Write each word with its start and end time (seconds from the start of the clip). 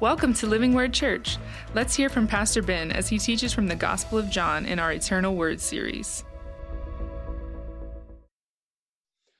Welcome 0.00 0.32
to 0.34 0.46
Living 0.46 0.74
Word 0.74 0.94
Church. 0.94 1.38
Let's 1.74 1.96
hear 1.96 2.08
from 2.08 2.28
Pastor 2.28 2.62
Ben 2.62 2.92
as 2.92 3.08
he 3.08 3.18
teaches 3.18 3.52
from 3.52 3.66
the 3.66 3.74
Gospel 3.74 4.16
of 4.16 4.30
John 4.30 4.64
in 4.64 4.78
our 4.78 4.92
Eternal 4.92 5.34
Word 5.34 5.60
series. 5.60 6.22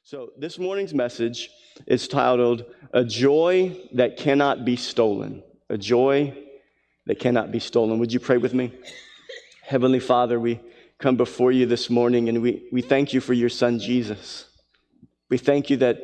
So, 0.03 0.31
this 0.37 0.59
morning's 0.59 0.93
message 0.93 1.49
is 1.87 2.09
titled 2.09 2.65
A 2.93 3.05
Joy 3.05 3.77
That 3.93 4.17
Cannot 4.17 4.65
Be 4.65 4.75
Stolen. 4.75 5.45
A 5.71 5.79
Joy 5.79 6.36
That 7.06 7.20
Cannot 7.20 7.52
Be 7.52 7.61
Stolen. 7.61 8.00
Would 8.00 8.12
you 8.12 8.18
pray 8.18 8.38
with 8.38 8.52
me? 8.52 8.72
Heavenly 9.62 10.00
Father, 10.00 10.40
we 10.40 10.59
come 10.98 11.16
before 11.16 11.52
you 11.52 11.66
this 11.66 11.88
morning 11.88 12.29
and 12.29 12.43
we, 12.43 12.66
we 12.72 12.82
thank 12.82 13.12
you 13.12 13.20
for 13.20 13.32
your 13.32 13.48
Son, 13.48 13.79
Jesus. 13.79 14.46
We 15.30 15.38
thank 15.38 15.70
you 15.70 15.77
that 15.77 16.00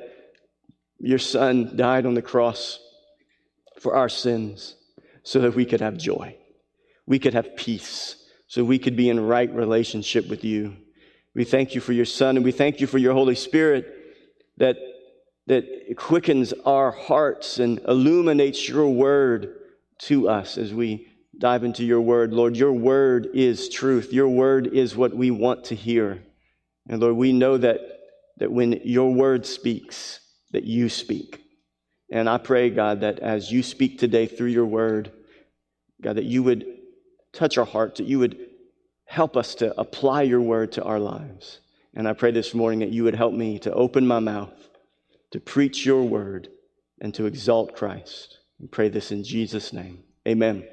your 1.00 1.18
Son 1.18 1.76
died 1.76 2.06
on 2.06 2.14
the 2.14 2.22
cross 2.22 2.78
for 3.84 3.94
our 3.94 4.08
sins 4.08 4.76
so 5.24 5.40
that 5.40 5.54
we 5.54 5.66
could 5.66 5.82
have 5.82 5.98
joy. 5.98 6.34
We 7.06 7.18
could 7.18 7.34
have 7.34 7.54
peace, 7.54 8.16
so 8.46 8.64
we 8.64 8.78
could 8.78 8.96
be 8.96 9.10
in 9.10 9.20
right 9.20 9.54
relationship 9.54 10.26
with 10.26 10.42
you. 10.42 10.74
We 11.34 11.44
thank 11.44 11.74
you 11.74 11.82
for 11.82 11.92
your 11.92 12.06
Son, 12.06 12.36
and 12.36 12.44
we 12.44 12.50
thank 12.50 12.80
you 12.80 12.86
for 12.86 12.96
your 12.96 13.12
Holy 13.12 13.34
Spirit 13.34 13.94
that, 14.56 14.78
that 15.48 15.66
quickens 15.98 16.54
our 16.64 16.92
hearts 16.92 17.58
and 17.58 17.78
illuminates 17.86 18.66
your 18.66 18.88
word 18.88 19.54
to 19.98 20.30
us 20.30 20.56
as 20.56 20.72
we 20.72 21.06
dive 21.36 21.62
into 21.62 21.84
your 21.84 22.00
word. 22.00 22.32
Lord, 22.32 22.56
your 22.56 22.72
word 22.72 23.28
is 23.34 23.68
truth. 23.68 24.14
Your 24.14 24.28
word 24.28 24.66
is 24.68 24.96
what 24.96 25.12
we 25.12 25.30
want 25.30 25.64
to 25.64 25.74
hear. 25.74 26.22
And 26.88 27.02
Lord, 27.02 27.16
we 27.16 27.34
know 27.34 27.58
that, 27.58 27.80
that 28.38 28.50
when 28.50 28.80
your 28.82 29.12
word 29.12 29.44
speaks, 29.44 30.20
that 30.52 30.64
you 30.64 30.88
speak. 30.88 31.43
And 32.14 32.30
I 32.30 32.38
pray, 32.38 32.70
God, 32.70 33.00
that 33.00 33.18
as 33.18 33.50
you 33.50 33.64
speak 33.64 33.98
today 33.98 34.26
through 34.26 34.50
your 34.50 34.66
word, 34.66 35.10
God, 36.00 36.14
that 36.14 36.24
you 36.24 36.44
would 36.44 36.64
touch 37.32 37.58
our 37.58 37.64
hearts, 37.64 37.98
that 37.98 38.06
you 38.06 38.20
would 38.20 38.38
help 39.04 39.36
us 39.36 39.56
to 39.56 39.76
apply 39.78 40.22
your 40.22 40.40
word 40.40 40.70
to 40.72 40.84
our 40.84 41.00
lives. 41.00 41.58
And 41.92 42.06
I 42.06 42.12
pray 42.12 42.30
this 42.30 42.54
morning 42.54 42.78
that 42.78 42.92
you 42.92 43.02
would 43.02 43.16
help 43.16 43.34
me 43.34 43.58
to 43.58 43.72
open 43.72 44.06
my 44.06 44.20
mouth, 44.20 44.54
to 45.32 45.40
preach 45.40 45.84
your 45.84 46.04
word, 46.04 46.50
and 47.00 47.12
to 47.14 47.26
exalt 47.26 47.74
Christ. 47.74 48.38
We 48.60 48.68
pray 48.68 48.90
this 48.90 49.10
in 49.10 49.24
Jesus' 49.24 49.72
name. 49.72 50.04
Amen. 50.26 50.68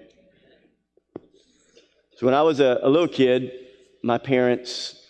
So, 2.18 2.28
when 2.28 2.36
I 2.36 2.44
was 2.44 2.60
a, 2.60 2.80
a 2.84 2.90
little 2.90 3.08
kid, 3.08 3.52
my 4.04 4.20
parents 4.20 5.08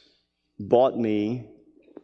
bought 0.57 0.97
me 0.97 1.49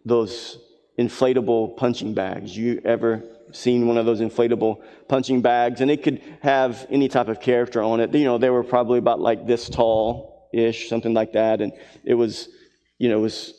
those 0.04 0.60
inflatable 0.98 1.78
punching 1.78 2.14
bags. 2.14 2.56
You 2.56 2.82
ever 2.84 3.24
seen 3.52 3.88
one 3.88 3.98
of 3.98 4.06
those 4.06 4.20
inflatable 4.20 4.82
punching 5.08 5.42
bags, 5.42 5.82
and 5.82 5.90
it 5.90 6.04
could 6.04 6.22
have 6.42 6.86
any 6.90 7.08
type 7.08 7.28
of 7.28 7.40
character 7.40 7.82
on 7.82 8.00
it. 8.00 8.14
You 8.14 8.26
know, 8.26 8.38
they 8.38 8.50
were 8.50 8.64
probably 8.64 9.00
about 9.00 9.20
like 9.20 9.46
this 9.46 9.70
tall 9.70 10.50
ish, 10.54 10.90
something 10.90 11.14
like 11.14 11.34
that, 11.34 11.62
and 11.62 11.74
it 12.04 12.16
was, 12.16 12.50
you 12.98 13.10
know, 13.10 13.20
it 13.20 13.22
was, 13.22 13.54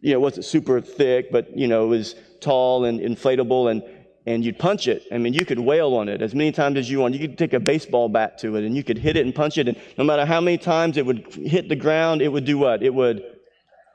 you 0.00 0.12
know, 0.12 0.18
it 0.18 0.20
wasn't 0.20 0.46
super 0.46 0.80
thick, 0.80 1.30
but 1.30 1.56
you 1.56 1.68
know, 1.68 1.84
it 1.84 1.88
was 1.88 2.14
tall 2.40 2.84
and 2.84 3.00
inflatable, 3.00 3.70
and 3.70 3.82
and 4.26 4.44
you'd 4.44 4.58
punch 4.58 4.86
it. 4.86 5.04
I 5.10 5.18
mean, 5.18 5.32
you 5.32 5.44
could 5.44 5.58
wail 5.58 5.94
on 5.94 6.08
it 6.08 6.22
as 6.22 6.34
many 6.34 6.52
times 6.52 6.76
as 6.76 6.90
you 6.90 7.00
want. 7.00 7.14
You 7.14 7.20
could 7.20 7.38
take 7.38 7.52
a 7.52 7.60
baseball 7.60 8.08
bat 8.08 8.38
to 8.38 8.56
it, 8.56 8.64
and 8.64 8.76
you 8.76 8.84
could 8.84 8.98
hit 8.98 9.16
it 9.16 9.24
and 9.24 9.34
punch 9.34 9.58
it, 9.58 9.68
and 9.68 9.76
no 9.98 10.04
matter 10.04 10.24
how 10.24 10.40
many 10.40 10.58
times 10.58 10.96
it 10.96 11.06
would 11.06 11.26
hit 11.34 11.68
the 11.68 11.76
ground, 11.76 12.22
it 12.22 12.28
would 12.28 12.44
do 12.44 12.58
what? 12.58 12.82
It 12.82 12.94
would, 12.94 13.22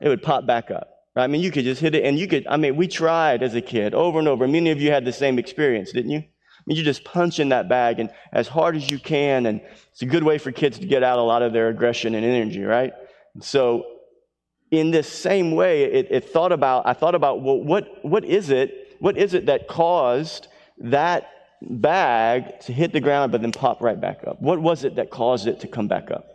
it 0.01 0.09
would 0.09 0.21
pop 0.21 0.45
back 0.45 0.71
up. 0.71 0.94
I 1.15 1.27
mean, 1.27 1.41
you 1.41 1.51
could 1.51 1.63
just 1.63 1.79
hit 1.79 1.95
it, 1.95 2.03
and 2.03 2.19
you 2.19 2.27
could, 2.27 2.45
I 2.47 2.57
mean, 2.57 2.75
we 2.75 2.87
tried 2.87 3.41
as 3.41 3.55
a 3.55 3.61
kid 3.61 3.93
over 3.93 4.19
and 4.19 4.27
over. 4.27 4.47
Many 4.47 4.71
of 4.71 4.81
you 4.81 4.91
had 4.91 5.05
the 5.05 5.13
same 5.13 5.39
experience, 5.39 5.91
didn't 5.91 6.11
you? 6.11 6.19
I 6.19 6.61
mean, 6.65 6.77
you 6.77 6.83
just 6.83 7.05
punch 7.05 7.39
in 7.39 7.49
that 7.49 7.69
bag 7.69 7.99
and 7.99 8.09
as 8.33 8.47
hard 8.47 8.75
as 8.75 8.89
you 8.89 8.99
can, 8.99 9.45
and 9.45 9.61
it's 9.91 10.01
a 10.01 10.05
good 10.05 10.23
way 10.23 10.37
for 10.37 10.51
kids 10.51 10.79
to 10.79 10.85
get 10.85 11.03
out 11.03 11.19
a 11.19 11.21
lot 11.21 11.41
of 11.41 11.53
their 11.53 11.69
aggression 11.69 12.15
and 12.15 12.25
energy, 12.25 12.63
right? 12.63 12.91
So, 13.39 13.85
in 14.71 14.91
this 14.91 15.07
same 15.07 15.51
way, 15.51 15.83
it, 15.83 16.07
it 16.09 16.29
thought 16.29 16.51
about, 16.51 16.87
I 16.87 16.93
thought 16.93 17.15
about, 17.15 17.41
well, 17.41 17.61
what, 17.61 18.03
what 18.03 18.25
is 18.25 18.49
it? 18.49 18.97
What 18.99 19.17
is 19.17 19.33
it 19.33 19.45
that 19.45 19.67
caused 19.67 20.47
that 20.79 21.29
bag 21.61 22.59
to 22.61 22.73
hit 22.73 22.91
the 22.91 22.99
ground 22.99 23.31
but 23.31 23.41
then 23.41 23.51
pop 23.51 23.81
right 23.81 23.99
back 23.99 24.21
up? 24.27 24.41
What 24.41 24.59
was 24.59 24.83
it 24.83 24.95
that 24.95 25.11
caused 25.11 25.47
it 25.47 25.59
to 25.61 25.67
come 25.67 25.87
back 25.87 26.11
up? 26.11 26.34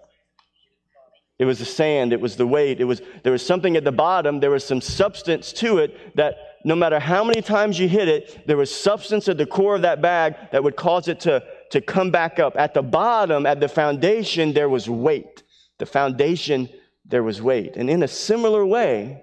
It 1.41 1.47
was 1.47 1.59
the 1.59 1.65
sand, 1.65 2.13
it 2.13 2.21
was 2.21 2.37
the 2.37 2.47
weight, 2.47 2.83
it 2.83 2.85
was 2.85 3.01
there 3.23 3.33
was 3.33 3.45
something 3.45 3.75
at 3.75 3.83
the 3.83 3.91
bottom, 3.91 4.41
there 4.41 4.51
was 4.51 4.63
some 4.63 4.83
substance 4.83 5.55
to 5.55 5.79
it 5.79 6.15
that 6.15 6.35
no 6.67 6.77
matter 6.77 7.01
how 7.01 7.25
many 7.25 7.41
times 7.41 7.79
you 7.79 7.89
hit 7.89 8.09
it, 8.09 8.47
there 8.47 8.59
was 8.59 8.71
substance 8.71 9.27
at 9.27 9.39
the 9.39 9.47
core 9.47 9.77
of 9.77 9.81
that 9.81 10.03
bag 10.03 10.35
that 10.53 10.63
would 10.63 10.77
cause 10.77 11.09
it 11.09 11.19
to, 11.21 11.43
to 11.71 11.81
come 11.81 12.11
back 12.11 12.39
up. 12.39 12.59
At 12.59 12.75
the 12.75 12.83
bottom, 12.83 13.47
at 13.47 13.59
the 13.59 13.69
foundation, 13.69 14.53
there 14.53 14.69
was 14.69 14.91
weight. 14.91 15.43
The 15.79 15.87
foundation, 15.87 16.69
there 17.07 17.23
was 17.23 17.41
weight. 17.41 17.77
And 17.77 17.89
in 17.89 18.03
a 18.03 18.09
similar 18.09 18.67
way, 18.67 19.23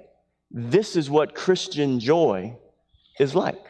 this 0.50 0.96
is 0.96 1.12
what 1.12 1.36
Christian 1.36 2.00
joy 2.00 2.58
is 3.20 3.36
like. 3.36 3.67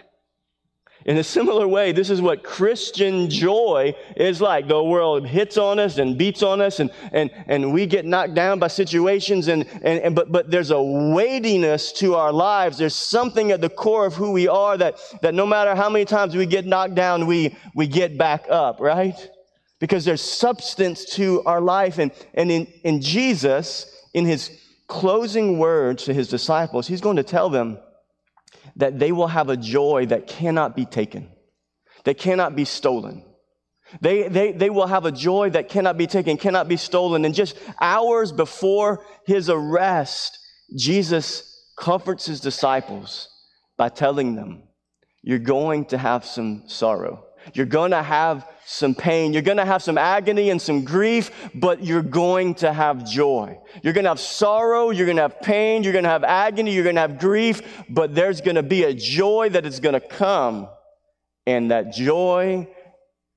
In 1.08 1.18
a 1.18 1.24
similar 1.24 1.66
way, 1.70 1.94
this 1.94 2.10
is 2.10 2.22
what 2.22 2.44
Christian 2.44 3.30
joy 3.30 3.96
is 4.18 4.42
like. 4.42 4.68
The 4.68 4.84
world 4.84 5.26
hits 5.26 5.58
on 5.58 5.80
us 5.80 6.00
and 6.00 6.18
beats 6.18 6.44
on 6.44 6.60
us, 6.60 6.82
and, 6.82 6.92
and, 7.14 7.32
and 7.48 7.72
we 7.72 7.86
get 7.86 8.06
knocked 8.06 8.34
down 8.34 8.60
by 8.60 8.68
situations, 8.68 9.48
and, 9.48 9.66
and, 9.84 10.02
and, 10.02 10.14
but, 10.14 10.34
but 10.34 10.52
there's 10.52 10.72
a 10.72 10.82
weightiness 10.82 11.94
to 11.94 12.16
our 12.16 12.34
lives. 12.34 12.78
There's 12.78 12.94
something 12.94 13.52
at 13.52 13.62
the 13.62 13.70
core 13.70 14.06
of 14.06 14.16
who 14.16 14.34
we 14.34 14.50
are 14.50 14.78
that, 14.78 15.00
that 15.22 15.34
no 15.34 15.46
matter 15.46 15.76
how 15.76 15.90
many 15.90 16.04
times 16.04 16.36
we 16.36 16.46
get 16.46 16.66
knocked 16.66 16.96
down, 16.96 17.26
we, 17.26 17.56
we 17.74 17.88
get 17.88 18.18
back 18.18 18.44
up, 18.50 18.82
right? 18.82 19.16
Because 19.80 20.04
there's 20.04 20.22
substance 20.22 21.06
to 21.16 21.42
our 21.46 21.62
life. 21.62 22.00
And, 22.00 22.12
and 22.34 22.52
in, 22.52 22.66
in 22.84 23.00
Jesus, 23.00 24.06
in 24.14 24.26
his 24.26 24.52
closing 24.88 25.58
words 25.58 26.04
to 26.04 26.14
his 26.14 26.28
disciples, 26.28 26.86
he's 26.86 27.00
going 27.00 27.16
to 27.16 27.24
tell 27.24 27.50
them, 27.50 27.78
that 28.78 29.00
they 29.00 29.12
will 29.12 29.28
have 29.28 29.50
a 29.50 29.58
joy 29.58 30.06
that 30.08 30.28
cannot 30.28 30.76
be 30.76 30.86
taken, 30.86 31.30
that 32.06 32.18
cannot 32.18 32.56
be 32.56 32.66
stolen. 32.66 33.24
They, 34.02 34.28
they, 34.28 34.52
they 34.52 34.70
will 34.70 34.88
have 34.88 35.06
a 35.06 35.12
joy 35.12 35.52
that 35.52 35.70
cannot 35.70 35.98
be 35.98 36.08
taken, 36.08 36.38
cannot 36.38 36.68
be 36.68 36.78
stolen. 36.78 37.26
And 37.26 37.34
just 37.34 37.58
hours 37.80 38.32
before 38.32 39.06
his 39.26 39.50
arrest, 39.50 40.38
Jesus 40.76 41.66
comforts 41.78 42.26
his 42.26 42.42
disciples 42.42 43.30
by 43.78 43.90
telling 43.90 44.36
them, 44.36 44.64
You're 45.22 45.40
going 45.40 45.86
to 45.86 45.98
have 45.98 46.26
some 46.26 46.64
sorrow. 46.68 47.27
You're 47.54 47.66
going 47.66 47.92
to 47.92 48.04
have 48.04 48.48
some 48.66 48.94
pain. 48.94 49.32
You're 49.32 49.42
going 49.42 49.58
to 49.58 49.66
have 49.66 49.82
some 49.82 49.98
agony 49.98 50.50
and 50.50 50.62
some 50.62 50.84
grief, 50.84 51.32
but 51.56 51.84
you're 51.84 52.02
going 52.02 52.56
to 52.56 52.74
have 52.74 53.10
joy. 53.10 53.58
You're 53.82 53.94
going 53.94 54.04
to 54.04 54.10
have 54.10 54.20
sorrow. 54.20 54.90
You're 54.90 55.06
going 55.06 55.16
to 55.18 55.22
have 55.24 55.40
pain. 55.40 55.84
You're 55.84 55.94
going 55.94 56.04
to 56.04 56.10
have 56.10 56.26
agony. 56.26 56.74
You're 56.74 56.84
going 56.84 56.96
to 56.96 57.02
have 57.02 57.20
grief, 57.20 57.62
but 57.90 58.14
there's 58.14 58.42
going 58.42 58.56
to 58.56 58.64
be 58.64 58.84
a 58.84 58.94
joy 58.94 59.50
that 59.52 59.66
is 59.66 59.80
going 59.80 59.94
to 59.94 60.02
come. 60.02 60.68
And 61.46 61.72
that 61.72 61.94
joy 61.94 62.68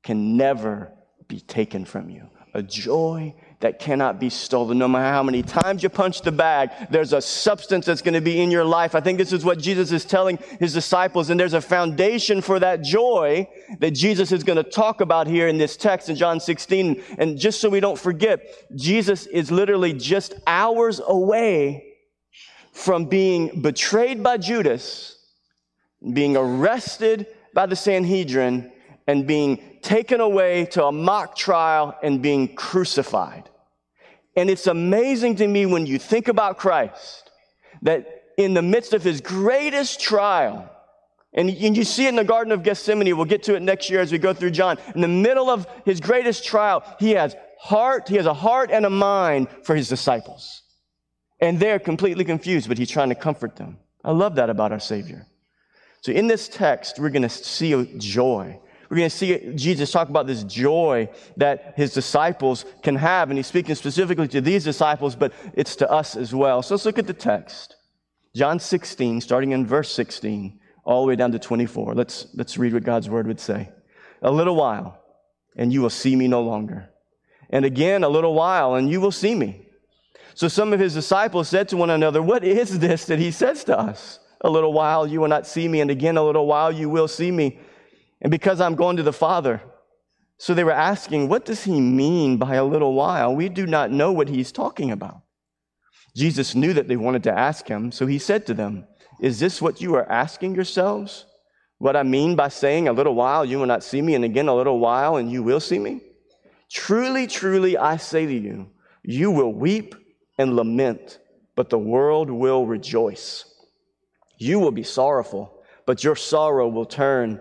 can 0.02 0.36
never 0.36 0.92
be 1.28 1.40
taken 1.40 1.84
from 1.84 2.10
you. 2.10 2.28
A 2.54 2.62
joy 2.62 3.34
that 3.60 3.78
cannot 3.78 4.18
be 4.18 4.30
stolen. 4.30 4.78
No 4.78 4.88
matter 4.88 5.12
how 5.12 5.22
many 5.22 5.42
times 5.42 5.82
you 5.82 5.90
punch 5.90 6.22
the 6.22 6.32
bag, 6.32 6.70
there's 6.90 7.12
a 7.12 7.20
substance 7.20 7.84
that's 7.84 8.00
going 8.00 8.14
to 8.14 8.20
be 8.22 8.40
in 8.40 8.50
your 8.50 8.64
life. 8.64 8.94
I 8.94 9.00
think 9.00 9.18
this 9.18 9.32
is 9.32 9.44
what 9.44 9.58
Jesus 9.58 9.92
is 9.92 10.04
telling 10.04 10.38
his 10.58 10.72
disciples, 10.72 11.28
and 11.28 11.38
there's 11.38 11.52
a 11.52 11.60
foundation 11.60 12.40
for 12.40 12.58
that 12.58 12.82
joy 12.82 13.46
that 13.78 13.90
Jesus 13.90 14.32
is 14.32 14.44
going 14.44 14.56
to 14.56 14.62
talk 14.62 15.02
about 15.02 15.26
here 15.26 15.46
in 15.46 15.58
this 15.58 15.76
text 15.76 16.08
in 16.08 16.16
John 16.16 16.40
16. 16.40 17.02
And 17.18 17.38
just 17.38 17.60
so 17.60 17.68
we 17.68 17.80
don't 17.80 17.98
forget, 17.98 18.40
Jesus 18.74 19.26
is 19.26 19.50
literally 19.50 19.92
just 19.92 20.34
hours 20.46 21.00
away 21.06 21.84
from 22.72 23.04
being 23.04 23.60
betrayed 23.60 24.22
by 24.22 24.38
Judas, 24.38 25.18
being 26.14 26.34
arrested 26.34 27.26
by 27.52 27.66
the 27.66 27.76
Sanhedrin, 27.76 28.72
and 29.06 29.26
being 29.26 29.80
taken 29.82 30.20
away 30.20 30.64
to 30.66 30.86
a 30.86 30.92
mock 30.92 31.36
trial 31.36 31.98
and 32.02 32.22
being 32.22 32.54
crucified. 32.54 33.49
And 34.40 34.48
it's 34.48 34.66
amazing 34.66 35.36
to 35.36 35.46
me 35.46 35.66
when 35.66 35.84
you 35.84 35.98
think 35.98 36.28
about 36.28 36.56
Christ 36.56 37.30
that 37.82 38.22
in 38.38 38.54
the 38.54 38.62
midst 38.62 38.94
of 38.94 39.02
his 39.02 39.20
greatest 39.20 40.00
trial, 40.00 40.66
and 41.34 41.50
you 41.50 41.84
see 41.84 42.06
it 42.06 42.08
in 42.08 42.16
the 42.16 42.24
Garden 42.24 42.50
of 42.50 42.62
Gethsemane, 42.62 43.14
we'll 43.14 43.26
get 43.26 43.42
to 43.42 43.54
it 43.54 43.60
next 43.60 43.90
year 43.90 44.00
as 44.00 44.10
we 44.10 44.16
go 44.16 44.32
through 44.32 44.52
John. 44.52 44.78
In 44.94 45.02
the 45.02 45.08
middle 45.08 45.50
of 45.50 45.66
his 45.84 46.00
greatest 46.00 46.42
trial, 46.42 46.82
he 46.98 47.10
has 47.10 47.36
heart, 47.58 48.08
he 48.08 48.16
has 48.16 48.24
a 48.24 48.32
heart 48.32 48.70
and 48.70 48.86
a 48.86 48.90
mind 48.90 49.48
for 49.62 49.76
his 49.76 49.90
disciples. 49.90 50.62
And 51.38 51.60
they're 51.60 51.78
completely 51.78 52.24
confused, 52.24 52.66
but 52.66 52.78
he's 52.78 52.90
trying 52.90 53.10
to 53.10 53.14
comfort 53.14 53.56
them. 53.56 53.76
I 54.02 54.12
love 54.12 54.36
that 54.36 54.48
about 54.48 54.72
our 54.72 54.80
Savior. 54.80 55.26
So 56.00 56.12
in 56.12 56.28
this 56.28 56.48
text, 56.48 56.98
we're 56.98 57.10
going 57.10 57.22
to 57.22 57.28
see 57.28 57.94
joy. 57.98 58.58
We're 58.90 58.96
going 58.96 59.10
to 59.10 59.16
see 59.16 59.52
Jesus 59.54 59.92
talk 59.92 60.08
about 60.08 60.26
this 60.26 60.42
joy 60.42 61.08
that 61.36 61.74
his 61.76 61.94
disciples 61.94 62.64
can 62.82 62.96
have. 62.96 63.30
And 63.30 63.38
he's 63.38 63.46
speaking 63.46 63.76
specifically 63.76 64.26
to 64.28 64.40
these 64.40 64.64
disciples, 64.64 65.14
but 65.14 65.32
it's 65.54 65.76
to 65.76 65.88
us 65.88 66.16
as 66.16 66.34
well. 66.34 66.60
So 66.60 66.74
let's 66.74 66.84
look 66.84 66.98
at 66.98 67.06
the 67.06 67.14
text. 67.14 67.76
John 68.34 68.58
16, 68.58 69.20
starting 69.20 69.52
in 69.52 69.64
verse 69.64 69.92
16, 69.92 70.58
all 70.84 71.02
the 71.02 71.08
way 71.08 71.14
down 71.14 71.30
to 71.30 71.38
24. 71.38 71.94
Let's, 71.94 72.26
let's 72.34 72.58
read 72.58 72.74
what 72.74 72.82
God's 72.82 73.08
word 73.08 73.28
would 73.28 73.38
say. 73.38 73.70
A 74.22 74.30
little 74.30 74.56
while, 74.56 75.00
and 75.56 75.72
you 75.72 75.82
will 75.82 75.90
see 75.90 76.16
me 76.16 76.26
no 76.26 76.42
longer. 76.42 76.90
And 77.48 77.64
again, 77.64 78.02
a 78.02 78.08
little 78.08 78.34
while, 78.34 78.74
and 78.74 78.90
you 78.90 79.00
will 79.00 79.12
see 79.12 79.36
me. 79.36 79.66
So 80.34 80.48
some 80.48 80.72
of 80.72 80.80
his 80.80 80.94
disciples 80.94 81.48
said 81.48 81.68
to 81.68 81.76
one 81.76 81.90
another, 81.90 82.20
What 82.20 82.42
is 82.42 82.80
this 82.80 83.04
that 83.06 83.20
he 83.20 83.30
says 83.30 83.62
to 83.64 83.78
us? 83.78 84.18
A 84.40 84.50
little 84.50 84.72
while 84.72 85.06
you 85.06 85.20
will 85.20 85.28
not 85.28 85.46
see 85.46 85.68
me, 85.68 85.80
and 85.80 85.90
again, 85.90 86.16
a 86.16 86.24
little 86.24 86.46
while 86.46 86.72
you 86.72 86.88
will 86.88 87.08
see 87.08 87.30
me. 87.30 87.60
And 88.20 88.30
because 88.30 88.60
I'm 88.60 88.74
going 88.74 88.96
to 88.96 89.02
the 89.02 89.12
Father. 89.12 89.62
So 90.38 90.54
they 90.54 90.64
were 90.64 90.72
asking, 90.72 91.28
What 91.28 91.44
does 91.44 91.64
he 91.64 91.80
mean 91.80 92.36
by 92.36 92.54
a 92.54 92.64
little 92.64 92.94
while? 92.94 93.34
We 93.34 93.48
do 93.48 93.66
not 93.66 93.90
know 93.90 94.12
what 94.12 94.28
he's 94.28 94.52
talking 94.52 94.90
about. 94.90 95.22
Jesus 96.16 96.54
knew 96.54 96.72
that 96.72 96.88
they 96.88 96.96
wanted 96.96 97.22
to 97.24 97.38
ask 97.38 97.68
him, 97.68 97.92
so 97.92 98.06
he 98.06 98.18
said 98.18 98.46
to 98.46 98.54
them, 98.54 98.86
Is 99.20 99.38
this 99.38 99.62
what 99.62 99.80
you 99.80 99.94
are 99.94 100.10
asking 100.10 100.54
yourselves? 100.54 101.26
What 101.78 101.96
I 101.96 102.02
mean 102.02 102.36
by 102.36 102.48
saying, 102.48 102.88
A 102.88 102.92
little 102.92 103.14
while 103.14 103.44
you 103.44 103.58
will 103.58 103.66
not 103.66 103.84
see 103.84 104.02
me, 104.02 104.14
and 104.14 104.24
again, 104.24 104.48
a 104.48 104.56
little 104.56 104.78
while, 104.78 105.16
and 105.16 105.30
you 105.30 105.42
will 105.42 105.60
see 105.60 105.78
me? 105.78 106.00
Truly, 106.70 107.26
truly, 107.26 107.76
I 107.76 107.96
say 107.96 108.26
to 108.26 108.34
you, 108.34 108.70
you 109.02 109.30
will 109.30 109.52
weep 109.52 109.94
and 110.38 110.56
lament, 110.56 111.18
but 111.56 111.68
the 111.68 111.78
world 111.78 112.30
will 112.30 112.66
rejoice. 112.66 113.44
You 114.38 114.58
will 114.58 114.70
be 114.70 114.82
sorrowful, 114.82 115.62
but 115.84 116.04
your 116.04 116.16
sorrow 116.16 116.68
will 116.68 116.86
turn 116.86 117.40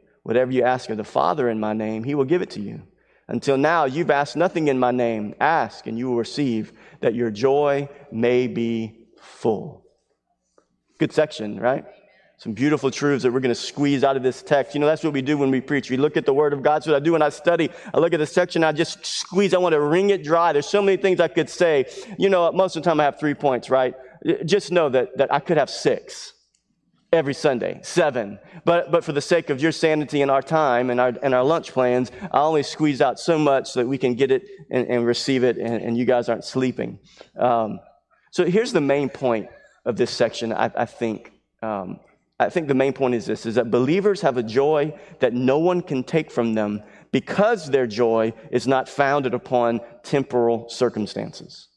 whatever 0.23 0.51
you 0.51 0.63
ask 0.63 0.89
of 0.89 0.97
the 0.97 1.03
Father 1.03 1.49
in 1.49 1.59
my 1.59 1.73
name, 1.73 2.03
he 2.03 2.15
will 2.15 2.25
give 2.25 2.41
it 2.41 2.51
to 2.51 2.61
you. 2.61 2.83
Until 3.27 3.57
now, 3.57 3.85
you've 3.85 4.11
asked 4.11 4.35
nothing 4.35 4.67
in 4.67 4.77
my 4.77 4.91
name. 4.91 5.35
Ask, 5.39 5.87
and 5.87 5.97
you 5.97 6.09
will 6.09 6.17
receive, 6.17 6.73
that 6.99 7.15
your 7.15 7.31
joy 7.31 7.87
may 8.11 8.47
be 8.47 9.07
full. 9.21 9.85
Good 10.99 11.13
section, 11.13 11.59
right? 11.59 11.85
Some 12.37 12.53
beautiful 12.53 12.91
truths 12.91 13.23
that 13.23 13.31
we're 13.31 13.39
going 13.39 13.53
to 13.53 13.55
squeeze 13.55 14.03
out 14.03 14.17
of 14.17 14.23
this 14.23 14.41
text. 14.41 14.73
You 14.73 14.81
know, 14.81 14.87
that's 14.87 15.03
what 15.03 15.13
we 15.13 15.21
do 15.21 15.37
when 15.37 15.51
we 15.51 15.61
preach. 15.61 15.89
We 15.89 15.97
look 15.97 16.17
at 16.17 16.25
the 16.25 16.33
Word 16.33 16.53
of 16.53 16.61
God. 16.61 16.85
What 16.85 16.95
I 16.95 16.99
do 16.99 17.13
when 17.13 17.21
I 17.21 17.29
study. 17.29 17.69
I 17.93 17.99
look 17.99 18.13
at 18.13 18.19
the 18.19 18.25
section, 18.25 18.63
I 18.63 18.71
just 18.71 19.05
squeeze. 19.05 19.53
I 19.53 19.59
want 19.59 19.73
to 19.73 19.79
wring 19.79 20.09
it 20.09 20.23
dry. 20.23 20.51
There's 20.51 20.67
so 20.67 20.81
many 20.81 20.97
things 20.97 21.19
I 21.19 21.27
could 21.27 21.49
say. 21.49 21.85
You 22.17 22.29
know, 22.29 22.51
most 22.51 22.75
of 22.75 22.83
the 22.83 22.89
time 22.89 22.99
I 22.99 23.03
have 23.03 23.19
three 23.19 23.35
points, 23.35 23.69
right? 23.69 23.93
Just 24.45 24.71
know 24.71 24.89
that, 24.89 25.17
that 25.17 25.33
I 25.33 25.39
could 25.39 25.57
have 25.57 25.69
six 25.69 26.33
every 27.11 27.33
Sunday, 27.33 27.79
seven. 27.83 28.39
But, 28.63 28.91
but 28.91 29.03
for 29.03 29.11
the 29.11 29.21
sake 29.21 29.49
of 29.49 29.61
your 29.61 29.71
sanity 29.71 30.21
and 30.21 30.31
our 30.31 30.41
time 30.41 30.89
and 30.89 30.99
our, 30.99 31.13
and 31.21 31.33
our 31.33 31.43
lunch 31.43 31.73
plans, 31.73 32.11
I 32.31 32.39
only 32.39 32.63
squeeze 32.63 33.01
out 33.01 33.19
so 33.19 33.37
much 33.37 33.71
so 33.71 33.81
that 33.81 33.87
we 33.87 33.97
can 33.97 34.13
get 34.13 34.31
it 34.31 34.47
and, 34.69 34.87
and 34.87 35.05
receive 35.05 35.43
it 35.43 35.57
and, 35.57 35.81
and, 35.81 35.97
you 35.97 36.05
guys 36.05 36.29
aren't 36.29 36.45
sleeping. 36.45 36.99
Um, 37.37 37.79
so 38.31 38.45
here's 38.45 38.71
the 38.71 38.81
main 38.81 39.09
point 39.09 39.49
of 39.85 39.97
this 39.97 40.11
section, 40.11 40.53
I, 40.53 40.71
I 40.75 40.85
think. 40.85 41.33
Um, 41.61 41.99
I 42.39 42.49
think 42.49 42.67
the 42.67 42.73
main 42.73 42.93
point 42.93 43.13
is 43.13 43.25
this, 43.25 43.45
is 43.45 43.55
that 43.55 43.69
believers 43.69 44.21
have 44.21 44.37
a 44.37 44.43
joy 44.43 44.97
that 45.19 45.33
no 45.33 45.59
one 45.59 45.81
can 45.81 46.03
take 46.03 46.31
from 46.31 46.55
them 46.55 46.81
because 47.11 47.69
their 47.69 47.85
joy 47.85 48.33
is 48.51 48.67
not 48.67 48.89
founded 48.89 49.33
upon 49.35 49.81
temporal 50.01 50.67
circumstances. 50.69 51.67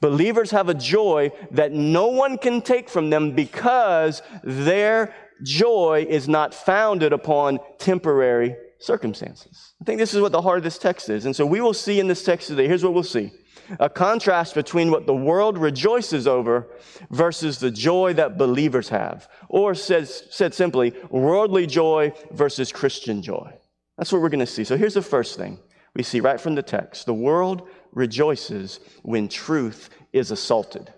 Believers 0.00 0.50
have 0.50 0.68
a 0.68 0.74
joy 0.74 1.32
that 1.50 1.72
no 1.72 2.08
one 2.08 2.38
can 2.38 2.62
take 2.62 2.88
from 2.88 3.10
them 3.10 3.32
because 3.32 4.22
their 4.42 5.14
joy 5.42 6.06
is 6.08 6.28
not 6.28 6.54
founded 6.54 7.12
upon 7.12 7.58
temporary 7.78 8.56
circumstances. 8.78 9.74
I 9.80 9.84
think 9.84 9.98
this 9.98 10.14
is 10.14 10.20
what 10.20 10.32
the 10.32 10.42
heart 10.42 10.58
of 10.58 10.64
this 10.64 10.78
text 10.78 11.08
is. 11.08 11.26
And 11.26 11.34
so 11.34 11.44
we 11.44 11.60
will 11.60 11.74
see 11.74 12.00
in 12.00 12.06
this 12.06 12.22
text 12.22 12.48
today, 12.48 12.68
here's 12.68 12.84
what 12.84 12.94
we'll 12.94 13.02
see 13.02 13.32
a 13.80 13.88
contrast 13.88 14.54
between 14.54 14.90
what 14.90 15.06
the 15.06 15.14
world 15.14 15.56
rejoices 15.56 16.26
over 16.26 16.68
versus 17.10 17.58
the 17.58 17.70
joy 17.70 18.12
that 18.12 18.36
believers 18.36 18.90
have. 18.90 19.26
Or 19.48 19.74
says, 19.74 20.24
said 20.30 20.52
simply, 20.52 20.92
worldly 21.08 21.66
joy 21.66 22.12
versus 22.30 22.70
Christian 22.70 23.22
joy. 23.22 23.54
That's 23.96 24.12
what 24.12 24.20
we're 24.20 24.28
going 24.28 24.40
to 24.40 24.46
see. 24.46 24.64
So 24.64 24.76
here's 24.76 24.94
the 24.94 25.02
first 25.02 25.38
thing 25.38 25.58
we 25.94 26.02
see 26.02 26.20
right 26.20 26.40
from 26.40 26.54
the 26.56 26.62
text 26.62 27.06
the 27.06 27.14
world 27.14 27.68
rejoices 27.94 28.80
when 29.02 29.28
truth 29.28 29.90
is 30.12 30.30
assaulted. 30.30 30.92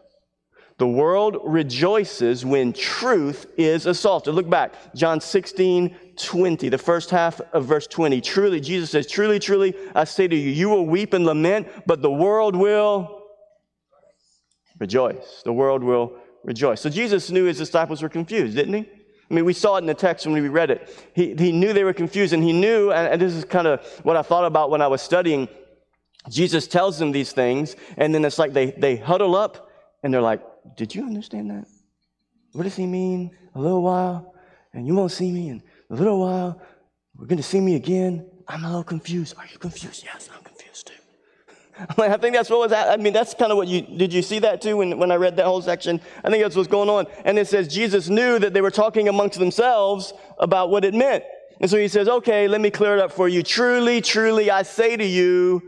The 0.79 0.87
world 0.87 1.39
rejoices 1.43 2.45
when 2.45 2.75
truth 2.75 3.47
is 3.57 3.87
assaulted. 3.87 4.35
Look 4.35 4.51
back, 4.51 4.75
John 4.95 5.23
16, 5.23 5.97
20, 6.17 6.69
the 6.69 6.77
first 6.77 7.09
half 7.09 7.41
of 7.53 7.65
verse 7.65 7.87
20. 7.87 8.21
Truly, 8.21 8.61
Jesus 8.61 8.91
says, 8.91 9.07
Truly, 9.07 9.39
truly, 9.39 9.75
I 9.95 10.05
say 10.05 10.29
to 10.29 10.37
you, 10.37 10.51
you 10.51 10.69
will 10.69 10.85
weep 10.85 11.15
and 11.15 11.25
lament, 11.25 11.69
but 11.87 12.03
the 12.03 12.11
world 12.11 12.55
will 12.55 13.23
rejoice. 14.79 15.43
The 15.45 15.53
world 15.53 15.83
will 15.83 16.19
rejoice. 16.45 16.83
So 16.83 16.91
Jesus 16.91 17.31
knew 17.31 17.45
his 17.45 17.57
disciples 17.57 18.03
were 18.03 18.11
confused, 18.11 18.55
didn't 18.55 18.75
he? 18.75 18.91
I 19.31 19.35
mean, 19.35 19.47
we 19.47 19.55
saw 19.55 19.77
it 19.77 19.79
in 19.79 19.87
the 19.87 19.95
text 19.95 20.27
when 20.27 20.41
we 20.41 20.49
read 20.49 20.71
it. 20.71 21.11
He, 21.15 21.35
he 21.35 21.53
knew 21.53 21.73
they 21.73 21.85
were 21.85 21.95
confused, 21.95 22.35
and 22.35 22.43
he 22.43 22.53
knew, 22.53 22.93
and 22.93 23.21
this 23.21 23.33
is 23.33 23.45
kind 23.47 23.67
of 23.67 23.85
what 24.03 24.17
I 24.17 24.23
thought 24.23 24.45
about 24.45 24.71
when 24.71 24.83
I 24.83 24.87
was 24.87 25.01
studying 25.01 25.49
Jesus 26.29 26.67
tells 26.67 26.99
them 26.99 27.13
these 27.13 27.33
things, 27.33 27.77
and 27.97 28.15
then 28.15 28.25
it's 28.25 28.39
like 28.39 28.53
they, 28.53 28.73
they 28.73 28.97
huddle 28.97 29.37
up 29.37 29.71
and 30.03 30.13
they're 30.13 30.23
like, 30.23 30.43
Did 30.77 30.95
you 30.95 31.05
understand 31.05 31.51
that? 31.51 31.67
What 32.53 32.65
does 32.65 32.77
he 32.77 32.87
mean? 32.87 33.31
A 33.55 33.61
little 33.61 33.83
while, 33.83 34.35
and 34.73 34.87
you 34.87 34.95
won't 34.95 35.13
see 35.13 35.31
me, 35.31 35.49
and 35.49 35.63
a 35.91 35.95
little 35.95 36.21
while, 36.21 36.61
we're 37.17 37.27
going 37.27 37.39
to 37.39 37.43
see 37.43 37.61
me 37.61 37.77
again. 37.77 38.27
I'm 38.49 38.65
a 38.65 38.69
little 38.69 38.85
confused. 38.85 39.35
Are 39.39 39.47
you 39.51 39.59
confused? 39.59 40.05
Yes, 40.05 40.29
I'm 40.35 40.43
confused 40.43 40.89
too. 40.89 42.03
I 42.03 42.17
think 42.17 42.35
that's 42.35 42.51
what 42.51 42.61
was, 42.61 42.73
I 42.73 42.97
mean, 42.97 43.13
that's 43.13 43.35
kind 43.35 43.51
of 43.51 43.57
what 43.57 43.69
you, 43.69 43.83
did 43.83 44.13
you 44.13 44.23
see 44.23 44.39
that 44.41 44.61
too 44.61 44.79
when, 44.79 44.99
when 44.99 45.11
I 45.11 45.17
read 45.17 45.37
that 45.37 45.47
whole 45.47 45.63
section? 45.63 46.01
I 46.25 46.31
think 46.31 46.43
that's 46.43 46.57
what's 46.57 46.69
going 46.69 46.89
on. 46.89 47.07
And 47.25 47.39
it 47.39 47.49
says 47.49 47.69
Jesus 47.69 48.09
knew 48.09 48.39
that 48.39 48.53
they 48.53 48.61
were 48.61 48.71
talking 48.71 49.09
amongst 49.09 49.39
themselves 49.39 50.13
about 50.39 50.71
what 50.71 50.85
it 50.85 50.95
meant. 50.95 51.25
And 51.61 51.71
so 51.71 51.79
he 51.79 51.89
says, 51.89 52.09
okay, 52.09 52.49
let 52.49 52.61
me 52.61 52.71
clear 52.71 52.95
it 52.95 53.01
up 53.01 53.13
for 53.13 53.29
you. 53.29 53.43
Truly, 53.43 54.01
truly, 54.01 54.51
I 54.51 54.63
say 54.63 54.97
to 54.97 55.05
you, 55.05 55.63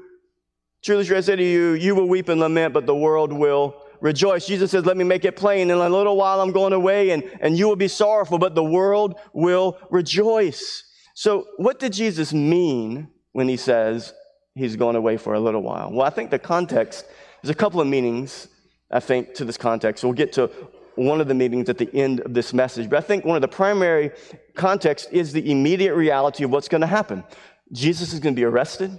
Truly, 0.85 1.05
truly, 1.05 1.19
I 1.19 1.21
say 1.23 1.37
to 1.37 1.43
you, 1.43 1.73
you 1.73 1.95
will 1.95 2.09
weep 2.09 2.29
and 2.29 2.41
lament, 2.41 2.73
but 2.73 2.87
the 2.87 2.95
world 2.95 3.33
will 3.33 3.83
rejoice. 4.01 4.47
Jesus 4.47 4.71
says, 4.71 4.87
let 4.87 4.97
me 4.97 5.05
make 5.05 5.25
it 5.25 5.37
plain. 5.37 5.71
In 5.71 5.79
a 5.79 5.89
little 5.89 6.17
while, 6.17 6.41
I'm 6.41 6.53
going 6.53 6.73
away 6.73 7.11
and, 7.11 7.25
and 7.41 7.59
you 7.59 7.69
will 7.69 7.77
be 7.77 7.89
sorrowful, 7.89 8.39
but 8.39 8.55
the 8.55 8.65
world 8.65 9.17
will 9.33 9.77
rejoice. 9.91 10.85
So 11.15 11.47
what 11.57 11.81
did 11.81 11.93
Jesus 11.93 12.33
mean 12.33 13.09
when 13.33 13.49
he 13.49 13.57
says 13.57 14.15
he's 14.55 14.77
going 14.77 14.95
away 14.95 15.17
for 15.17 15.35
a 15.35 15.41
little 15.41 15.63
while? 15.63 15.91
Well, 15.91 16.07
I 16.07 16.11
think 16.11 16.31
the 16.31 16.39
context, 16.39 17.07
there's 17.43 17.51
a 17.51 17.55
couple 17.55 17.81
of 17.81 17.89
meanings, 17.89 18.47
I 18.91 19.01
think, 19.01 19.35
to 19.35 19.45
this 19.45 19.57
context. 19.57 20.05
We'll 20.05 20.13
get 20.13 20.33
to 20.35 20.49
one 20.95 21.21
of 21.21 21.29
the 21.29 21.35
meanings 21.35 21.69
at 21.69 21.79
the 21.79 21.93
end 21.93 22.21
of 22.21 22.35
this 22.35 22.55
message. 22.55 22.89
But 22.89 22.99
I 22.99 23.01
think 23.01 23.25
one 23.25 23.37
of 23.37 23.43
the 23.43 23.49
primary 23.49 24.13
context 24.55 25.09
is 25.11 25.33
the 25.33 25.51
immediate 25.51 25.95
reality 25.95 26.45
of 26.45 26.51
what's 26.51 26.69
going 26.69 26.81
to 26.83 26.87
happen. 26.87 27.25
Jesus 27.73 28.13
is 28.13 28.21
going 28.21 28.35
to 28.35 28.41
be 28.41 28.45
arrested 28.45 28.99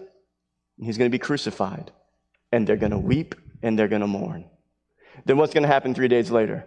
he's 0.85 0.97
going 0.97 1.09
to 1.09 1.15
be 1.15 1.19
crucified, 1.19 1.91
and 2.51 2.65
they're 2.65 2.77
going 2.77 2.91
to 2.91 2.97
weep 2.97 3.35
and 3.61 3.77
they're 3.77 3.87
going 3.87 4.01
to 4.01 4.07
mourn. 4.07 4.45
Then 5.25 5.37
what's 5.37 5.53
going 5.53 5.63
to 5.63 5.67
happen 5.67 5.93
three 5.93 6.07
days 6.07 6.31
later? 6.31 6.65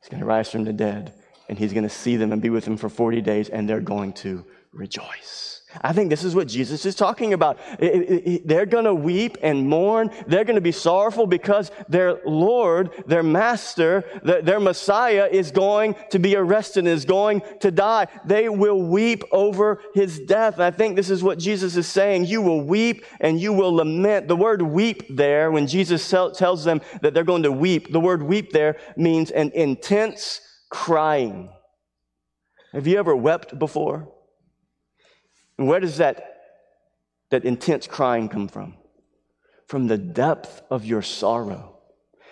He's 0.00 0.08
going 0.08 0.20
to 0.20 0.26
rise 0.26 0.50
from 0.50 0.64
the 0.64 0.72
dead, 0.72 1.12
and 1.48 1.58
he's 1.58 1.72
going 1.72 1.84
to 1.84 1.90
see 1.90 2.16
them 2.16 2.32
and 2.32 2.40
be 2.40 2.50
with 2.50 2.64
them 2.64 2.76
for 2.76 2.88
40 2.88 3.20
days, 3.20 3.48
and 3.48 3.68
they're 3.68 3.80
going 3.80 4.12
to 4.14 4.44
rejoice. 4.72 5.59
I 5.82 5.92
think 5.92 6.10
this 6.10 6.24
is 6.24 6.34
what 6.34 6.48
Jesus 6.48 6.84
is 6.84 6.94
talking 6.94 7.32
about. 7.32 7.58
they're 7.78 8.66
going 8.66 8.84
to 8.84 8.94
weep 8.94 9.38
and 9.42 9.68
mourn. 9.68 10.10
They're 10.26 10.44
going 10.44 10.56
to 10.56 10.60
be 10.60 10.72
sorrowful 10.72 11.26
because 11.26 11.70
their 11.88 12.20
Lord, 12.24 12.90
their 13.06 13.22
Master, 13.22 14.04
their 14.22 14.60
Messiah 14.60 15.28
is 15.30 15.50
going 15.50 15.94
to 16.10 16.18
be 16.18 16.34
arrested 16.34 16.80
and 16.80 16.88
is 16.88 17.04
going 17.04 17.42
to 17.60 17.70
die. 17.70 18.08
They 18.24 18.48
will 18.48 18.82
weep 18.82 19.22
over 19.30 19.80
his 19.94 20.18
death. 20.20 20.54
And 20.54 20.64
I 20.64 20.70
think 20.70 20.96
this 20.96 21.10
is 21.10 21.22
what 21.22 21.38
Jesus 21.38 21.76
is 21.76 21.86
saying. 21.86 22.24
You 22.24 22.42
will 22.42 22.62
weep 22.62 23.04
and 23.20 23.40
you 23.40 23.52
will 23.52 23.72
lament. 23.72 24.28
The 24.28 24.36
word 24.36 24.62
weep 24.62 25.16
there, 25.16 25.50
when 25.50 25.66
Jesus 25.66 26.08
tells 26.08 26.64
them 26.64 26.80
that 27.02 27.14
they're 27.14 27.24
going 27.24 27.44
to 27.44 27.52
weep, 27.52 27.92
the 27.92 28.00
word 28.00 28.22
weep 28.22 28.50
there 28.50 28.76
means 28.96 29.30
an 29.30 29.50
intense 29.54 30.40
crying. 30.70 31.50
Have 32.72 32.86
you 32.86 32.98
ever 32.98 33.14
wept 33.14 33.58
before? 33.58 34.12
And 35.60 35.68
where 35.68 35.78
does 35.78 35.98
that, 35.98 36.38
that 37.28 37.44
intense 37.44 37.86
crying 37.86 38.30
come 38.30 38.48
from? 38.48 38.76
From 39.66 39.88
the 39.88 39.98
depth 39.98 40.62
of 40.70 40.86
your 40.86 41.02
sorrow. 41.02 41.76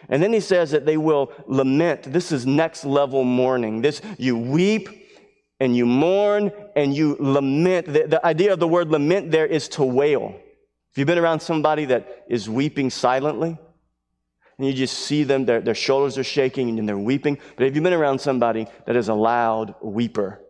And 0.09 0.23
then 0.23 0.33
he 0.33 0.41
says 0.41 0.71
that 0.71 0.87
they 0.87 0.97
will 0.97 1.31
lament. 1.47 2.05
This 2.05 2.33
is 2.33 2.47
next 2.47 2.87
level 2.87 3.25
mourning. 3.25 3.83
This, 3.83 4.01
you 4.17 4.39
weep 4.39 4.89
and 5.61 5.77
you 5.77 5.85
mourn 5.85 6.51
and 6.75 6.97
you 6.97 7.19
lament. 7.21 7.93
The, 7.93 8.07
the 8.07 8.27
idea 8.27 8.55
of 8.55 8.61
the 8.61 8.69
word 8.69 8.89
lament 8.89 9.31
there 9.31 9.47
is 9.47 9.69
to 9.71 9.85
wail. 9.85 10.35
If 10.91 10.97
you've 10.97 11.07
been 11.07 11.19
around 11.19 11.41
somebody 11.41 11.85
that 11.85 12.25
is 12.31 12.49
weeping 12.49 12.89
silently, 12.89 13.59
and 14.57 14.67
you 14.67 14.73
just 14.73 15.01
see 15.01 15.23
them, 15.23 15.45
their, 15.45 15.61
their 15.61 15.75
shoulders 15.75 16.17
are 16.17 16.25
shaking 16.25 16.79
and 16.79 16.89
they're 16.89 16.97
weeping. 16.97 17.37
But 17.57 17.67
have 17.67 17.75
you've 17.75 17.85
been 17.85 17.93
around 17.93 18.23
somebody 18.23 18.69
that 18.87 18.97
is 18.97 19.11
a 19.11 19.15
loud 19.15 19.75
weeper? 19.83 20.41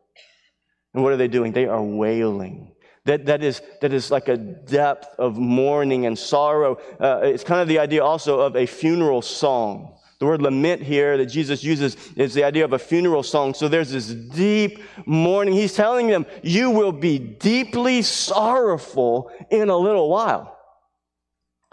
And 0.94 1.02
what 1.02 1.12
are 1.12 1.16
they 1.16 1.28
doing? 1.28 1.52
They 1.52 1.66
are 1.66 1.82
wailing. 1.82 2.72
That, 3.04 3.26
that, 3.26 3.42
is, 3.42 3.62
that 3.80 3.92
is 3.92 4.10
like 4.10 4.28
a 4.28 4.36
depth 4.36 5.14
of 5.18 5.38
mourning 5.38 6.06
and 6.06 6.18
sorrow. 6.18 6.78
Uh, 7.00 7.20
it's 7.22 7.44
kind 7.44 7.60
of 7.60 7.68
the 7.68 7.78
idea 7.78 8.04
also 8.04 8.40
of 8.40 8.56
a 8.56 8.66
funeral 8.66 9.22
song. 9.22 9.98
The 10.18 10.26
word 10.26 10.42
lament 10.42 10.82
here 10.82 11.16
that 11.16 11.26
Jesus 11.26 11.62
uses 11.62 11.96
is 12.16 12.34
the 12.34 12.42
idea 12.42 12.64
of 12.64 12.72
a 12.72 12.78
funeral 12.78 13.22
song. 13.22 13.54
So 13.54 13.68
there's 13.68 13.92
this 13.92 14.08
deep 14.08 14.82
mourning. 15.06 15.54
He's 15.54 15.74
telling 15.74 16.08
them, 16.08 16.26
You 16.42 16.70
will 16.70 16.92
be 16.92 17.18
deeply 17.18 18.02
sorrowful 18.02 19.30
in 19.50 19.68
a 19.68 19.76
little 19.76 20.10
while. 20.10 20.58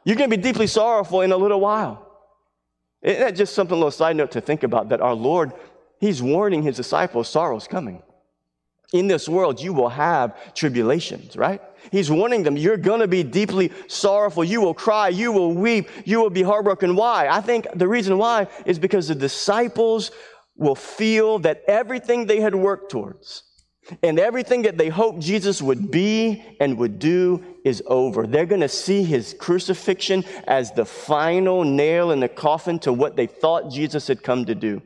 You're 0.04 0.16
going 0.16 0.30
to 0.30 0.38
be 0.38 0.42
deeply 0.42 0.68
sorrowful 0.68 1.22
in 1.22 1.32
a 1.32 1.38
little 1.38 1.60
while. 1.60 2.06
Isn't 3.02 3.20
that 3.20 3.36
just 3.36 3.56
something, 3.56 3.74
a 3.74 3.78
little 3.78 3.92
side 3.92 4.16
note 4.16 4.32
to 4.32 4.42
think 4.42 4.64
about 4.64 4.90
that 4.90 5.02
our 5.02 5.16
Lord, 5.16 5.52
He's 6.00 6.22
warning 6.22 6.62
His 6.62 6.76
disciples 6.76 7.28
sorrow's 7.28 7.68
coming. 7.68 8.04
In 8.94 9.08
this 9.08 9.28
world, 9.28 9.60
you 9.62 9.74
will 9.74 9.90
have 9.90 10.54
tribulations, 10.54 11.36
right? 11.36 11.62
He's 11.92 12.10
warning 12.10 12.44
them, 12.44 12.58
you're 12.58 12.78
going 12.78 13.02
to 13.02 13.08
be 13.08 13.24
deeply 13.24 13.72
sorrowful. 13.88 14.44
You 14.44 14.62
will 14.62 14.74
cry. 14.74 15.10
You 15.10 15.32
will 15.32 15.54
weep. 15.54 15.90
You 16.06 16.22
will 16.22 16.30
be 16.30 16.44
heartbroken. 16.44 16.96
Why? 16.96 17.28
I 17.28 17.42
think 17.42 17.68
the 17.76 17.88
reason 17.88 18.18
why 18.18 18.48
is 18.66 18.80
because 18.80 19.08
the 19.08 19.16
disciples 19.16 20.12
will 20.56 20.76
feel 20.76 21.40
that 21.40 21.64
everything 21.68 22.26
they 22.26 22.40
had 22.40 22.56
worked 22.56 22.92
towards 22.92 23.44
and 24.02 24.20
everything 24.20 24.64
that 24.64 24.78
they 24.78 24.90
hoped 24.90 25.20
Jesus 25.20 25.62
would 25.62 25.92
be 25.92 26.44
and 26.60 26.78
would 26.78 26.98
do 26.98 27.44
is 27.64 27.84
over. 27.86 28.26
They're 28.26 28.46
going 28.46 28.62
to 28.62 28.70
see 28.70 29.04
his 29.04 29.36
crucifixion 29.38 30.24
as 30.48 30.72
the 30.72 30.86
final 30.86 31.64
nail 31.64 32.12
in 32.12 32.20
the 32.20 32.30
coffin 32.30 32.80
to 32.80 32.94
what 32.94 33.16
they 33.16 33.28
thought 33.28 33.72
Jesus 33.72 34.08
had 34.08 34.24
come 34.24 34.46
to 34.46 34.56
do. 34.56 34.82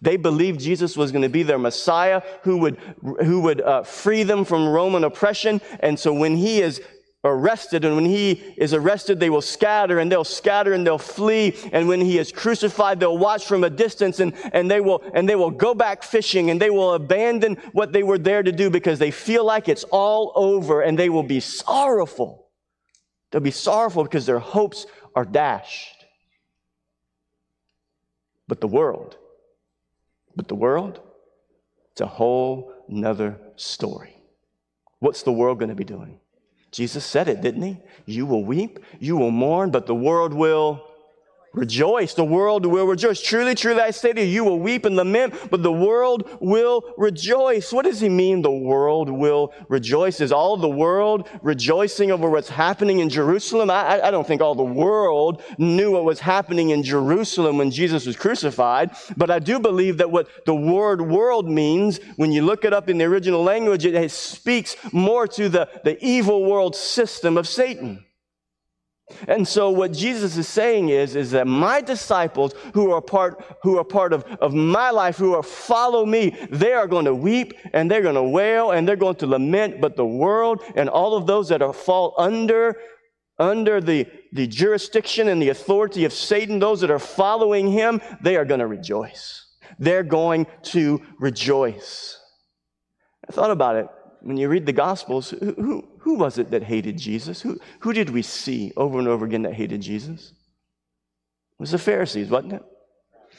They 0.00 0.16
believed 0.16 0.60
Jesus 0.60 0.96
was 0.96 1.12
going 1.12 1.22
to 1.22 1.28
be 1.28 1.42
their 1.42 1.58
Messiah 1.58 2.22
who 2.42 2.58
would, 2.58 2.78
who 3.02 3.40
would 3.42 3.60
uh, 3.60 3.82
free 3.82 4.22
them 4.22 4.44
from 4.44 4.68
Roman 4.68 5.04
oppression. 5.04 5.60
And 5.80 5.98
so 5.98 6.12
when 6.12 6.36
he 6.36 6.60
is 6.60 6.80
arrested, 7.24 7.84
and 7.84 7.96
when 7.96 8.04
he 8.04 8.32
is 8.56 8.72
arrested, 8.72 9.18
they 9.18 9.30
will 9.30 9.42
scatter 9.42 9.98
and 9.98 10.10
they'll 10.10 10.24
scatter 10.24 10.72
and 10.72 10.86
they'll 10.86 10.98
flee. 10.98 11.56
And 11.72 11.88
when 11.88 12.00
he 12.00 12.18
is 12.18 12.32
crucified, 12.32 13.00
they'll 13.00 13.18
watch 13.18 13.46
from 13.46 13.64
a 13.64 13.70
distance 13.70 14.20
and, 14.20 14.34
and 14.52 14.70
they 14.70 14.80
will, 14.80 15.02
and 15.14 15.28
they 15.28 15.36
will 15.36 15.50
go 15.50 15.74
back 15.74 16.02
fishing 16.02 16.50
and 16.50 16.60
they 16.60 16.70
will 16.70 16.94
abandon 16.94 17.56
what 17.72 17.92
they 17.92 18.02
were 18.02 18.18
there 18.18 18.42
to 18.42 18.52
do 18.52 18.70
because 18.70 18.98
they 18.98 19.10
feel 19.10 19.44
like 19.44 19.68
it's 19.68 19.84
all 19.84 20.32
over 20.36 20.80
and 20.80 20.98
they 20.98 21.08
will 21.08 21.22
be 21.22 21.40
sorrowful. 21.40 22.48
They'll 23.30 23.42
be 23.42 23.50
sorrowful 23.50 24.04
because 24.04 24.26
their 24.26 24.38
hopes 24.38 24.86
are 25.14 25.24
dashed. 25.24 26.06
But 28.46 28.60
the 28.60 28.68
world, 28.68 29.17
but 30.38 30.46
the 30.46 30.54
world, 30.54 31.00
it's 31.90 32.00
a 32.00 32.06
whole 32.06 32.72
nother 32.88 33.40
story. 33.56 34.16
What's 35.00 35.22
the 35.22 35.32
world 35.32 35.58
going 35.58 35.68
to 35.68 35.74
be 35.74 35.82
doing? 35.82 36.20
Jesus 36.70 37.04
said 37.04 37.28
it, 37.28 37.40
didn't 37.40 37.62
he? 37.62 37.78
You 38.06 38.24
will 38.24 38.44
weep, 38.44 38.78
you 39.00 39.16
will 39.16 39.32
mourn, 39.32 39.72
but 39.72 39.86
the 39.86 39.96
world 39.96 40.32
will 40.32 40.87
Rejoice. 41.54 42.12
The 42.14 42.24
world 42.24 42.66
will 42.66 42.86
rejoice. 42.86 43.22
Truly, 43.22 43.54
truly, 43.54 43.80
I 43.80 43.90
say 43.90 44.12
to 44.12 44.20
you, 44.22 44.26
you 44.26 44.44
will 44.44 44.60
weep 44.60 44.84
and 44.84 44.96
lament, 44.96 45.34
but 45.50 45.62
the 45.62 45.72
world 45.72 46.28
will 46.40 46.94
rejoice. 46.98 47.72
What 47.72 47.86
does 47.86 48.00
he 48.00 48.08
mean, 48.08 48.42
the 48.42 48.50
world 48.50 49.08
will 49.08 49.54
rejoice? 49.68 50.20
Is 50.20 50.30
all 50.30 50.56
the 50.58 50.68
world 50.68 51.28
rejoicing 51.42 52.10
over 52.10 52.28
what's 52.28 52.50
happening 52.50 53.00
in 53.00 53.08
Jerusalem? 53.08 53.70
I, 53.70 54.00
I 54.02 54.10
don't 54.10 54.26
think 54.26 54.42
all 54.42 54.54
the 54.54 54.62
world 54.62 55.42
knew 55.56 55.92
what 55.92 56.04
was 56.04 56.20
happening 56.20 56.70
in 56.70 56.82
Jerusalem 56.82 57.56
when 57.56 57.70
Jesus 57.70 58.04
was 58.04 58.16
crucified, 58.16 58.90
but 59.16 59.30
I 59.30 59.38
do 59.38 59.58
believe 59.58 59.96
that 59.98 60.10
what 60.10 60.28
the 60.44 60.54
word 60.54 61.00
world 61.00 61.48
means, 61.48 61.98
when 62.16 62.30
you 62.30 62.42
look 62.42 62.64
it 62.64 62.74
up 62.74 62.90
in 62.90 62.98
the 62.98 63.04
original 63.04 63.42
language, 63.42 63.86
it 63.86 64.10
speaks 64.10 64.76
more 64.92 65.26
to 65.28 65.48
the, 65.48 65.68
the 65.82 65.96
evil 66.04 66.44
world 66.44 66.76
system 66.76 67.38
of 67.38 67.48
Satan. 67.48 68.04
And 69.26 69.46
so 69.46 69.70
what 69.70 69.92
Jesus 69.92 70.36
is 70.36 70.48
saying 70.48 70.90
is, 70.90 71.16
is 71.16 71.30
that 71.32 71.46
my 71.46 71.80
disciples 71.80 72.54
who 72.74 72.92
are 72.92 73.00
part, 73.00 73.42
who 73.62 73.78
are 73.78 73.84
part 73.84 74.12
of, 74.12 74.24
of 74.40 74.54
my 74.54 74.90
life, 74.90 75.16
who 75.16 75.34
are 75.34 75.42
follow 75.42 76.04
me, 76.04 76.36
they 76.50 76.72
are 76.72 76.86
going 76.86 77.06
to 77.06 77.14
weep 77.14 77.54
and 77.72 77.90
they're 77.90 78.02
going 78.02 78.14
to 78.14 78.22
wail 78.22 78.72
and 78.72 78.86
they're 78.86 78.96
going 78.96 79.16
to 79.16 79.26
lament, 79.26 79.80
but 79.80 79.96
the 79.96 80.06
world 80.06 80.62
and 80.76 80.88
all 80.88 81.16
of 81.16 81.26
those 81.26 81.48
that 81.48 81.62
are 81.62 81.72
fall 81.72 82.14
under, 82.18 82.76
under 83.38 83.80
the, 83.80 84.06
the 84.32 84.46
jurisdiction 84.46 85.28
and 85.28 85.40
the 85.40 85.48
authority 85.48 86.04
of 86.04 86.12
Satan, 86.12 86.58
those 86.58 86.80
that 86.80 86.90
are 86.90 86.98
following 86.98 87.70
him, 87.72 88.00
they 88.22 88.36
are 88.36 88.44
going 88.44 88.60
to 88.60 88.66
rejoice. 88.66 89.46
They're 89.78 90.02
going 90.02 90.46
to 90.64 91.02
rejoice. 91.18 92.20
I 93.28 93.32
thought 93.32 93.50
about 93.50 93.76
it 93.76 93.88
when 94.20 94.36
you 94.36 94.48
read 94.48 94.66
the 94.66 94.72
Gospels, 94.72 95.30
who, 95.30 95.86
who, 96.08 96.14
was 96.14 96.38
it 96.38 96.52
that 96.52 96.62
hated 96.62 96.96
Jesus? 96.96 97.42
Who, 97.42 97.60
who 97.80 97.92
did 97.92 98.08
we 98.08 98.22
see 98.22 98.72
over 98.78 98.98
and 98.98 99.06
over 99.06 99.26
again 99.26 99.42
that 99.42 99.52
hated 99.52 99.82
Jesus? 99.82 100.30
It 100.30 101.60
was 101.60 101.72
the 101.72 101.78
Pharisees, 101.78 102.30
wasn't 102.30 102.54
it? 102.54 102.62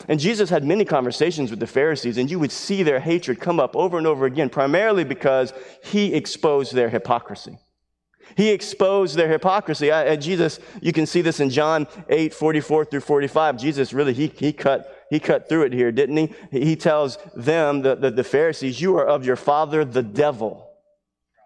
And 0.07 0.19
Jesus 0.19 0.51
had 0.51 0.63
many 0.63 0.85
conversations 0.85 1.49
with 1.49 1.59
the 1.59 1.65
Pharisees, 1.65 2.19
and 2.19 2.29
you 2.29 2.37
would 2.37 2.51
see 2.51 2.83
their 2.83 2.99
hatred 2.99 3.39
come 3.39 3.59
up 3.59 3.75
over 3.75 3.97
and 3.97 4.05
over 4.05 4.27
again, 4.27 4.51
primarily 4.51 5.03
because 5.03 5.51
he 5.83 6.13
exposed 6.13 6.75
their 6.75 6.89
hypocrisy. 6.89 7.57
He 8.37 8.49
exposed 8.49 9.15
their 9.15 9.29
hypocrisy. 9.29 9.91
I, 9.91 10.15
Jesus, 10.15 10.59
you 10.79 10.93
can 10.93 11.07
see 11.07 11.21
this 11.21 11.39
in 11.39 11.49
John 11.49 11.87
8, 12.07 12.35
44 12.35 12.85
through 12.85 12.99
45. 12.99 13.57
Jesus 13.57 13.93
really, 13.93 14.13
he, 14.13 14.27
he 14.27 14.53
cut 14.53 14.95
he 15.09 15.19
cut 15.19 15.49
through 15.49 15.63
it 15.63 15.73
here, 15.73 15.91
didn't 15.91 16.17
he? 16.17 16.35
He 16.51 16.75
tells 16.75 17.17
them, 17.35 17.81
the, 17.81 17.95
the, 17.95 18.11
the 18.11 18.23
Pharisees, 18.23 18.79
you 18.79 18.95
are 18.99 19.07
of 19.07 19.25
your 19.25 19.37
father, 19.37 19.83
the 19.83 20.03
devil 20.03 20.68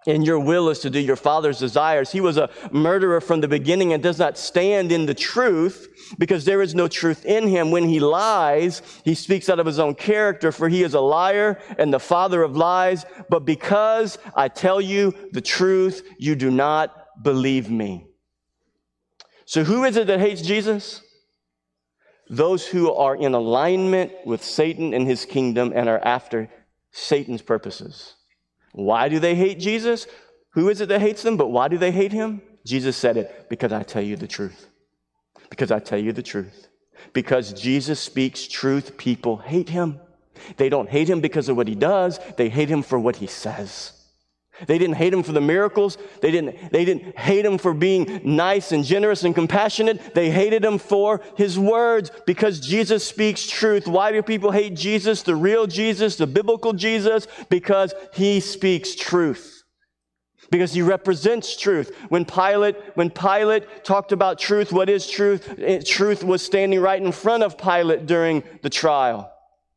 and 0.06 0.26
your 0.26 0.40
will 0.40 0.70
is 0.70 0.80
to 0.80 0.90
do 0.90 1.00
your 1.00 1.16
father's 1.16 1.60
desires. 1.60 2.12
He 2.12 2.22
was 2.22 2.38
a 2.38 2.50
murderer 2.72 3.22
from 3.22 3.42
the 3.42 3.48
beginning 3.48 3.94
and 3.94 4.04
does 4.04 4.20
not 4.20 4.38
stand 4.38 4.92
in 4.92 5.06
the 5.06 5.14
truth 5.14 6.16
because 6.18 6.46
there 6.46 6.62
is 6.62 6.76
no 6.76 6.88
truth 6.88 7.26
in 7.26 7.48
him. 7.48 7.72
When 7.72 7.88
he 7.88 8.00
lies, 8.00 8.82
he 9.06 9.16
speaks 9.16 9.50
out 9.50 9.60
of 9.60 9.66
his 9.66 9.80
own 9.80 9.96
character, 9.96 10.52
for 10.52 10.70
he 10.70 10.84
is 10.84 10.94
a 10.94 11.02
liar 11.02 11.60
and 11.78 11.94
the 11.94 12.00
father 12.00 12.44
of 12.44 12.58
lies. 12.58 13.06
But 13.30 13.46
because 13.46 14.18
I 14.36 14.48
tell 14.48 14.82
you 14.82 15.14
the 15.32 15.42
truth, 15.42 16.08
you 16.18 16.36
do 16.36 16.52
not 16.52 17.24
believe 17.24 17.70
me. 17.70 18.08
So 19.46 19.64
who 19.64 19.84
is 19.84 19.98
it 19.98 20.08
that 20.08 20.20
hates 20.20 20.42
Jesus? 20.42 21.02
Those 22.30 22.66
who 22.66 22.92
are 22.94 23.16
in 23.16 23.34
alignment 23.34 24.12
with 24.26 24.44
Satan 24.44 24.94
and 24.94 25.06
his 25.06 25.26
kingdom 25.26 25.74
and 25.76 25.90
are 25.90 26.00
after 26.00 26.50
Satan's 26.92 27.42
purposes. 27.42 28.16
Why 28.74 29.08
do 29.08 29.20
they 29.20 29.36
hate 29.36 29.60
Jesus? 29.60 30.08
Who 30.54 30.70
is 30.70 30.82
it 30.82 30.90
that 30.90 31.00
hates 31.00 31.24
them? 31.24 31.38
But 31.38 31.48
why 31.48 31.68
do 31.68 31.78
they 31.78 31.92
hate 31.92 32.12
him? 32.12 32.42
Jesus 32.66 32.98
said 32.98 33.18
it 33.18 33.48
because 33.50 33.72
I 33.72 33.84
tell 33.84 34.02
you 34.04 34.18
the 34.18 34.28
truth. 34.28 34.68
Because 35.50 35.72
I 35.72 35.80
tell 35.80 36.00
you 36.00 36.12
the 36.12 36.22
truth. 36.24 36.68
Because 37.14 37.54
Jesus 37.54 38.00
speaks 38.00 38.48
truth, 38.48 38.98
people 38.98 39.38
hate 39.38 39.70
him. 39.70 40.00
They 40.58 40.70
don't 40.70 40.90
hate 40.90 41.10
him 41.10 41.22
because 41.22 41.50
of 41.50 41.56
what 41.56 41.68
he 41.68 41.76
does, 41.76 42.20
they 42.38 42.50
hate 42.50 42.70
him 42.70 42.82
for 42.82 43.00
what 43.00 43.18
he 43.18 43.28
says. 43.28 43.94
They 44.68 44.78
didn't 44.78 44.96
hate 44.96 45.14
him 45.14 45.24
for 45.24 45.32
the 45.32 45.42
miracles. 45.42 45.98
They 46.22 46.30
didn't, 46.30 46.72
they 46.72 46.86
didn't 46.86 47.18
hate 47.18 47.46
him 47.46 47.58
for 47.58 47.74
being 47.74 48.22
nice 48.24 48.72
and 48.72 48.84
generous 48.84 49.24
and 49.24 49.34
compassionate. 49.34 50.14
They 50.14 50.30
hated 50.30 50.64
him 50.64 50.78
for 50.78 51.22
his 51.36 51.58
words 51.58 52.12
because 52.28 52.60
Jesus 52.60 53.06
speaks 53.06 53.48
truth. 53.48 53.88
Why 53.88 54.12
do 54.12 54.22
people 54.22 54.52
hate 54.52 54.76
Jesus, 54.76 55.24
the 55.24 55.36
real 55.36 55.66
Jesus, 55.66 56.18
the 56.18 56.28
biblical 56.28 56.74
Jesus? 56.74 57.28
Because 57.50 57.94
he 58.14 58.40
speaks 58.40 58.94
truth. 58.94 59.64
Because 60.52 60.74
he 60.74 60.84
represents 60.84 61.58
truth. 61.58 61.96
When 62.10 62.24
Pilate, 62.24 62.76
when 62.94 63.10
Pilate 63.10 63.84
talked 63.84 64.12
about 64.12 64.38
truth, 64.38 64.72
what 64.72 64.88
is 64.88 65.10
truth? 65.10 65.50
Truth 65.88 66.24
was 66.24 66.44
standing 66.44 66.80
right 66.80 67.02
in 67.02 67.12
front 67.12 67.42
of 67.42 67.58
Pilate 67.58 68.06
during 68.06 68.44
the 68.62 68.70
trial. 68.70 69.33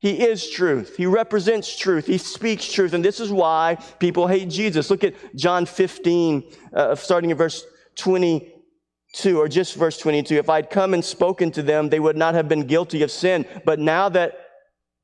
He 0.06 0.22
is 0.24 0.48
truth. 0.48 0.94
He 0.96 1.04
represents 1.04 1.76
truth. 1.76 2.06
He 2.06 2.18
speaks 2.18 2.70
truth. 2.70 2.92
And 2.92 3.04
this 3.04 3.18
is 3.18 3.32
why 3.32 3.76
people 3.98 4.28
hate 4.28 4.48
Jesus. 4.48 4.88
Look 4.88 5.02
at 5.02 5.14
John 5.34 5.66
15, 5.66 6.44
uh, 6.72 6.94
starting 6.94 7.30
in 7.30 7.36
verse 7.36 7.66
22, 7.96 9.36
or 9.36 9.48
just 9.48 9.74
verse 9.74 9.98
22. 9.98 10.36
If 10.36 10.48
I'd 10.48 10.70
come 10.70 10.94
and 10.94 11.04
spoken 11.04 11.50
to 11.50 11.60
them, 11.60 11.88
they 11.88 11.98
would 11.98 12.16
not 12.16 12.34
have 12.34 12.48
been 12.48 12.68
guilty 12.68 13.02
of 13.02 13.10
sin. 13.10 13.46
But 13.64 13.80
now 13.80 14.08
that 14.10 14.38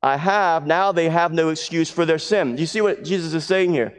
I 0.05 0.19
have, 0.19 0.69
now 0.69 0.93
they 0.93 1.09
have 1.09 1.33
no 1.33 1.49
excuse 1.49 1.91
for 1.91 2.07
their 2.07 2.21
sin. 2.21 2.55
Do 2.55 2.61
you 2.61 2.69
see 2.69 2.81
what 2.81 3.03
Jesus 3.03 3.35
is 3.35 3.45
saying 3.45 3.73
here? 3.73 3.93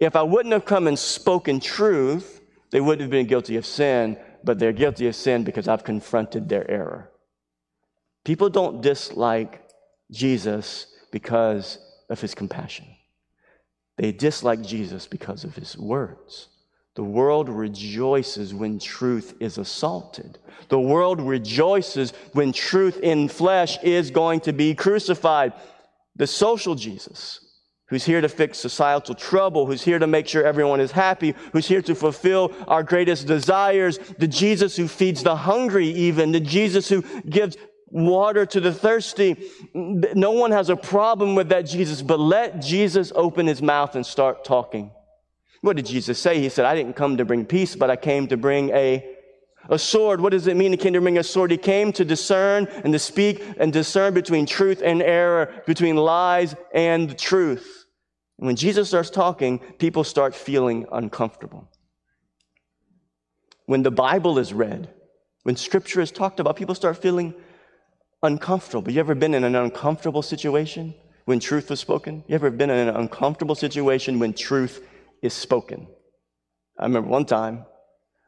If 0.00 0.16
I 0.16 0.22
wouldn't 0.22 0.52
have 0.52 0.66
come 0.66 0.86
and 0.86 0.98
spoken 0.98 1.60
truth, 1.60 2.42
they 2.72 2.82
wouldn't 2.82 3.00
have 3.00 3.10
been 3.10 3.26
guilty 3.26 3.56
of 3.56 3.64
sin, 3.64 4.18
but 4.44 4.58
they're 4.58 4.74
guilty 4.74 5.06
of 5.06 5.16
sin 5.16 5.44
because 5.44 5.66
I've 5.66 5.82
confronted 5.82 6.50
their 6.50 6.70
error. 6.70 7.10
People 8.22 8.50
don't 8.50 8.82
dislike 8.82 9.61
Jesus 10.12 10.86
because 11.10 11.78
of 12.08 12.20
his 12.20 12.34
compassion. 12.34 12.86
They 13.96 14.12
dislike 14.12 14.62
Jesus 14.62 15.06
because 15.06 15.44
of 15.44 15.56
his 15.56 15.76
words. 15.76 16.48
The 16.94 17.02
world 17.02 17.48
rejoices 17.48 18.52
when 18.52 18.78
truth 18.78 19.34
is 19.40 19.56
assaulted. 19.56 20.38
The 20.68 20.80
world 20.80 21.22
rejoices 21.22 22.12
when 22.32 22.52
truth 22.52 23.00
in 23.00 23.28
flesh 23.28 23.82
is 23.82 24.10
going 24.10 24.40
to 24.40 24.52
be 24.52 24.74
crucified. 24.74 25.54
The 26.16 26.26
social 26.26 26.74
Jesus, 26.74 27.40
who's 27.86 28.04
here 28.04 28.20
to 28.20 28.28
fix 28.28 28.58
societal 28.58 29.14
trouble, 29.14 29.64
who's 29.64 29.82
here 29.82 29.98
to 29.98 30.06
make 30.06 30.28
sure 30.28 30.44
everyone 30.44 30.80
is 30.80 30.90
happy, 30.90 31.34
who's 31.52 31.66
here 31.66 31.80
to 31.82 31.94
fulfill 31.94 32.52
our 32.68 32.82
greatest 32.82 33.26
desires, 33.26 33.98
the 34.18 34.28
Jesus 34.28 34.76
who 34.76 34.86
feeds 34.86 35.22
the 35.22 35.36
hungry, 35.36 35.88
even, 35.88 36.32
the 36.32 36.40
Jesus 36.40 36.90
who 36.90 37.02
gives 37.22 37.56
water 37.92 38.46
to 38.46 38.60
the 38.60 38.72
thirsty. 38.72 39.36
No 39.74 40.32
one 40.32 40.50
has 40.50 40.70
a 40.70 40.76
problem 40.76 41.34
with 41.34 41.50
that 41.50 41.62
Jesus, 41.62 42.02
but 42.02 42.18
let 42.18 42.60
Jesus 42.60 43.12
open 43.14 43.46
his 43.46 43.62
mouth 43.62 43.94
and 43.94 44.04
start 44.04 44.44
talking. 44.44 44.90
What 45.60 45.76
did 45.76 45.86
Jesus 45.86 46.18
say? 46.18 46.40
He 46.40 46.48
said, 46.48 46.64
I 46.64 46.74
didn't 46.74 46.96
come 46.96 47.18
to 47.18 47.24
bring 47.24 47.44
peace, 47.44 47.76
but 47.76 47.90
I 47.90 47.96
came 47.96 48.26
to 48.28 48.36
bring 48.36 48.70
a, 48.70 49.06
a 49.68 49.78
sword. 49.78 50.20
What 50.20 50.30
does 50.30 50.46
it 50.46 50.56
mean 50.56 50.72
he 50.72 50.78
came 50.78 50.94
to 50.94 51.00
bring 51.00 51.18
a 51.18 51.22
sword? 51.22 51.50
He 51.50 51.58
came 51.58 51.92
to 51.92 52.04
discern 52.04 52.66
and 52.82 52.92
to 52.92 52.98
speak 52.98 53.44
and 53.58 53.72
discern 53.72 54.14
between 54.14 54.46
truth 54.46 54.82
and 54.82 55.02
error, 55.02 55.62
between 55.66 55.96
lies 55.96 56.56
and 56.74 57.16
truth. 57.16 57.84
And 58.38 58.46
when 58.46 58.56
Jesus 58.56 58.88
starts 58.88 59.10
talking, 59.10 59.60
people 59.78 60.02
start 60.02 60.34
feeling 60.34 60.86
uncomfortable. 60.90 61.68
When 63.66 63.84
the 63.84 63.92
Bible 63.92 64.38
is 64.38 64.52
read, 64.52 64.92
when 65.44 65.56
scripture 65.56 66.00
is 66.00 66.10
talked 66.10 66.40
about, 66.40 66.56
people 66.56 66.74
start 66.74 66.96
feeling 66.96 67.34
uncomfortable. 68.22 68.90
You 68.92 69.00
ever 69.00 69.14
been 69.14 69.34
in 69.34 69.44
an 69.44 69.56
uncomfortable 69.56 70.22
situation 70.22 70.94
when 71.24 71.40
truth 71.40 71.70
was 71.70 71.80
spoken? 71.80 72.22
You 72.28 72.34
ever 72.34 72.50
been 72.50 72.70
in 72.70 72.88
an 72.88 72.96
uncomfortable 72.96 73.54
situation 73.54 74.18
when 74.18 74.32
truth 74.32 74.86
is 75.22 75.34
spoken? 75.34 75.88
I 76.78 76.84
remember 76.84 77.08
one 77.08 77.24
time 77.24 77.64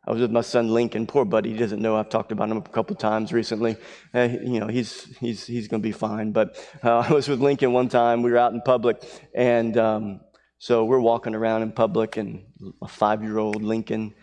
I 0.07 0.13
was 0.13 0.21
with 0.21 0.31
my 0.31 0.43
son 0.43 0.69
Lincoln. 0.69 1.07
Poor 1.07 1.25
buddy, 1.25 1.53
he 1.53 1.57
doesn't 1.57 1.81
know. 1.81 1.97
I've 1.97 2.11
talked 2.11 2.33
about 2.33 2.51
him 2.51 2.59
a 2.59 2.63
couple 2.63 2.95
times 2.97 3.33
recently. 3.33 3.77
Uh, 4.15 4.29
you 4.43 4.61
know, 4.61 4.67
he's 4.67 5.17
he's 5.19 5.47
he's 5.47 5.69
going 5.69 5.81
to 5.81 5.87
be 5.87 5.93
fine. 5.93 6.33
But 6.33 6.57
uh, 6.83 6.99
I 7.09 7.13
was 7.13 7.29
with 7.29 7.41
Lincoln 7.41 7.73
one 7.73 7.89
time. 7.89 8.23
We 8.23 8.31
were 8.31 8.39
out 8.39 8.53
in 8.53 8.61
public, 8.61 9.03
and 9.35 9.77
um, 9.79 10.21
so 10.59 10.85
we're 10.85 11.01
walking 11.01 11.35
around 11.35 11.63
in 11.63 11.73
public, 11.73 12.17
and 12.17 12.45
a 12.83 12.89
five-year-old 12.89 13.63
Lincoln, 13.63 14.15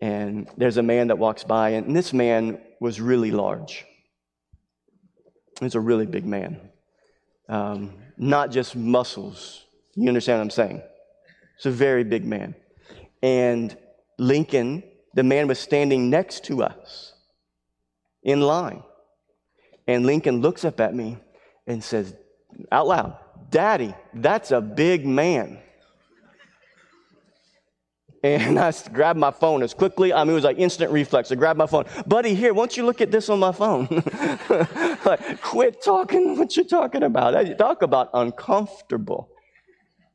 and 0.00 0.48
there's 0.56 0.78
a 0.78 0.82
man 0.82 1.08
that 1.08 1.18
walks 1.18 1.44
by, 1.44 1.70
and 1.70 1.94
this 1.94 2.12
man 2.12 2.60
was 2.80 3.00
really 3.00 3.30
large. 3.30 3.84
He's 5.60 5.74
a 5.74 5.80
really 5.80 6.06
big 6.06 6.24
man. 6.24 6.60
Um, 7.48 7.94
not 8.16 8.50
just 8.50 8.76
muscles. 8.76 9.64
You 9.94 10.08
understand 10.08 10.38
what 10.38 10.44
I'm 10.44 10.50
saying? 10.50 10.82
It's 11.56 11.66
a 11.66 11.70
very 11.70 12.04
big 12.04 12.24
man. 12.24 12.54
And 13.22 13.76
Lincoln, 14.18 14.82
the 15.14 15.22
man 15.22 15.48
was 15.48 15.58
standing 15.58 16.10
next 16.10 16.44
to 16.44 16.62
us 16.62 17.14
in 18.22 18.40
line. 18.40 18.82
And 19.86 20.06
Lincoln 20.06 20.40
looks 20.40 20.64
up 20.64 20.80
at 20.80 20.94
me 20.94 21.18
and 21.66 21.82
says 21.82 22.14
out 22.70 22.86
loud, 22.86 23.16
Daddy, 23.50 23.94
that's 24.14 24.50
a 24.50 24.60
big 24.60 25.06
man. 25.06 25.58
And 28.22 28.58
I 28.58 28.72
grabbed 28.92 29.18
my 29.18 29.30
phone 29.30 29.62
as 29.62 29.74
quickly. 29.74 30.12
I 30.12 30.24
mean, 30.24 30.32
it 30.32 30.34
was 30.34 30.44
like 30.44 30.58
instant 30.58 30.90
reflex. 30.90 31.30
I 31.30 31.36
grabbed 31.36 31.58
my 31.58 31.66
phone. 31.66 31.84
Buddy, 32.06 32.34
here, 32.34 32.52
why 32.52 32.62
don't 32.62 32.76
you 32.76 32.84
look 32.84 33.00
at 33.00 33.12
this 33.12 33.28
on 33.28 33.38
my 33.38 33.52
phone? 33.52 33.86
like, 35.04 35.40
quit 35.40 35.82
talking 35.82 36.36
what 36.36 36.56
you're 36.56 36.66
talking 36.66 37.04
about. 37.04 37.36
I 37.36 37.52
talk 37.54 37.82
about 37.82 38.10
uncomfortable. 38.14 39.28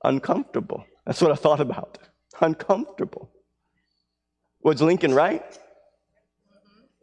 Uncomfortable. 0.03 0.85
That's 1.05 1.21
what 1.21 1.31
I 1.31 1.35
thought 1.35 1.61
about. 1.61 1.97
Uncomfortable. 2.41 3.31
Was 4.63 4.81
Lincoln 4.81 5.13
right? 5.13 5.57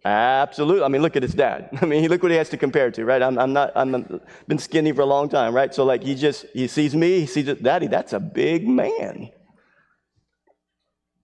Absolutely. 0.05 0.83
I 0.83 0.89
mean, 0.89 1.01
look 1.01 1.17
at 1.17 1.23
his 1.23 1.35
dad. 1.35 1.71
I 1.81 1.87
mean, 1.87 2.07
look 2.11 2.23
what 2.23 2.31
he 2.31 2.37
has 2.37 2.51
to 2.51 2.59
compare 2.59 2.91
to, 2.91 3.05
right? 3.07 3.23
I'm, 3.23 3.39
I'm 3.39 3.55
not, 3.55 3.73
I'm 3.75 4.21
been 4.49 4.59
skinny 4.59 4.93
for 4.93 5.01
a 5.01 5.07
long 5.07 5.31
time, 5.31 5.55
right? 5.55 5.75
So 5.75 5.85
like, 5.85 6.03
he 6.03 6.15
just, 6.15 6.45
he 6.53 6.69
sees 6.69 6.95
me, 6.95 7.21
he 7.21 7.27
sees, 7.27 7.47
daddy, 7.55 7.87
that's 7.87 8.13
a 8.13 8.21
big 8.21 8.69
man 8.69 9.31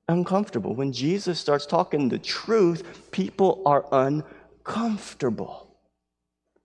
uncomfortable. 0.09 0.73
When 0.75 0.93
Jesus 0.93 1.41
starts 1.41 1.67
talking 1.67 2.09
the 2.09 2.19
truth, 2.19 3.11
people 3.11 3.63
are 3.67 3.85
uncomfortable. 3.91 5.67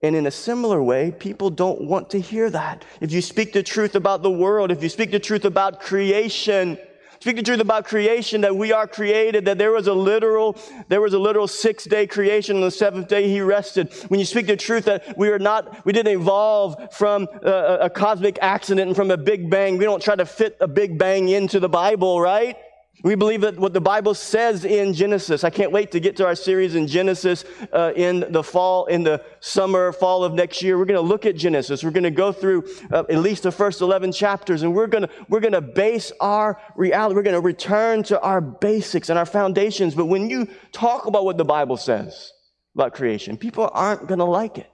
And 0.00 0.14
in 0.14 0.26
a 0.26 0.30
similar 0.30 0.82
way, 0.82 1.10
people 1.10 1.50
don't 1.50 1.82
want 1.82 2.10
to 2.10 2.20
hear 2.20 2.50
that. 2.50 2.84
If 3.00 3.12
you 3.12 3.20
speak 3.20 3.52
the 3.52 3.62
truth 3.62 3.96
about 3.96 4.22
the 4.22 4.30
world, 4.30 4.70
if 4.70 4.82
you 4.82 4.88
speak 4.88 5.10
the 5.10 5.18
truth 5.18 5.44
about 5.44 5.80
creation, 5.80 6.78
speak 7.18 7.34
the 7.34 7.42
truth 7.42 7.60
about 7.60 7.84
creation 7.84 8.42
that 8.42 8.54
we 8.54 8.72
are 8.72 8.86
created 8.86 9.44
that 9.44 9.58
there 9.58 9.72
was 9.72 9.86
a 9.86 9.92
literal 9.92 10.56
there 10.88 11.00
was 11.00 11.14
a 11.14 11.18
literal 11.18 11.46
six 11.46 11.84
day 11.84 12.04
creation 12.04 12.56
on 12.56 12.62
the 12.62 12.70
seventh 12.70 13.06
day 13.06 13.28
he 13.28 13.40
rested 13.40 13.92
when 14.08 14.18
you 14.18 14.26
speak 14.26 14.48
the 14.48 14.56
truth 14.56 14.86
that 14.86 15.16
we 15.16 15.28
are 15.28 15.38
not 15.38 15.86
we 15.86 15.92
didn't 15.92 16.12
evolve 16.12 16.92
from 16.92 17.28
a, 17.44 17.78
a 17.82 17.90
cosmic 17.90 18.40
accident 18.42 18.88
and 18.88 18.96
from 18.96 19.12
a 19.12 19.16
big 19.16 19.48
bang 19.48 19.78
we 19.78 19.84
don't 19.84 20.02
try 20.02 20.16
to 20.16 20.26
fit 20.26 20.56
a 20.60 20.66
big 20.66 20.98
bang 20.98 21.28
into 21.28 21.60
the 21.60 21.68
bible 21.68 22.20
right 22.20 22.56
we 23.02 23.16
believe 23.16 23.40
that 23.40 23.58
what 23.58 23.72
the 23.72 23.80
Bible 23.80 24.14
says 24.14 24.64
in 24.64 24.94
Genesis. 24.94 25.42
I 25.42 25.50
can't 25.50 25.72
wait 25.72 25.90
to 25.90 26.00
get 26.00 26.16
to 26.16 26.26
our 26.26 26.36
series 26.36 26.76
in 26.76 26.86
Genesis 26.86 27.44
uh, 27.72 27.92
in 27.96 28.24
the 28.30 28.42
fall, 28.42 28.86
in 28.86 29.02
the 29.02 29.24
summer, 29.40 29.92
fall 29.92 30.22
of 30.22 30.34
next 30.34 30.62
year. 30.62 30.78
We're 30.78 30.84
going 30.84 31.00
to 31.00 31.06
look 31.06 31.26
at 31.26 31.34
Genesis. 31.34 31.82
We're 31.82 31.90
going 31.90 32.04
to 32.04 32.10
go 32.10 32.30
through 32.32 32.68
uh, 32.92 33.04
at 33.08 33.18
least 33.18 33.42
the 33.42 33.50
first 33.50 33.80
11 33.80 34.12
chapters, 34.12 34.62
and 34.62 34.74
we're 34.74 34.86
going 34.86 35.02
to 35.02 35.10
we're 35.28 35.40
going 35.40 35.52
to 35.52 35.60
base 35.60 36.12
our 36.20 36.60
reality. 36.76 37.16
We're 37.16 37.22
going 37.22 37.34
to 37.34 37.40
return 37.40 38.04
to 38.04 38.20
our 38.20 38.40
basics 38.40 39.10
and 39.10 39.18
our 39.18 39.26
foundations. 39.26 39.94
But 39.94 40.06
when 40.06 40.30
you 40.30 40.48
talk 40.70 41.06
about 41.06 41.24
what 41.24 41.38
the 41.38 41.44
Bible 41.44 41.76
says 41.76 42.32
about 42.74 42.94
creation, 42.94 43.36
people 43.36 43.68
aren't 43.72 44.06
going 44.06 44.20
to 44.20 44.24
like 44.24 44.58
it. 44.58 44.71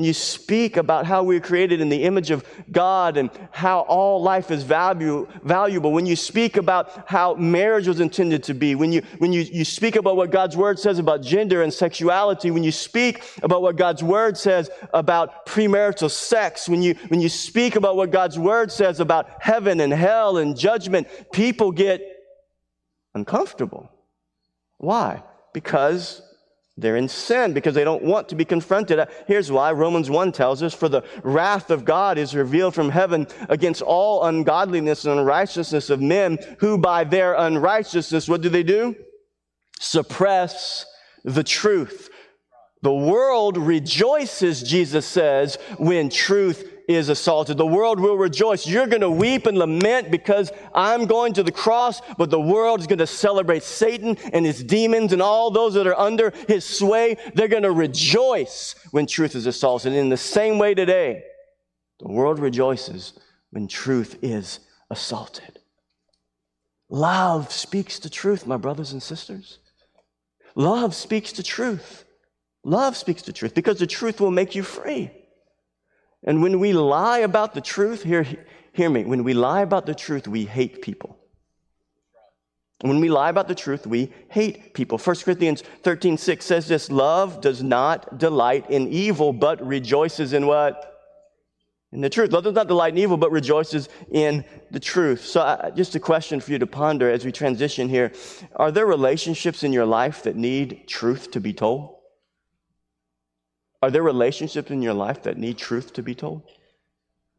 When 0.00 0.06
you 0.06 0.14
speak 0.14 0.78
about 0.78 1.04
how 1.04 1.22
we're 1.22 1.40
created 1.40 1.82
in 1.82 1.90
the 1.90 2.04
image 2.04 2.30
of 2.30 2.42
God 2.72 3.18
and 3.18 3.28
how 3.50 3.80
all 3.80 4.22
life 4.22 4.50
is 4.50 4.62
value, 4.62 5.28
valuable, 5.42 5.92
when 5.92 6.06
you 6.06 6.16
speak 6.16 6.56
about 6.56 7.06
how 7.06 7.34
marriage 7.34 7.86
was 7.86 8.00
intended 8.00 8.42
to 8.44 8.54
be, 8.54 8.74
when, 8.74 8.92
you, 8.92 9.02
when 9.18 9.30
you, 9.30 9.42
you 9.42 9.62
speak 9.62 9.96
about 9.96 10.16
what 10.16 10.30
God's 10.30 10.56
word 10.56 10.78
says 10.78 10.98
about 10.98 11.20
gender 11.20 11.62
and 11.62 11.70
sexuality, 11.70 12.50
when 12.50 12.64
you 12.64 12.72
speak 12.72 13.22
about 13.42 13.60
what 13.60 13.76
God's 13.76 14.02
word 14.02 14.38
says 14.38 14.70
about 14.94 15.44
premarital 15.44 16.10
sex, 16.10 16.66
when 16.66 16.82
you, 16.82 16.94
when 17.08 17.20
you 17.20 17.28
speak 17.28 17.76
about 17.76 17.94
what 17.94 18.10
God's 18.10 18.38
word 18.38 18.72
says 18.72 19.00
about 19.00 19.28
heaven 19.42 19.80
and 19.80 19.92
hell 19.92 20.38
and 20.38 20.58
judgment, 20.58 21.08
people 21.30 21.72
get 21.72 22.00
uncomfortable. 23.14 23.92
Why? 24.78 25.22
Because 25.52 26.22
they're 26.80 26.96
in 26.96 27.08
sin 27.08 27.52
because 27.52 27.74
they 27.74 27.84
don't 27.84 28.02
want 28.02 28.28
to 28.28 28.34
be 28.34 28.44
confronted. 28.44 28.98
Uh, 28.98 29.06
here's 29.26 29.52
why 29.52 29.72
Romans 29.72 30.10
1 30.10 30.32
tells 30.32 30.62
us 30.62 30.74
For 30.74 30.88
the 30.88 31.04
wrath 31.22 31.70
of 31.70 31.84
God 31.84 32.18
is 32.18 32.34
revealed 32.34 32.74
from 32.74 32.90
heaven 32.90 33.26
against 33.48 33.82
all 33.82 34.24
ungodliness 34.24 35.04
and 35.04 35.18
unrighteousness 35.18 35.90
of 35.90 36.00
men 36.00 36.38
who 36.58 36.78
by 36.78 37.04
their 37.04 37.34
unrighteousness, 37.34 38.28
what 38.28 38.40
do 38.40 38.48
they 38.48 38.62
do? 38.62 38.96
Suppress 39.78 40.86
the 41.24 41.44
truth. 41.44 42.10
The 42.82 42.94
world 42.94 43.58
rejoices, 43.58 44.62
Jesus 44.62 45.04
says, 45.04 45.58
when 45.78 46.08
truth 46.08 46.69
is 46.94 47.08
assaulted. 47.08 47.56
The 47.56 47.66
world 47.66 48.00
will 48.00 48.16
rejoice. 48.16 48.66
You're 48.66 48.86
going 48.86 49.00
to 49.00 49.10
weep 49.10 49.46
and 49.46 49.58
lament 49.58 50.10
because 50.10 50.52
I'm 50.74 51.06
going 51.06 51.32
to 51.34 51.42
the 51.42 51.52
cross, 51.52 52.00
but 52.18 52.30
the 52.30 52.40
world 52.40 52.80
is 52.80 52.86
going 52.86 52.98
to 52.98 53.06
celebrate 53.06 53.62
Satan 53.62 54.16
and 54.32 54.44
his 54.44 54.62
demons 54.62 55.12
and 55.12 55.22
all 55.22 55.50
those 55.50 55.74
that 55.74 55.86
are 55.86 55.98
under 55.98 56.32
his 56.48 56.64
sway. 56.64 57.16
They're 57.34 57.48
going 57.48 57.62
to 57.62 57.72
rejoice 57.72 58.74
when 58.90 59.06
truth 59.06 59.34
is 59.34 59.46
assaulted. 59.46 59.92
And 59.92 60.00
in 60.00 60.08
the 60.08 60.16
same 60.16 60.58
way 60.58 60.74
today, 60.74 61.22
the 62.00 62.08
world 62.08 62.38
rejoices 62.38 63.12
when 63.50 63.68
truth 63.68 64.18
is 64.22 64.60
assaulted. 64.90 65.58
Love 66.88 67.52
speaks 67.52 67.98
the 67.98 68.10
truth, 68.10 68.46
my 68.46 68.56
brothers 68.56 68.92
and 68.92 69.02
sisters. 69.02 69.58
Love 70.54 70.94
speaks 70.94 71.32
the 71.32 71.42
truth. 71.42 72.04
Love 72.64 72.96
speaks 72.96 73.22
the 73.22 73.32
truth 73.32 73.54
because 73.54 73.78
the 73.78 73.86
truth 73.86 74.20
will 74.20 74.30
make 74.30 74.54
you 74.54 74.62
free. 74.62 75.10
And 76.24 76.42
when 76.42 76.60
we 76.60 76.72
lie 76.72 77.20
about 77.20 77.54
the 77.54 77.60
truth, 77.60 78.02
hear, 78.02 78.26
hear 78.72 78.90
me, 78.90 79.04
when 79.04 79.24
we 79.24 79.34
lie 79.34 79.62
about 79.62 79.86
the 79.86 79.94
truth, 79.94 80.28
we 80.28 80.44
hate 80.44 80.82
people. 80.82 81.16
When 82.82 83.00
we 83.00 83.10
lie 83.10 83.28
about 83.28 83.46
the 83.46 83.54
truth, 83.54 83.86
we 83.86 84.10
hate 84.28 84.72
people. 84.72 84.96
1 84.96 85.16
Corinthians 85.16 85.62
13, 85.82 86.16
6 86.16 86.44
says 86.44 86.66
this 86.66 86.90
love 86.90 87.40
does 87.40 87.62
not 87.62 88.18
delight 88.18 88.70
in 88.70 88.88
evil, 88.88 89.32
but 89.32 89.64
rejoices 89.66 90.32
in 90.32 90.46
what? 90.46 90.86
In 91.92 92.00
the 92.00 92.08
truth. 92.08 92.32
Love 92.32 92.44
does 92.44 92.54
not 92.54 92.68
delight 92.68 92.94
in 92.94 92.98
evil, 92.98 93.18
but 93.18 93.32
rejoices 93.32 93.88
in 94.10 94.44
the 94.70 94.80
truth. 94.80 95.24
So, 95.26 95.40
uh, 95.40 95.70
just 95.70 95.94
a 95.94 96.00
question 96.00 96.40
for 96.40 96.52
you 96.52 96.58
to 96.58 96.66
ponder 96.66 97.10
as 97.10 97.24
we 97.24 97.32
transition 97.32 97.88
here. 97.88 98.12
Are 98.56 98.70
there 98.70 98.86
relationships 98.86 99.62
in 99.62 99.72
your 99.72 99.86
life 99.86 100.22
that 100.22 100.36
need 100.36 100.86
truth 100.86 101.32
to 101.32 101.40
be 101.40 101.52
told? 101.52 101.99
Are 103.82 103.90
there 103.90 104.02
relationships 104.02 104.70
in 104.70 104.82
your 104.82 104.94
life 104.94 105.22
that 105.22 105.38
need 105.38 105.58
truth 105.58 105.92
to 105.94 106.02
be 106.02 106.14
told? 106.14 106.42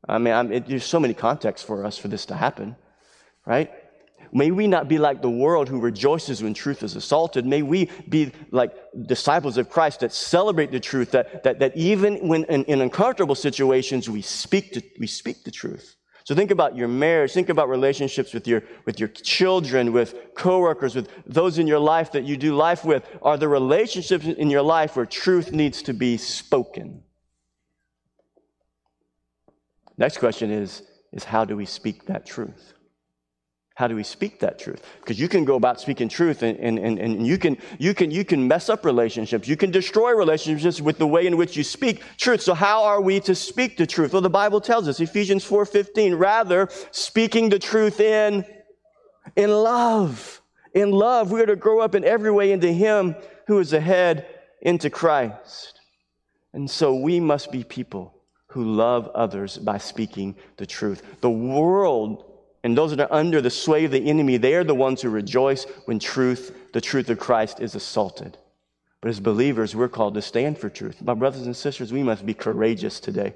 I 0.08 0.18
mean, 0.18 0.52
it, 0.52 0.68
there's 0.68 0.86
so 0.86 1.00
many 1.00 1.14
contexts 1.14 1.66
for 1.66 1.86
us 1.86 1.98
for 1.98 2.08
this 2.08 2.26
to 2.28 2.36
happen. 2.36 2.76
right? 3.46 3.72
May 4.34 4.52
we 4.52 4.68
not 4.68 4.88
be 4.88 4.98
like 4.98 5.22
the 5.22 5.30
world 5.30 5.68
who 5.68 5.80
rejoices 5.80 6.42
when 6.42 6.54
truth 6.54 6.84
is 6.84 6.96
assaulted. 6.96 7.46
May 7.46 7.62
we 7.62 7.90
be 8.08 8.32
like 8.52 8.74
disciples 9.06 9.58
of 9.58 9.70
Christ 9.70 10.00
that 10.00 10.14
celebrate 10.14 10.72
the 10.72 10.80
truth, 10.80 11.12
that, 11.12 11.44
that, 11.44 11.60
that 11.60 11.76
even 11.76 12.28
when 12.28 12.46
in, 12.46 12.64
in 12.66 12.82
uncomfortable 12.82 13.36
situations, 13.36 14.10
we 14.10 14.22
speak, 14.22 14.74
to, 14.74 14.82
we 15.00 15.08
speak 15.08 15.44
the 15.44 15.52
truth. 15.52 15.96
So 16.24 16.36
think 16.36 16.52
about 16.52 16.76
your 16.76 16.88
marriage, 16.88 17.34
think 17.34 17.50
about 17.50 17.70
relationships 17.70 18.34
with 18.34 18.48
your, 18.48 18.64
with 18.86 19.00
your 19.00 19.10
children, 19.10 19.92
with 19.92 20.16
coworkers, 20.36 20.96
with 20.96 21.10
those 21.26 21.58
in 21.58 21.68
your 21.68 21.80
life 21.80 22.12
that 22.12 22.24
you 22.24 22.38
do 22.38 22.56
life 22.56 22.86
with. 22.86 23.04
Are 23.22 23.38
the 23.38 23.48
relationships 23.48 24.26
in 24.26 24.50
your 24.50 24.62
life 24.62 24.96
where 24.96 25.06
truth 25.06 25.52
needs 25.52 25.82
to 25.84 25.94
be 25.94 26.18
spoken? 26.18 27.04
Next 29.98 30.18
question 30.18 30.52
is, 30.52 30.84
is 31.12 31.24
how 31.24 31.46
do 31.46 31.56
we 31.56 31.66
speak 31.66 32.06
that 32.06 32.26
truth? 32.26 32.74
How 33.76 33.88
do 33.88 33.96
we 33.96 34.04
speak 34.04 34.40
that 34.42 34.60
truth? 34.60 34.84
Because 35.00 35.20
you 35.20 35.30
can 35.30 35.46
go 35.46 35.56
about 35.56 35.80
speaking 35.80 36.10
truth 36.10 36.44
and, 36.44 36.60
and, 36.60 36.78
and, 36.78 37.00
and 37.00 37.26
you, 37.26 37.38
can, 37.38 37.58
you, 37.80 37.94
can, 37.94 38.12
you 38.12 38.26
can 38.26 38.48
mess 38.48 38.70
up 38.70 38.84
relationships. 38.84 39.48
You 39.48 39.56
can 39.56 39.72
destroy 39.72 40.14
relationships 40.14 40.82
with 40.82 40.98
the 40.98 41.08
way 41.08 41.26
in 41.26 41.38
which 41.38 41.56
you 41.56 41.64
speak 41.64 42.04
truth. 42.18 42.42
So 42.42 42.54
how 42.54 42.84
are 42.84 43.02
we 43.02 43.22
to 43.22 43.34
speak 43.34 43.78
the 43.78 43.88
truth? 43.88 44.12
Well, 44.12 44.22
the 44.22 44.30
Bible 44.30 44.60
tells 44.60 44.88
us, 44.88 45.00
Ephesians 45.00 45.48
4.15, 45.48 46.20
rather 46.20 46.68
speaking 46.92 47.50
the 47.50 47.60
truth 47.60 48.00
in, 48.02 48.46
in 49.38 49.50
love. 49.50 50.42
In 50.74 50.92
love, 50.92 51.32
we 51.32 51.42
are 51.42 51.46
to 51.46 51.56
grow 51.56 51.80
up 51.80 51.96
in 51.96 52.04
every 52.04 52.32
way 52.32 52.52
into 52.52 52.72
Him 52.72 53.16
who 53.48 53.60
is 53.60 53.72
the 53.72 53.82
head, 53.82 54.28
into 54.62 54.90
Christ. 54.90 55.80
And 56.54 56.70
so 56.70 56.94
we 56.94 57.20
must 57.20 57.52
be 57.52 57.64
people 57.64 58.14
who 58.48 58.64
love 58.64 59.10
others 59.16 59.58
by 59.58 59.78
speaking 59.78 60.36
the 60.58 60.66
truth. 60.66 61.02
The 61.22 61.30
world 61.30 62.31
and 62.64 62.78
those 62.78 62.96
that 62.96 63.10
are 63.10 63.14
under 63.14 63.42
the 63.42 63.50
sway 63.50 63.86
of 63.86 63.92
the 63.92 64.10
enemy, 64.10 64.38
they 64.38 64.54
are 64.56 64.64
the 64.64 64.76
ones 64.76 65.02
who 65.02 65.10
rejoice 65.10 65.66
when 65.86 66.00
truth, 66.00 66.72
the 66.74 66.82
truth 66.82 67.10
of 67.10 67.20
Christ, 67.20 67.60
is 67.60 67.76
assaulted. 67.76 68.38
But 69.02 69.10
as 69.10 69.20
believers, 69.20 69.76
we're 69.76 69.90
called 69.90 70.14
to 70.14 70.22
stand 70.22 70.60
for 70.60 70.70
truth. 70.70 71.02
My 71.02 71.16
brothers 71.16 71.48
and 71.48 71.56
sisters, 71.56 71.92
we 71.92 72.04
must 72.04 72.26
be 72.26 72.36
courageous 72.36 73.00
today. 73.00 73.34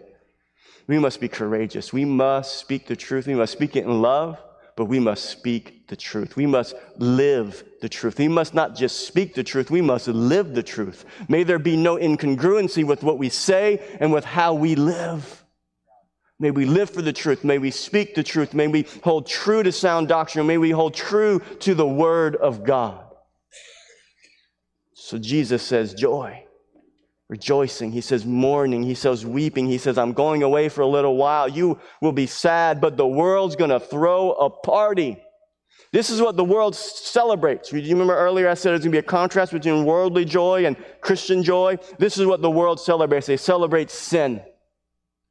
We 0.88 1.00
must 1.00 1.20
be 1.20 1.28
courageous. 1.28 1.92
We 1.92 2.06
must 2.06 2.58
speak 2.58 2.86
the 2.86 2.96
truth. 2.96 3.26
We 3.26 3.34
must 3.34 3.54
speak 3.54 3.76
it 3.76 3.86
in 3.86 4.02
love, 4.04 4.40
but 4.76 4.86
we 4.86 5.00
must 5.00 5.26
speak 5.26 5.88
the 5.88 5.96
truth. 5.96 6.36
We 6.36 6.46
must 6.46 6.76
live 6.98 7.64
the 7.82 7.90
truth. 7.90 8.20
We 8.20 8.28
must 8.28 8.54
not 8.54 8.76
just 8.76 9.08
speak 9.08 9.34
the 9.34 9.44
truth, 9.44 9.72
we 9.72 9.82
must 9.82 10.08
live 10.08 10.54
the 10.54 10.64
truth. 10.64 11.06
May 11.30 11.44
there 11.44 11.60
be 11.60 11.78
no 11.78 11.98
incongruency 11.98 12.84
with 12.84 13.04
what 13.04 13.18
we 13.18 13.30
say 13.30 13.82
and 14.00 14.12
with 14.12 14.26
how 14.26 14.54
we 14.54 14.76
live. 14.76 15.45
May 16.40 16.52
we 16.52 16.66
live 16.66 16.90
for 16.90 17.02
the 17.02 17.14
truth. 17.14 17.44
May 17.44 17.58
we 17.58 17.72
speak 17.72 18.14
the 18.14 18.24
truth. 18.24 18.54
May 18.54 18.68
we 18.68 18.86
hold 19.04 19.26
true 19.28 19.64
to 19.64 19.72
sound 19.72 20.10
doctrine. 20.10 20.46
May 20.46 20.58
we 20.58 20.72
hold 20.72 20.94
true 20.94 21.40
to 21.60 21.74
the 21.74 21.88
word 21.88 22.36
of 22.36 22.64
God. 22.64 23.06
So 24.94 25.18
Jesus 25.18 25.64
says 25.64 25.94
joy, 25.94 26.44
rejoicing. 27.30 27.92
He 27.92 28.02
says 28.02 28.26
mourning. 28.26 28.84
He 28.84 28.96
says 28.96 29.26
weeping. 29.26 29.68
He 29.68 29.78
says, 29.78 29.98
I'm 29.98 30.12
going 30.14 30.44
away 30.44 30.68
for 30.68 30.82
a 30.82 30.88
little 30.88 31.16
while. 31.16 31.48
You 31.48 31.80
will 32.02 32.12
be 32.12 32.28
sad, 32.28 32.82
but 32.82 32.98
the 32.98 33.08
world's 33.08 33.56
going 33.56 33.70
to 33.70 33.80
throw 33.80 34.32
a 34.32 34.50
party. 34.50 35.22
This 35.94 36.10
is 36.10 36.22
what 36.22 36.36
the 36.36 36.44
world 36.44 36.76
celebrates. 36.76 37.72
You 37.72 37.80
remember 37.80 38.18
earlier 38.18 38.50
I 38.50 38.56
said 38.56 38.72
there's 38.72 38.82
going 38.82 38.92
to 38.92 38.96
be 38.96 38.98
a 38.98 39.04
contrast 39.04 39.54
between 39.54 39.86
worldly 39.86 40.26
joy 40.26 40.66
and 40.66 40.76
Christian 41.00 41.44
joy? 41.44 41.78
This 41.98 42.18
is 42.18 42.26
what 42.26 42.42
the 42.42 42.52
world 42.52 42.82
celebrates. 42.82 43.28
They 43.28 43.38
celebrate 43.38 43.90
sin. 43.90 44.42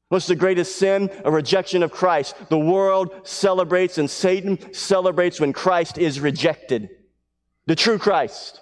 What's 0.08 0.26
the 0.26 0.36
greatest 0.36 0.76
sin? 0.76 1.10
A 1.24 1.30
rejection 1.30 1.82
of 1.82 1.90
Christ. 1.90 2.36
The 2.48 2.58
world 2.58 3.26
celebrates 3.26 3.98
and 3.98 4.08
Satan 4.08 4.72
celebrates 4.72 5.40
when 5.40 5.52
Christ 5.52 5.98
is 5.98 6.20
rejected. 6.20 6.90
The 7.66 7.74
true 7.74 7.98
Christ. 7.98 8.60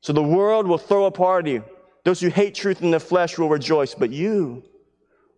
So 0.00 0.12
the 0.12 0.22
world 0.22 0.66
will 0.66 0.78
throw 0.78 1.04
a 1.04 1.10
party. 1.10 1.60
Those 2.04 2.20
who 2.20 2.28
hate 2.28 2.54
truth 2.54 2.82
in 2.82 2.90
the 2.90 3.00
flesh 3.00 3.36
will 3.36 3.48
rejoice, 3.48 3.94
but 3.94 4.10
you 4.10 4.62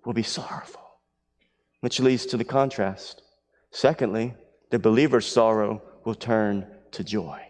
will 0.05 0.13
be 0.13 0.23
sorrowful, 0.23 0.83
which 1.81 1.99
leads 1.99 2.27
to 2.27 2.37
the 2.37 2.45
contrast. 2.45 3.23
Secondly, 3.71 4.35
the 4.71 4.79
believer's 4.79 5.27
sorrow 5.27 5.83
will 6.05 6.15
turn 6.15 6.67
to 6.93 7.03
joy. 7.03 7.41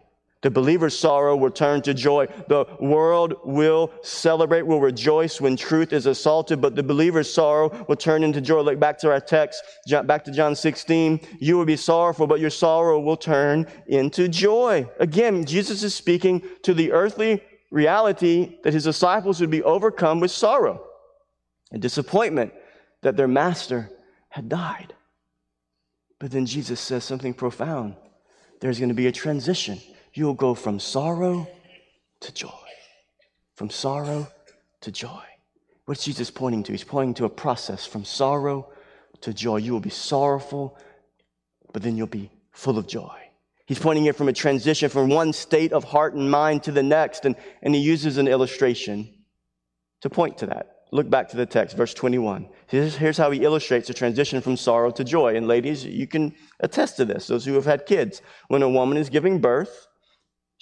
The 0.43 0.51
believer's 0.51 0.99
sorrow 0.99 1.37
will 1.37 1.53
turn 1.53 1.83
to 1.83 1.95
joy. 1.95 2.27
The 2.49 2.67
world 2.81 3.35
will 3.45 3.93
celebrate, 4.03 4.63
will 4.63 4.81
rejoice 4.81 5.41
when 5.41 5.57
truth 5.57 5.93
is 5.93 6.07
assaulted, 6.07 6.61
but 6.61 6.75
the 6.75 6.83
believer's 6.83 7.33
sorrow 7.33 7.85
will 7.89 7.97
turn 7.97 8.25
into 8.25 8.41
joy. 8.41 8.61
Look 8.61 8.81
back 8.81 8.99
to 8.99 9.11
our 9.11 9.21
text, 9.21 9.63
back 10.05 10.25
to 10.25 10.33
John 10.33 10.57
16. 10.57 11.21
You 11.39 11.57
will 11.57 11.65
be 11.65 11.77
sorrowful, 11.77 12.27
but 12.27 12.41
your 12.41 12.51
sorrow 12.51 12.99
will 12.99 13.17
turn 13.17 13.69
into 13.87 14.27
joy. 14.27 14.89
Again, 14.99 15.45
Jesus 15.45 15.85
is 15.85 15.95
speaking 15.95 16.43
to 16.65 16.75
the 16.75 16.91
earthly 16.91 17.41
reality 17.71 18.59
that 18.65 18.75
his 18.75 18.85
disciples 18.85 19.41
would 19.41 19.51
be 19.51 19.63
overcome 19.63 20.19
with 20.19 20.33
sorrow 20.33 20.85
and 21.71 21.81
disappointment 21.81 22.53
that 23.03 23.17
their 23.17 23.29
master 23.29 23.91
had 24.29 24.49
died. 24.49 24.93
But 26.19 26.33
then 26.33 26.47
Jesus 26.47 26.81
says 26.81 27.05
something 27.05 27.33
profound. 27.33 27.95
There's 28.61 28.79
going 28.79 28.89
to 28.89 28.95
be 28.95 29.07
a 29.07 29.13
transition 29.13 29.81
you'll 30.14 30.35
go 30.35 30.55
from 30.55 30.79
sorrow 30.79 31.48
to 32.20 32.33
joy. 32.33 32.51
From 33.55 33.70
sorrow 33.70 34.29
to 34.81 34.92
joy. 34.92 35.22
What's 35.85 36.05
Jesus 36.05 36.31
pointing 36.31 36.62
to? 36.64 36.72
He's 36.72 36.85
pointing 36.85 37.14
to 37.14 37.25
a 37.25 37.31
process 37.31 37.87
from 37.87 38.05
sorrow 38.05 38.70
to 39.22 39.33
joy. 39.33 39.57
You 39.57 39.72
will 39.72 39.81
be 39.81 39.90
sorrowful, 39.90 40.79
but 41.72 41.83
then 41.83 41.96
you'll 41.96 42.07
be 42.07 42.31
full 42.53 42.79
of 42.79 42.87
joy. 42.87 43.18
He's 43.66 43.79
pointing 43.79 44.07
it 44.07 44.16
from 44.16 44.29
a 44.29 44.33
transition 44.33 44.90
from 44.90 45.09
one 45.09 45.33
state 45.33 45.72
of 45.72 45.85
heart 45.85 46.14
and 46.14 46.31
mind 46.31 46.64
to 46.64 46.72
the 46.72 46.83
next, 46.83 47.25
and, 47.25 47.37
and 47.62 47.75
he 47.75 47.81
uses 47.81 48.18
an 48.18 48.29
illustration 48.29 49.09
to 50.03 50.11
point 50.11 50.38
to 50.38 50.46
that. 50.46 50.68
Look 50.90 51.09
back 51.09 51.31
to 51.31 51.38
the 51.38 51.46
text, 51.46 51.77
verse 51.77 51.94
21. 51.94 52.48
Here's, 52.66 52.96
here's 52.96 53.16
how 53.16 53.31
he 53.31 53.44
illustrates 53.44 53.88
the 53.88 53.94
transition 53.94 54.42
from 54.42 54.59
sorrow 54.59 54.90
to 54.90 55.05
joy. 55.05 55.37
And 55.37 55.48
ladies, 55.48 55.87
you 55.87 56.07
can 56.07 56.35
attest 56.61 56.98
to 56.98 57.07
this, 57.07 57.29
those 57.29 57.46
who 57.46 57.55
have 57.55 57.64
had 57.64 57.87
kids. 57.87 58.20
When 58.48 58.62
a 58.62 58.68
woman 58.68 58.98
is 58.98 59.09
giving 59.09 59.40
birth, 59.40 59.88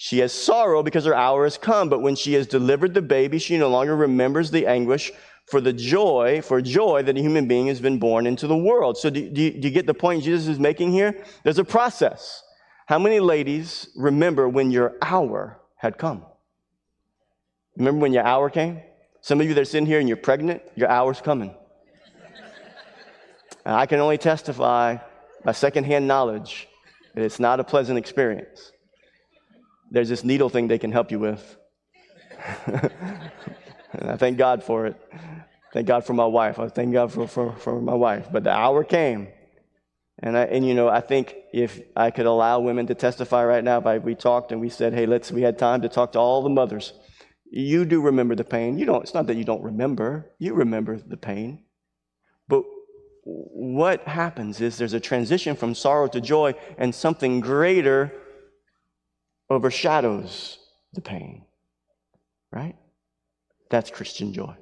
she 0.03 0.17
has 0.17 0.33
sorrow 0.33 0.81
because 0.81 1.05
her 1.05 1.13
hour 1.13 1.43
has 1.43 1.59
come, 1.59 1.87
but 1.87 2.01
when 2.01 2.15
she 2.15 2.33
has 2.33 2.47
delivered 2.47 2.95
the 2.95 3.03
baby, 3.03 3.37
she 3.37 3.55
no 3.55 3.69
longer 3.69 3.95
remembers 3.95 4.49
the 4.49 4.65
anguish 4.65 5.11
for 5.45 5.61
the 5.61 5.71
joy, 5.71 6.41
for 6.43 6.59
joy 6.59 7.03
that 7.03 7.15
a 7.15 7.21
human 7.21 7.47
being 7.47 7.67
has 7.67 7.79
been 7.79 7.99
born 7.99 8.25
into 8.25 8.47
the 8.47 8.57
world. 8.57 8.97
So, 8.97 9.11
do, 9.11 9.29
do, 9.29 9.39
you, 9.39 9.51
do 9.51 9.67
you 9.67 9.71
get 9.71 9.85
the 9.85 9.93
point 9.93 10.23
Jesus 10.23 10.47
is 10.47 10.57
making 10.57 10.91
here? 10.91 11.23
There's 11.43 11.59
a 11.59 11.63
process. 11.63 12.41
How 12.87 12.97
many 12.97 13.19
ladies 13.19 13.89
remember 13.95 14.49
when 14.49 14.71
your 14.71 14.95
hour 15.03 15.61
had 15.75 15.99
come? 15.99 16.25
Remember 17.77 18.01
when 18.01 18.11
your 18.11 18.23
hour 18.23 18.49
came? 18.49 18.81
Some 19.21 19.39
of 19.39 19.45
you 19.45 19.53
that 19.53 19.61
are 19.61 19.65
sitting 19.65 19.85
here 19.85 19.99
and 19.99 20.07
you're 20.07 20.17
pregnant, 20.17 20.63
your 20.75 20.89
hour's 20.89 21.21
coming. 21.21 21.53
I 23.63 23.85
can 23.85 23.99
only 23.99 24.17
testify 24.17 24.97
by 25.45 25.51
secondhand 25.51 26.07
knowledge 26.07 26.67
that 27.13 27.23
it's 27.23 27.39
not 27.39 27.59
a 27.59 27.63
pleasant 27.63 27.99
experience 27.99 28.71
there's 29.91 30.09
this 30.09 30.23
needle 30.23 30.49
thing 30.49 30.67
they 30.67 30.79
can 30.79 30.91
help 30.91 31.11
you 31.11 31.19
with. 31.19 31.57
I 33.93 34.15
thank 34.15 34.37
God 34.37 34.63
for 34.63 34.85
it. 34.85 34.95
Thank 35.73 35.87
God 35.87 36.05
for 36.05 36.13
my 36.13 36.25
wife. 36.25 36.59
I 36.59 36.69
thank 36.69 36.93
God 36.93 37.11
for, 37.11 37.27
for, 37.27 37.53
for 37.57 37.81
my 37.81 37.93
wife. 37.93 38.27
But 38.31 38.43
the 38.45 38.51
hour 38.51 38.83
came. 38.83 39.27
And, 40.19 40.37
I, 40.37 40.43
and 40.43 40.65
you 40.65 40.73
know, 40.73 40.87
I 40.87 41.01
think 41.01 41.35
if 41.53 41.81
I 41.95 42.11
could 42.11 42.25
allow 42.25 42.59
women 42.59 42.87
to 42.87 42.95
testify 42.95 43.43
right 43.43 43.63
now, 43.63 43.79
if 43.79 44.03
we 44.03 44.15
talked 44.15 44.51
and 44.51 44.61
we 44.61 44.69
said, 44.69 44.93
hey, 44.93 45.05
let's, 45.05 45.31
we 45.31 45.41
had 45.41 45.57
time 45.59 45.81
to 45.81 45.89
talk 45.89 46.13
to 46.13 46.19
all 46.19 46.41
the 46.41 46.49
mothers. 46.49 46.93
You 47.49 47.85
do 47.85 48.01
remember 48.01 48.35
the 48.35 48.43
pain. 48.45 48.77
You 48.77 48.85
don't, 48.85 49.01
it's 49.01 49.13
not 49.13 49.27
that 49.27 49.35
you 49.35 49.43
don't 49.43 49.61
remember, 49.61 50.31
you 50.39 50.53
remember 50.53 50.97
the 50.97 51.17
pain. 51.17 51.65
But 52.47 52.63
what 53.23 54.07
happens 54.07 54.61
is 54.61 54.77
there's 54.77 54.93
a 54.93 54.99
transition 54.99 55.55
from 55.55 55.75
sorrow 55.75 56.07
to 56.07 56.21
joy, 56.21 56.53
and 56.77 56.93
something 56.95 57.39
greater 57.39 58.13
overshadows 59.51 60.57
the 60.93 61.01
pain, 61.01 61.45
right? 62.51 62.75
That's 63.69 63.91
Christian 63.91 64.33
joy. 64.33 64.55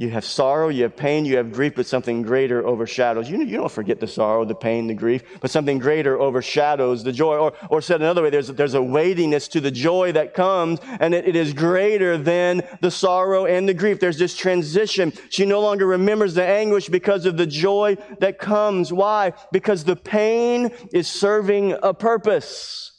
You 0.00 0.08
have 0.08 0.24
sorrow, 0.24 0.68
you 0.68 0.84
have 0.84 0.96
pain, 0.96 1.26
you 1.26 1.36
have 1.36 1.52
grief, 1.52 1.74
but 1.76 1.84
something 1.84 2.22
greater 2.22 2.66
overshadows. 2.66 3.28
You, 3.28 3.42
you 3.42 3.58
don't 3.58 3.70
forget 3.70 4.00
the 4.00 4.06
sorrow, 4.06 4.46
the 4.46 4.54
pain, 4.54 4.86
the 4.86 4.94
grief, 4.94 5.22
but 5.42 5.50
something 5.50 5.78
greater 5.78 6.18
overshadows 6.18 7.04
the 7.04 7.12
joy. 7.12 7.36
Or, 7.36 7.52
or 7.68 7.82
said 7.82 8.00
another 8.00 8.22
way, 8.22 8.30
there's, 8.30 8.48
there's 8.48 8.72
a 8.72 8.82
weightiness 8.82 9.46
to 9.48 9.60
the 9.60 9.70
joy 9.70 10.12
that 10.12 10.32
comes, 10.32 10.78
and 11.00 11.14
it, 11.14 11.28
it 11.28 11.36
is 11.36 11.52
greater 11.52 12.16
than 12.16 12.62
the 12.80 12.90
sorrow 12.90 13.44
and 13.44 13.68
the 13.68 13.74
grief. 13.74 14.00
There's 14.00 14.16
this 14.16 14.34
transition. 14.34 15.12
She 15.28 15.44
no 15.44 15.60
longer 15.60 15.86
remembers 15.86 16.32
the 16.32 16.46
anguish 16.46 16.88
because 16.88 17.26
of 17.26 17.36
the 17.36 17.46
joy 17.46 17.98
that 18.20 18.38
comes. 18.38 18.94
Why? 18.94 19.34
Because 19.52 19.84
the 19.84 19.96
pain 19.96 20.70
is 20.94 21.08
serving 21.08 21.76
a 21.82 21.92
purpose. 21.92 22.89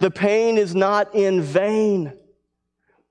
The 0.00 0.10
pain 0.10 0.58
is 0.58 0.74
not 0.74 1.14
in 1.14 1.40
vain. 1.40 2.12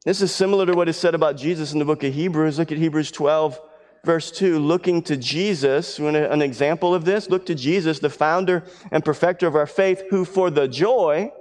This 0.05 0.21
is 0.21 0.33
similar 0.33 0.65
to 0.65 0.73
what 0.73 0.89
is 0.89 0.97
said 0.97 1.15
about 1.15 1.37
Jesus 1.37 1.71
in 1.71 1.79
the 1.79 1.85
book 1.85 2.03
of 2.03 2.13
Hebrews. 2.13 2.59
Look 2.59 2.71
at 2.71 2.77
Hebrews 2.77 3.11
12, 3.11 3.59
verse 4.03 4.31
2, 4.31 4.59
looking 4.59 5.01
to 5.03 5.15
Jesus. 5.15 5.97
An 5.97 6.41
example 6.41 6.93
of 6.93 7.05
this? 7.05 7.29
Look 7.29 7.45
to 7.45 7.55
Jesus, 7.55 7.99
the 7.99 8.09
founder 8.09 8.65
and 8.91 9.05
perfecter 9.05 9.47
of 9.47 9.55
our 9.55 9.65
faith, 9.65 10.03
who 10.09 10.25
for 10.25 10.49
the 10.49 10.67
joy 10.67 11.31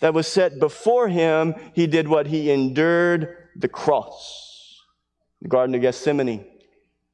that 0.00 0.12
was 0.12 0.26
set 0.26 0.58
before 0.58 1.08
him, 1.08 1.54
he 1.74 1.86
did 1.86 2.08
what? 2.08 2.26
He 2.26 2.50
endured 2.50 3.36
the 3.56 3.68
cross. 3.68 4.84
The 5.42 5.48
Garden 5.48 5.74
of 5.74 5.80
Gethsemane. 5.80 6.46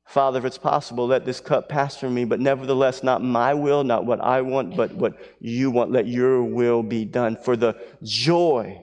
Father, 0.07 0.39
if 0.39 0.45
it's 0.45 0.59
possible, 0.59 1.07
let 1.07 1.25
this 1.25 1.41
cup 1.41 1.69
pass 1.69 1.97
from 1.97 2.15
me, 2.15 2.25
but 2.25 2.39
nevertheless, 2.39 3.03
not 3.03 3.23
my 3.23 3.53
will, 3.53 3.83
not 3.83 4.07
what 4.07 4.21
I 4.21 4.41
want, 4.41 4.77
but 4.77 4.95
what 4.95 5.19
you 5.41 5.71
want. 5.71 5.91
Let 5.91 6.07
your 6.07 6.45
will 6.45 6.83
be 6.83 7.05
done. 7.05 7.37
For 7.37 7.57
the 7.57 7.77
joy 8.05 8.83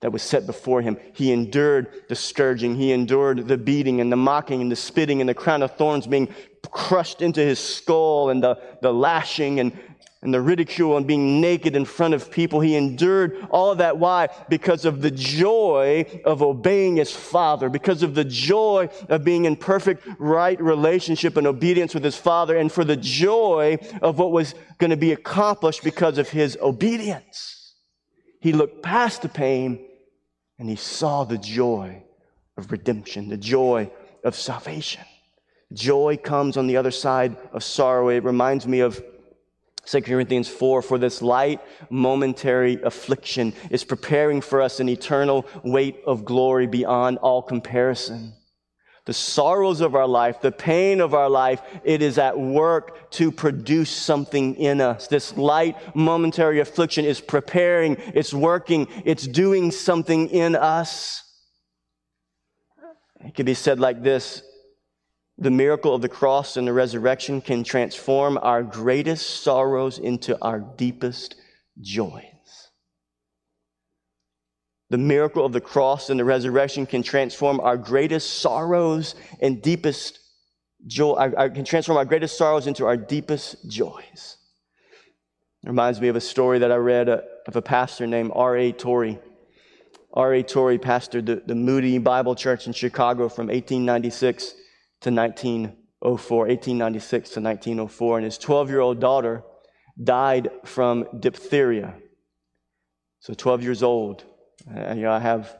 that 0.00 0.10
was 0.10 0.22
set 0.22 0.46
before 0.46 0.82
him, 0.82 0.98
he 1.14 1.32
endured 1.32 2.02
the 2.08 2.16
scourging, 2.16 2.74
he 2.74 2.92
endured 2.92 3.46
the 3.46 3.56
beating 3.56 4.00
and 4.00 4.10
the 4.10 4.16
mocking 4.16 4.60
and 4.60 4.70
the 4.70 4.76
spitting 4.76 5.20
and 5.20 5.28
the 5.28 5.34
crown 5.34 5.62
of 5.62 5.76
thorns 5.76 6.08
being 6.08 6.28
crushed 6.70 7.22
into 7.22 7.40
his 7.40 7.60
skull 7.60 8.30
and 8.30 8.42
the, 8.42 8.60
the 8.82 8.92
lashing 8.92 9.60
and, 9.60 9.72
and 10.24 10.32
the 10.32 10.40
ridicule 10.40 10.96
and 10.96 11.06
being 11.06 11.40
naked 11.40 11.76
in 11.76 11.84
front 11.84 12.14
of 12.14 12.30
people. 12.30 12.58
He 12.60 12.74
endured 12.74 13.46
all 13.50 13.70
of 13.70 13.78
that. 13.78 13.98
Why? 13.98 14.28
Because 14.48 14.86
of 14.86 15.02
the 15.02 15.10
joy 15.10 16.06
of 16.24 16.42
obeying 16.42 16.96
his 16.96 17.12
father, 17.12 17.68
because 17.68 18.02
of 18.02 18.14
the 18.14 18.24
joy 18.24 18.88
of 19.10 19.22
being 19.22 19.44
in 19.44 19.54
perfect 19.54 20.08
right 20.18 20.60
relationship 20.60 21.36
and 21.36 21.46
obedience 21.46 21.92
with 21.92 22.02
his 22.02 22.16
father, 22.16 22.56
and 22.56 22.72
for 22.72 22.84
the 22.84 22.96
joy 22.96 23.78
of 24.00 24.18
what 24.18 24.32
was 24.32 24.54
going 24.78 24.90
to 24.90 24.96
be 24.96 25.12
accomplished 25.12 25.84
because 25.84 26.16
of 26.16 26.30
his 26.30 26.56
obedience. 26.60 27.74
He 28.40 28.52
looked 28.52 28.82
past 28.82 29.22
the 29.22 29.28
pain 29.28 29.86
and 30.58 30.68
he 30.68 30.76
saw 30.76 31.24
the 31.24 31.38
joy 31.38 32.02
of 32.56 32.72
redemption, 32.72 33.28
the 33.28 33.36
joy 33.36 33.90
of 34.24 34.34
salvation. 34.34 35.04
Joy 35.74 36.16
comes 36.16 36.56
on 36.56 36.66
the 36.66 36.76
other 36.78 36.90
side 36.90 37.36
of 37.52 37.62
sorrow. 37.62 38.08
It 38.08 38.24
reminds 38.24 38.66
me 38.66 38.80
of 38.80 39.02
2 39.86 40.02
Corinthians 40.02 40.48
4 40.48 40.82
For 40.82 40.98
this 40.98 41.20
light, 41.20 41.60
momentary 41.90 42.80
affliction 42.82 43.52
is 43.70 43.84
preparing 43.84 44.40
for 44.40 44.62
us 44.62 44.80
an 44.80 44.88
eternal 44.88 45.46
weight 45.62 46.00
of 46.06 46.24
glory 46.24 46.66
beyond 46.66 47.18
all 47.18 47.42
comparison. 47.42 48.34
The 49.06 49.12
sorrows 49.12 49.82
of 49.82 49.94
our 49.94 50.06
life, 50.06 50.40
the 50.40 50.50
pain 50.50 51.02
of 51.02 51.12
our 51.12 51.28
life, 51.28 51.60
it 51.84 52.00
is 52.00 52.16
at 52.16 52.38
work 52.38 53.10
to 53.12 53.30
produce 53.30 53.90
something 53.90 54.54
in 54.56 54.80
us. 54.80 55.08
This 55.08 55.36
light, 55.36 55.76
momentary 55.94 56.60
affliction 56.60 57.04
is 57.04 57.20
preparing, 57.20 57.98
it's 58.14 58.32
working, 58.32 58.88
it's 59.04 59.26
doing 59.26 59.70
something 59.70 60.30
in 60.30 60.56
us. 60.56 61.22
It 63.26 63.34
could 63.34 63.46
be 63.46 63.54
said 63.54 63.78
like 63.78 64.02
this 64.02 64.42
the 65.38 65.50
miracle 65.50 65.94
of 65.94 66.02
the 66.02 66.08
cross 66.08 66.56
and 66.56 66.66
the 66.66 66.72
resurrection 66.72 67.40
can 67.40 67.64
transform 67.64 68.38
our 68.40 68.62
greatest 68.62 69.42
sorrows 69.42 69.98
into 69.98 70.40
our 70.42 70.60
deepest 70.60 71.34
joys. 71.80 72.22
The 74.90 74.98
miracle 74.98 75.44
of 75.44 75.52
the 75.52 75.60
cross 75.60 76.08
and 76.08 76.20
the 76.20 76.24
resurrection 76.24 76.86
can 76.86 77.02
transform 77.02 77.58
our 77.60 77.76
greatest 77.76 78.34
sorrows 78.34 79.16
and 79.40 79.60
deepest 79.60 80.20
joy, 80.86 81.32
can 81.52 81.64
transform 81.64 81.98
our 81.98 82.04
greatest 82.04 82.38
sorrows 82.38 82.68
into 82.68 82.86
our 82.86 82.96
deepest 82.96 83.68
joys. 83.68 84.36
It 85.64 85.68
reminds 85.68 86.00
me 86.00 86.08
of 86.08 86.16
a 86.16 86.20
story 86.20 86.60
that 86.60 86.70
I 86.70 86.76
read 86.76 87.08
uh, 87.08 87.22
of 87.46 87.56
a 87.56 87.62
pastor 87.62 88.06
named 88.06 88.32
R.A. 88.34 88.70
Torrey. 88.72 89.18
R.A. 90.12 90.42
Torrey 90.44 90.78
pastored 90.78 91.26
the, 91.26 91.42
the 91.44 91.54
Moody 91.54 91.98
Bible 91.98 92.36
Church 92.36 92.66
in 92.66 92.72
Chicago 92.72 93.28
from 93.28 93.46
1896 93.46 94.54
to 95.04 95.10
1904, 95.10 96.38
1896 96.38 97.30
to 97.30 97.40
1904, 97.40 98.16
and 98.16 98.24
his 98.24 98.38
12 98.38 98.70
year 98.70 98.80
old 98.80 99.00
daughter 99.00 99.42
died 100.02 100.48
from 100.64 101.06
diphtheria. 101.20 101.94
So 103.20 103.34
12 103.34 103.62
years 103.62 103.82
old. 103.82 104.24
And, 104.66 104.98
you 104.98 105.04
know, 105.04 105.12
I 105.12 105.18
have 105.18 105.56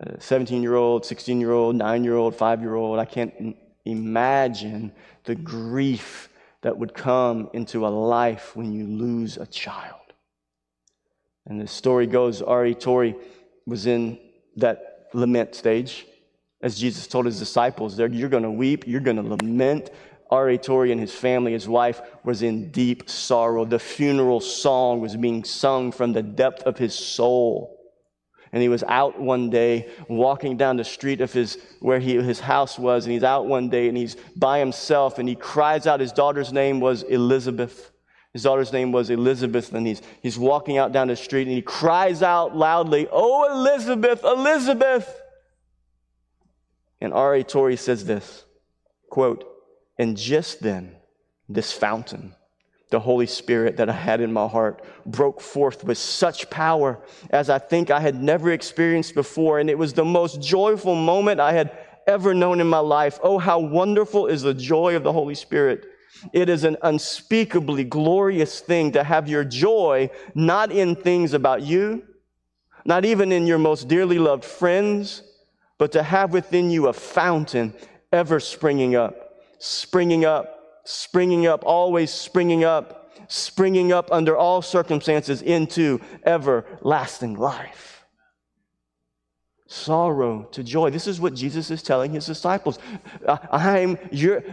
uh, 0.00 0.14
a 0.14 0.20
17 0.20 0.62
year 0.62 0.74
old, 0.74 1.04
16 1.04 1.38
year 1.38 1.52
old, 1.52 1.76
9 1.76 2.02
year 2.02 2.16
old, 2.16 2.34
5 2.34 2.62
year 2.62 2.74
old. 2.74 2.98
I 2.98 3.04
can't 3.04 3.56
imagine 3.84 4.92
the 5.24 5.34
grief 5.34 6.30
that 6.62 6.78
would 6.78 6.94
come 6.94 7.50
into 7.52 7.86
a 7.86 7.88
life 7.88 8.56
when 8.56 8.72
you 8.72 8.86
lose 8.86 9.36
a 9.36 9.46
child. 9.46 10.00
And 11.44 11.60
the 11.60 11.66
story 11.66 12.06
goes 12.06 12.40
R.A. 12.40 12.74
Torrey 12.74 13.16
was 13.66 13.86
in 13.86 14.18
that 14.56 15.08
lament 15.12 15.54
stage 15.54 16.06
as 16.66 16.76
Jesus 16.76 17.06
told 17.06 17.26
his 17.26 17.38
disciples, 17.38 17.96
you're 17.96 18.28
going 18.28 18.42
to 18.42 18.50
weep, 18.50 18.88
you're 18.88 19.00
going 19.00 19.18
to 19.18 19.22
lament. 19.22 19.90
R.A. 20.30 20.58
Torrey 20.58 20.90
and 20.90 21.00
his 21.00 21.14
family, 21.14 21.52
his 21.52 21.68
wife, 21.68 22.00
was 22.24 22.42
in 22.42 22.72
deep 22.72 23.08
sorrow. 23.08 23.64
The 23.64 23.78
funeral 23.78 24.40
song 24.40 25.00
was 25.00 25.14
being 25.14 25.44
sung 25.44 25.92
from 25.92 26.12
the 26.12 26.24
depth 26.24 26.64
of 26.64 26.76
his 26.76 26.92
soul. 26.92 27.78
And 28.50 28.60
he 28.60 28.68
was 28.68 28.82
out 28.82 29.20
one 29.20 29.48
day 29.48 29.88
walking 30.08 30.56
down 30.56 30.76
the 30.76 30.82
street 30.82 31.20
of 31.20 31.32
his 31.32 31.56
where 31.78 32.00
he, 32.00 32.16
his 32.16 32.40
house 32.40 32.80
was, 32.80 33.04
and 33.04 33.12
he's 33.12 33.22
out 33.22 33.46
one 33.46 33.68
day 33.68 33.86
and 33.86 33.96
he's 33.96 34.16
by 34.34 34.58
himself 34.58 35.20
and 35.20 35.28
he 35.28 35.36
cries 35.36 35.86
out. 35.86 36.00
His 36.00 36.10
daughter's 36.10 36.52
name 36.52 36.80
was 36.80 37.04
Elizabeth. 37.04 37.92
His 38.32 38.42
daughter's 38.42 38.72
name 38.72 38.90
was 38.90 39.08
Elizabeth, 39.08 39.72
and 39.72 39.86
he's, 39.86 40.02
he's 40.20 40.36
walking 40.36 40.78
out 40.78 40.90
down 40.90 41.06
the 41.06 41.16
street 41.16 41.46
and 41.46 41.54
he 41.54 41.62
cries 41.62 42.24
out 42.24 42.56
loudly, 42.56 43.06
Oh, 43.12 43.52
Elizabeth, 43.52 44.24
Elizabeth! 44.24 45.22
And 47.06 47.14
R.A. 47.14 47.44
Torrey 47.44 47.76
says 47.76 48.04
this 48.04 48.46
quote, 49.10 49.44
and 49.96 50.16
just 50.16 50.58
then, 50.60 50.96
this 51.48 51.72
fountain, 51.72 52.34
the 52.90 52.98
Holy 52.98 53.26
Spirit 53.26 53.76
that 53.76 53.88
I 53.88 53.92
had 53.92 54.20
in 54.20 54.32
my 54.32 54.48
heart, 54.48 54.84
broke 55.06 55.40
forth 55.40 55.84
with 55.84 55.98
such 55.98 56.50
power 56.50 56.98
as 57.30 57.48
I 57.48 57.60
think 57.60 57.92
I 57.92 58.00
had 58.00 58.20
never 58.20 58.50
experienced 58.50 59.14
before. 59.14 59.60
And 59.60 59.70
it 59.70 59.78
was 59.78 59.92
the 59.92 60.04
most 60.04 60.42
joyful 60.42 60.96
moment 60.96 61.38
I 61.38 61.52
had 61.52 61.78
ever 62.08 62.34
known 62.34 62.60
in 62.60 62.66
my 62.66 62.80
life. 62.80 63.20
Oh, 63.22 63.38
how 63.38 63.60
wonderful 63.60 64.26
is 64.26 64.42
the 64.42 64.52
joy 64.52 64.96
of 64.96 65.04
the 65.04 65.12
Holy 65.12 65.36
Spirit! 65.36 65.86
It 66.32 66.48
is 66.48 66.64
an 66.64 66.76
unspeakably 66.82 67.84
glorious 67.84 68.58
thing 68.58 68.90
to 68.92 69.04
have 69.04 69.28
your 69.28 69.44
joy 69.44 70.10
not 70.34 70.72
in 70.72 70.96
things 70.96 71.34
about 71.34 71.62
you, 71.62 72.02
not 72.84 73.04
even 73.04 73.30
in 73.30 73.46
your 73.46 73.58
most 73.58 73.86
dearly 73.86 74.18
loved 74.18 74.44
friends, 74.44 75.22
but 75.78 75.92
to 75.92 76.02
have 76.02 76.32
within 76.32 76.70
you 76.70 76.88
a 76.88 76.92
fountain 76.92 77.74
ever 78.12 78.40
springing 78.40 78.94
up, 78.94 79.40
springing 79.58 80.24
up, 80.24 80.80
springing 80.84 81.46
up, 81.46 81.62
always 81.64 82.10
springing 82.10 82.64
up, 82.64 83.12
springing 83.28 83.92
up 83.92 84.10
under 84.12 84.36
all 84.36 84.62
circumstances 84.62 85.42
into 85.42 86.00
everlasting 86.24 87.36
life 87.36 87.95
sorrow 89.68 90.44
to 90.52 90.62
joy. 90.62 90.90
This 90.90 91.06
is 91.06 91.20
what 91.20 91.34
Jesus 91.34 91.70
is 91.70 91.82
telling 91.82 92.12
his 92.12 92.26
disciples. 92.26 92.78
I'm, 93.50 93.98
you're, 94.12 94.44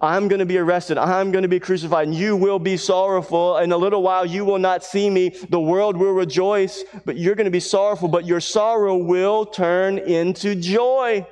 I'm 0.00 0.28
going 0.28 0.38
to 0.38 0.46
be 0.46 0.58
arrested. 0.58 0.96
I'm 0.96 1.32
going 1.32 1.42
to 1.42 1.48
be 1.48 1.60
crucified, 1.60 2.08
and 2.08 2.16
you 2.16 2.36
will 2.36 2.58
be 2.58 2.76
sorrowful. 2.76 3.58
In 3.58 3.72
a 3.72 3.76
little 3.76 4.02
while, 4.02 4.24
you 4.24 4.44
will 4.44 4.58
not 4.58 4.82
see 4.82 5.10
me. 5.10 5.30
The 5.50 5.60
world 5.60 5.96
will 5.96 6.12
rejoice, 6.12 6.84
but 7.04 7.16
you're 7.16 7.34
going 7.34 7.44
to 7.44 7.50
be 7.50 7.60
sorrowful, 7.60 8.08
but 8.08 8.24
your 8.24 8.40
sorrow 8.40 8.96
will 8.96 9.44
turn 9.44 9.98
into 9.98 10.54
joy. 10.54 11.26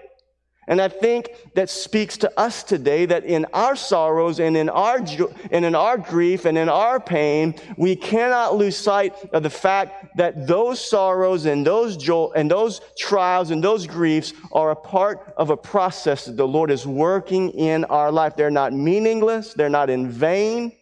And 0.72 0.80
I 0.80 0.88
think 0.88 1.36
that 1.52 1.68
speaks 1.68 2.16
to 2.16 2.40
us 2.40 2.62
today 2.62 3.04
that 3.04 3.26
in 3.26 3.44
our 3.52 3.76
sorrows 3.76 4.40
and 4.40 4.56
in 4.56 4.70
our, 4.70 5.00
jo- 5.00 5.30
and 5.50 5.66
in 5.66 5.74
our 5.74 5.98
grief 5.98 6.46
and 6.46 6.56
in 6.56 6.70
our 6.70 6.98
pain, 6.98 7.56
we 7.76 7.94
cannot 7.94 8.56
lose 8.56 8.74
sight 8.74 9.14
of 9.34 9.42
the 9.42 9.50
fact 9.50 10.16
that 10.16 10.46
those 10.46 10.80
sorrows 10.80 11.44
and 11.44 11.66
those 11.66 11.98
jo- 11.98 12.32
and 12.32 12.50
those 12.50 12.80
trials 12.98 13.50
and 13.50 13.62
those 13.62 13.86
griefs 13.86 14.32
are 14.50 14.70
a 14.70 14.74
part 14.74 15.34
of 15.36 15.50
a 15.50 15.56
process 15.58 16.24
that 16.24 16.38
the 16.38 16.48
Lord 16.48 16.70
is 16.70 16.86
working 16.86 17.50
in 17.50 17.84
our 17.84 18.10
life. 18.10 18.34
They're 18.34 18.50
not 18.50 18.72
meaningless. 18.72 19.52
They're 19.52 19.68
not 19.68 19.90
in 19.90 20.08
vain. 20.08 20.72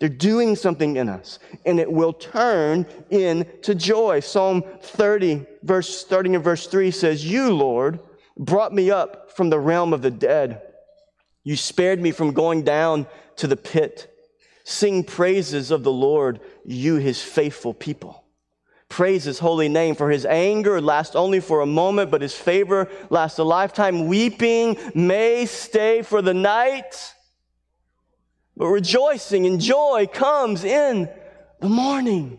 They're 0.00 0.08
doing 0.08 0.56
something 0.56 0.96
in 0.96 1.08
us, 1.08 1.38
and 1.64 1.78
it 1.78 1.90
will 1.90 2.12
turn 2.12 2.86
into 3.10 3.76
joy. 3.76 4.18
Psalm 4.18 4.64
30, 4.80 5.46
verse, 5.62 5.88
starting 5.88 6.34
in 6.34 6.42
verse 6.42 6.66
3 6.66 6.90
says, 6.90 7.24
You, 7.24 7.54
Lord, 7.54 8.00
brought 8.36 8.72
me 8.72 8.90
up 8.90 9.32
from 9.36 9.50
the 9.50 9.58
realm 9.58 9.92
of 9.92 10.02
the 10.02 10.10
dead. 10.10 10.62
You 11.42 11.56
spared 11.56 12.00
me 12.00 12.10
from 12.10 12.32
going 12.32 12.62
down 12.62 13.06
to 13.36 13.46
the 13.46 13.56
pit. 13.56 14.10
Sing 14.64 15.04
praises 15.04 15.70
of 15.70 15.82
the 15.84 15.92
Lord, 15.92 16.40
you 16.64 16.96
his 16.96 17.22
faithful 17.22 17.74
people. 17.74 18.24
Praise 18.88 19.24
his 19.24 19.38
holy 19.38 19.68
name, 19.68 19.94
for 19.94 20.10
his 20.10 20.24
anger 20.24 20.80
lasts 20.80 21.16
only 21.16 21.40
for 21.40 21.60
a 21.60 21.66
moment, 21.66 22.10
but 22.10 22.22
his 22.22 22.34
favor 22.34 22.88
lasts 23.10 23.38
a 23.38 23.44
lifetime. 23.44 24.06
Weeping 24.06 24.78
may 24.94 25.46
stay 25.46 26.02
for 26.02 26.22
the 26.22 26.34
night, 26.34 27.12
but 28.56 28.68
rejoicing 28.68 29.46
and 29.46 29.60
joy 29.60 30.06
comes 30.12 30.64
in 30.64 31.10
the 31.60 31.68
morning. 31.68 32.38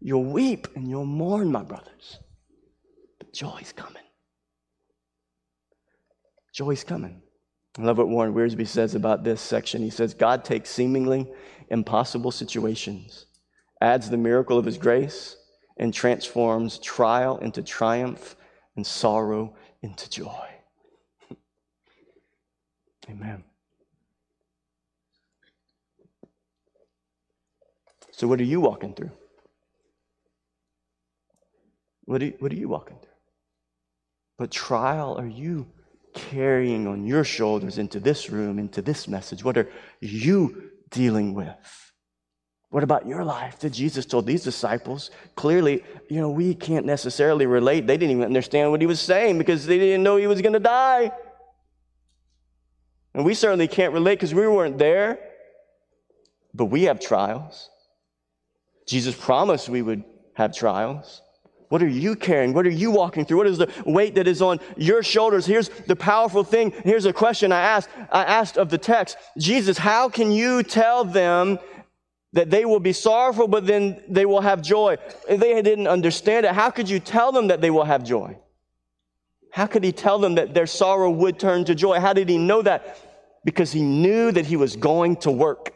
You'll 0.00 0.24
weep 0.24 0.66
and 0.74 0.88
you'll 0.88 1.04
mourn, 1.04 1.52
my 1.52 1.62
brothers, 1.62 2.18
but 3.18 3.32
joy's 3.32 3.72
coming. 3.72 3.99
Joy's 6.52 6.84
coming. 6.84 7.22
I 7.78 7.82
love 7.82 7.98
what 7.98 8.08
Warren 8.08 8.34
Wiersbe 8.34 8.66
says 8.66 8.94
about 8.94 9.22
this 9.22 9.40
section. 9.40 9.82
He 9.82 9.90
says, 9.90 10.12
God 10.12 10.44
takes 10.44 10.70
seemingly 10.70 11.30
impossible 11.68 12.32
situations, 12.32 13.26
adds 13.80 14.10
the 14.10 14.16
miracle 14.16 14.58
of 14.58 14.64
his 14.64 14.76
grace, 14.76 15.36
and 15.76 15.94
transforms 15.94 16.78
trial 16.78 17.38
into 17.38 17.62
triumph 17.62 18.36
and 18.76 18.86
sorrow 18.86 19.54
into 19.82 20.10
joy. 20.10 20.48
Amen. 23.08 23.44
So, 28.10 28.26
what 28.26 28.40
are 28.40 28.44
you 28.44 28.60
walking 28.60 28.92
through? 28.92 29.12
What 32.04 32.20
are, 32.20 32.26
you, 32.26 32.34
what 32.40 32.52
are 32.52 32.56
you 32.56 32.68
walking 32.68 32.96
through? 32.98 33.08
What 34.36 34.50
trial 34.50 35.16
are 35.16 35.26
you 35.26 35.66
carrying 36.14 36.86
on 36.86 37.06
your 37.06 37.24
shoulders 37.24 37.78
into 37.78 38.00
this 38.00 38.30
room, 38.30 38.58
into 38.58 38.82
this 38.82 39.08
message? 39.08 39.44
What 39.44 39.56
are 39.56 39.68
you 40.00 40.70
dealing 40.90 41.34
with? 41.34 41.92
What 42.70 42.84
about 42.84 43.06
your 43.06 43.24
life 43.24 43.58
that 43.60 43.70
Jesus 43.70 44.06
told 44.06 44.26
these 44.26 44.44
disciples? 44.44 45.10
Clearly, 45.34 45.82
you 46.08 46.20
know, 46.20 46.30
we 46.30 46.54
can't 46.54 46.86
necessarily 46.86 47.46
relate. 47.46 47.86
They 47.86 47.96
didn't 47.96 48.12
even 48.12 48.24
understand 48.24 48.70
what 48.70 48.80
he 48.80 48.86
was 48.86 49.00
saying 49.00 49.38
because 49.38 49.66
they 49.66 49.78
didn't 49.78 50.04
know 50.04 50.16
he 50.16 50.28
was 50.28 50.40
going 50.40 50.52
to 50.52 50.60
die. 50.60 51.10
And 53.12 53.24
we 53.24 53.34
certainly 53.34 53.66
can't 53.66 53.92
relate 53.92 54.14
because 54.14 54.32
we 54.32 54.46
weren't 54.46 54.78
there. 54.78 55.18
But 56.54 56.66
we 56.66 56.84
have 56.84 57.00
trials. 57.00 57.70
Jesus 58.86 59.16
promised 59.16 59.68
we 59.68 59.82
would 59.82 60.04
have 60.34 60.54
trials. 60.54 61.22
What 61.70 61.84
are 61.84 61.88
you 61.88 62.16
carrying? 62.16 62.52
What 62.52 62.66
are 62.66 62.70
you 62.70 62.90
walking 62.90 63.24
through? 63.24 63.38
What 63.38 63.46
is 63.46 63.58
the 63.58 63.70
weight 63.86 64.16
that 64.16 64.26
is 64.26 64.42
on 64.42 64.58
your 64.76 65.04
shoulders? 65.04 65.46
Here's 65.46 65.68
the 65.68 65.94
powerful 65.94 66.42
thing. 66.42 66.72
Here's 66.82 67.06
a 67.06 67.12
question 67.12 67.52
I 67.52 67.60
asked. 67.60 67.88
I 68.10 68.24
asked 68.24 68.58
of 68.58 68.70
the 68.70 68.76
text, 68.76 69.16
Jesus, 69.38 69.78
how 69.78 70.08
can 70.08 70.32
you 70.32 70.64
tell 70.64 71.04
them 71.04 71.60
that 72.32 72.50
they 72.50 72.64
will 72.64 72.80
be 72.80 72.92
sorrowful, 72.92 73.46
but 73.46 73.68
then 73.68 74.02
they 74.08 74.26
will 74.26 74.40
have 74.40 74.62
joy? 74.62 74.96
If 75.28 75.38
they 75.38 75.62
didn't 75.62 75.86
understand 75.86 76.44
it, 76.44 76.52
how 76.52 76.70
could 76.70 76.90
you 76.90 76.98
tell 76.98 77.30
them 77.30 77.46
that 77.46 77.60
they 77.60 77.70
will 77.70 77.84
have 77.84 78.02
joy? 78.02 78.36
How 79.52 79.66
could 79.66 79.84
he 79.84 79.92
tell 79.92 80.18
them 80.18 80.34
that 80.34 80.52
their 80.52 80.66
sorrow 80.66 81.08
would 81.08 81.38
turn 81.38 81.64
to 81.66 81.76
joy? 81.76 82.00
How 82.00 82.12
did 82.12 82.28
he 82.28 82.36
know 82.36 82.62
that? 82.62 82.98
Because 83.44 83.70
he 83.70 83.82
knew 83.82 84.32
that 84.32 84.44
he 84.44 84.56
was 84.56 84.74
going 84.74 85.18
to 85.18 85.30
work. 85.30 85.72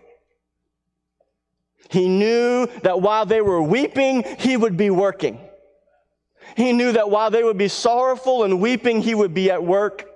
He 1.89 2.09
knew 2.09 2.67
that 2.83 3.01
while 3.01 3.27
they 3.27 3.41
were 3.41 3.63
weeping, 3.63 4.25
he 4.41 4.57
would 4.57 4.77
be 4.77 4.91
working. 4.91 5.39
He 6.57 6.73
knew 6.73 6.93
that 6.93 7.11
while 7.11 7.31
they 7.31 7.43
would 7.43 7.59
be 7.59 7.69
sorrowful 7.69 8.45
and 8.45 8.61
weeping, 8.61 9.01
he 9.01 9.15
would 9.15 9.35
be 9.35 9.51
at 9.51 9.63
work. 9.63 10.09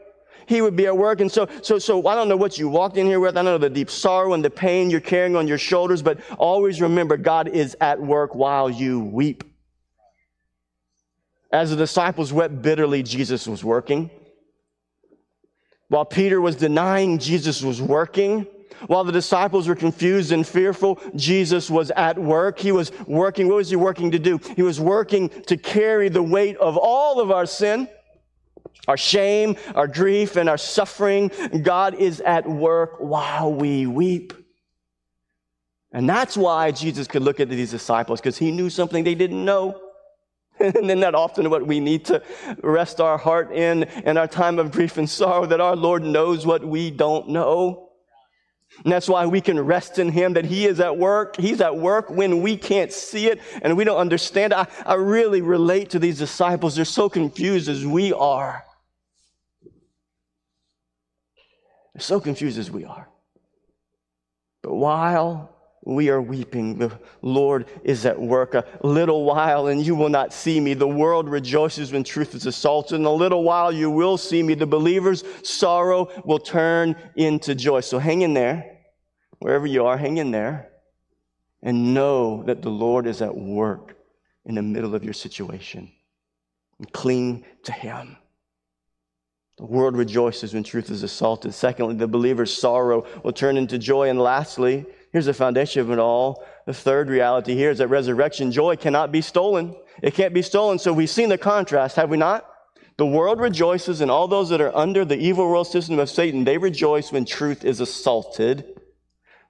He 0.46 0.62
would 0.62 0.76
be 0.76 0.86
at 0.86 0.96
work. 0.96 1.20
And 1.20 1.30
so, 1.30 1.48
so, 1.62 1.78
so 1.78 2.06
I 2.06 2.14
don't 2.14 2.28
know 2.28 2.36
what 2.36 2.58
you 2.58 2.68
walked 2.68 2.96
in 2.96 3.06
here 3.06 3.20
with. 3.20 3.36
I 3.36 3.42
don't 3.42 3.44
know 3.44 3.58
the 3.58 3.68
deep 3.68 3.90
sorrow 3.90 4.32
and 4.32 4.44
the 4.44 4.50
pain 4.50 4.88
you're 4.88 5.00
carrying 5.00 5.36
on 5.36 5.46
your 5.46 5.58
shoulders, 5.58 6.00
but 6.00 6.20
always 6.38 6.80
remember 6.80 7.16
God 7.16 7.48
is 7.48 7.76
at 7.80 8.00
work 8.00 8.34
while 8.34 8.70
you 8.70 9.00
weep. 9.00 9.44
As 11.52 11.70
the 11.70 11.76
disciples 11.76 12.32
wept 12.32 12.62
bitterly, 12.62 13.02
Jesus 13.02 13.46
was 13.46 13.64
working. 13.64 14.10
While 15.88 16.04
Peter 16.04 16.40
was 16.40 16.56
denying, 16.56 17.18
Jesus 17.18 17.62
was 17.62 17.80
working. 17.80 18.46
While 18.86 19.04
the 19.04 19.12
disciples 19.12 19.68
were 19.68 19.74
confused 19.74 20.32
and 20.32 20.46
fearful, 20.46 21.00
Jesus 21.14 21.70
was 21.70 21.90
at 21.92 22.18
work. 22.18 22.58
He 22.58 22.72
was 22.72 22.92
working. 23.06 23.48
What 23.48 23.56
was 23.56 23.70
he 23.70 23.76
working 23.76 24.10
to 24.12 24.18
do? 24.18 24.38
He 24.56 24.62
was 24.62 24.80
working 24.80 25.28
to 25.46 25.56
carry 25.56 26.08
the 26.08 26.22
weight 26.22 26.56
of 26.58 26.76
all 26.76 27.20
of 27.20 27.30
our 27.30 27.46
sin, 27.46 27.88
our 28.86 28.96
shame, 28.96 29.56
our 29.74 29.88
grief, 29.88 30.36
and 30.36 30.48
our 30.48 30.58
suffering. 30.58 31.30
God 31.62 31.94
is 31.94 32.20
at 32.20 32.48
work 32.48 32.96
while 32.98 33.52
we 33.52 33.86
weep. 33.86 34.32
And 35.92 36.08
that's 36.08 36.36
why 36.36 36.70
Jesus 36.70 37.08
could 37.08 37.22
look 37.22 37.40
at 37.40 37.48
these 37.48 37.70
disciples, 37.70 38.20
because 38.20 38.38
he 38.38 38.50
knew 38.50 38.70
something 38.70 39.04
they 39.04 39.14
didn't 39.14 39.44
know. 39.44 39.80
And 40.60 40.90
then 40.90 40.98
that 41.00 41.14
often 41.14 41.50
what 41.50 41.64
we 41.64 41.78
need 41.78 42.04
to 42.06 42.20
rest 42.64 43.00
our 43.00 43.16
heart 43.16 43.52
in 43.52 43.84
in 44.04 44.16
our 44.16 44.26
time 44.26 44.58
of 44.58 44.72
grief 44.72 44.96
and 44.96 45.08
sorrow, 45.08 45.46
that 45.46 45.60
our 45.60 45.76
Lord 45.76 46.02
knows 46.02 46.44
what 46.44 46.64
we 46.64 46.90
don't 46.90 47.28
know. 47.28 47.87
And 48.84 48.92
that's 48.92 49.08
why 49.08 49.26
we 49.26 49.40
can 49.40 49.58
rest 49.58 49.98
in 49.98 50.10
Him, 50.10 50.34
that 50.34 50.44
He 50.44 50.66
is 50.66 50.78
at 50.80 50.96
work. 50.96 51.36
He's 51.36 51.60
at 51.60 51.76
work 51.76 52.10
when 52.10 52.42
we 52.42 52.56
can't 52.56 52.92
see 52.92 53.26
it 53.26 53.40
and 53.62 53.76
we 53.76 53.84
don't 53.84 53.98
understand. 53.98 54.52
I, 54.54 54.66
I 54.86 54.94
really 54.94 55.40
relate 55.40 55.90
to 55.90 55.98
these 55.98 56.18
disciples. 56.18 56.76
They're 56.76 56.84
so 56.84 57.08
confused 57.08 57.68
as 57.68 57.84
we 57.84 58.12
are. 58.12 58.64
They're 61.94 62.02
so 62.02 62.20
confused 62.20 62.58
as 62.58 62.70
we 62.70 62.84
are. 62.84 63.08
But 64.62 64.74
while 64.74 65.57
we 65.88 66.10
are 66.10 66.20
weeping. 66.20 66.78
The 66.78 66.98
Lord 67.22 67.66
is 67.82 68.04
at 68.06 68.20
work. 68.20 68.54
A 68.54 68.64
little 68.82 69.24
while 69.24 69.68
and 69.68 69.84
you 69.84 69.94
will 69.94 70.08
not 70.08 70.32
see 70.32 70.60
me. 70.60 70.74
The 70.74 70.86
world 70.86 71.28
rejoices 71.28 71.92
when 71.92 72.04
truth 72.04 72.34
is 72.34 72.46
assaulted. 72.46 73.00
In 73.00 73.06
a 73.06 73.12
little 73.12 73.42
while 73.42 73.72
you 73.72 73.90
will 73.90 74.18
see 74.18 74.42
me. 74.42 74.54
The 74.54 74.66
believer's 74.66 75.24
sorrow 75.42 76.10
will 76.24 76.38
turn 76.38 76.94
into 77.16 77.54
joy. 77.54 77.80
So 77.80 77.98
hang 77.98 78.22
in 78.22 78.34
there. 78.34 78.78
Wherever 79.38 79.66
you 79.66 79.86
are, 79.86 79.96
hang 79.96 80.18
in 80.18 80.30
there 80.30 80.70
and 81.62 81.94
know 81.94 82.42
that 82.44 82.62
the 82.62 82.70
Lord 82.70 83.06
is 83.06 83.22
at 83.22 83.34
work 83.34 83.96
in 84.44 84.54
the 84.54 84.62
middle 84.62 84.94
of 84.94 85.04
your 85.04 85.14
situation. 85.14 85.90
And 86.78 86.92
cling 86.92 87.44
to 87.64 87.72
Him. 87.72 88.16
The 89.56 89.64
world 89.64 89.96
rejoices 89.96 90.54
when 90.54 90.62
truth 90.62 90.90
is 90.90 91.02
assaulted. 91.02 91.52
Secondly, 91.52 91.96
the 91.96 92.06
believer's 92.06 92.56
sorrow 92.56 93.04
will 93.24 93.32
turn 93.32 93.56
into 93.56 93.76
joy. 93.76 94.08
And 94.08 94.20
lastly, 94.20 94.86
Here's 95.18 95.26
the 95.26 95.34
foundation 95.34 95.80
of 95.80 95.90
it 95.90 95.98
all. 95.98 96.44
The 96.66 96.72
third 96.72 97.10
reality 97.10 97.56
here 97.56 97.72
is 97.72 97.78
that 97.78 97.88
resurrection 97.88 98.52
joy 98.52 98.76
cannot 98.76 99.10
be 99.10 99.20
stolen. 99.20 99.74
It 100.00 100.14
can't 100.14 100.32
be 100.32 100.42
stolen. 100.42 100.78
So 100.78 100.92
we've 100.92 101.10
seen 101.10 101.28
the 101.28 101.36
contrast, 101.36 101.96
have 101.96 102.08
we 102.08 102.16
not? 102.16 102.48
The 102.98 103.06
world 103.06 103.40
rejoices, 103.40 104.00
and 104.00 104.12
all 104.12 104.28
those 104.28 104.48
that 104.50 104.60
are 104.60 104.72
under 104.76 105.04
the 105.04 105.18
evil 105.18 105.50
world 105.50 105.66
system 105.66 105.98
of 105.98 106.08
Satan, 106.08 106.44
they 106.44 106.56
rejoice 106.56 107.10
when 107.10 107.24
truth 107.24 107.64
is 107.64 107.80
assaulted. 107.80 108.80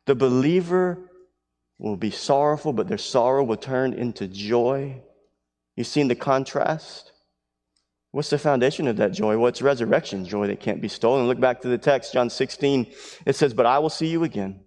The 0.07 0.15
believer 0.15 1.11
will 1.77 1.99
be 1.99 2.13
sorrowful, 2.13 2.73
but 2.73 2.89
their 2.89 2.97
sorrow 2.97 3.45
will 3.45 3.59
turn 3.59 3.93
into 3.93 4.27
joy. 4.27 5.03
You've 5.77 5.87
seen 5.87 6.09
the 6.09 6.15
contrast? 6.15 7.13
What's 8.13 8.31
the 8.31 8.39
foundation 8.39 8.89
of 8.89 8.97
that 8.97 9.13
joy? 9.13 9.37
Well, 9.37 9.49
it's 9.49 9.61
resurrection 9.61 10.25
joy 10.25 10.47
that 10.47 10.61
can't 10.61 10.81
be 10.81 10.89
stolen. 10.89 11.27
Look 11.27 11.41
back 11.41 11.61
to 11.61 11.69
the 11.69 11.77
text, 11.77 12.15
John 12.15 12.31
16. 12.31 12.87
It 13.27 13.37
says, 13.37 13.53
But 13.53 13.67
I 13.67 13.81
will 13.81 13.91
see 13.91 14.07
you 14.07 14.25
again 14.25 14.61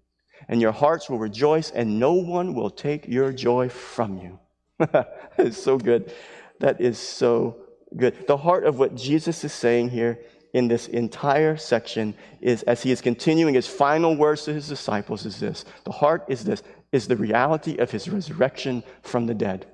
and 0.47 0.61
your 0.61 0.71
hearts 0.71 1.09
will 1.09 1.19
rejoice, 1.19 1.71
and 1.71 1.99
no 1.99 2.13
one 2.13 2.53
will 2.53 2.69
take 2.69 3.07
your 3.07 3.31
joy 3.31 3.69
from 3.69 4.17
you. 4.17 4.39
it's 5.37 5.61
so 5.61 5.77
good. 5.77 6.13
That 6.59 6.81
is 6.81 6.97
so 6.97 7.57
good. 7.95 8.27
The 8.27 8.37
heart 8.37 8.65
of 8.65 8.79
what 8.79 8.95
Jesus 8.95 9.43
is 9.43 9.53
saying 9.53 9.89
here 9.89 10.19
in 10.53 10.67
this 10.67 10.87
entire 10.87 11.57
section 11.57 12.13
is, 12.41 12.63
as 12.63 12.83
he 12.83 12.91
is 12.91 13.01
continuing 13.01 13.53
his 13.53 13.67
final 13.67 14.15
words 14.15 14.43
to 14.45 14.53
his 14.53 14.67
disciples, 14.67 15.25
is 15.25 15.39
this. 15.39 15.65
The 15.85 15.91
heart 15.91 16.25
is 16.27 16.43
this, 16.43 16.63
is 16.91 17.07
the 17.07 17.15
reality 17.15 17.77
of 17.77 17.91
his 17.91 18.09
resurrection 18.09 18.83
from 19.01 19.27
the 19.27 19.33
dead. 19.33 19.65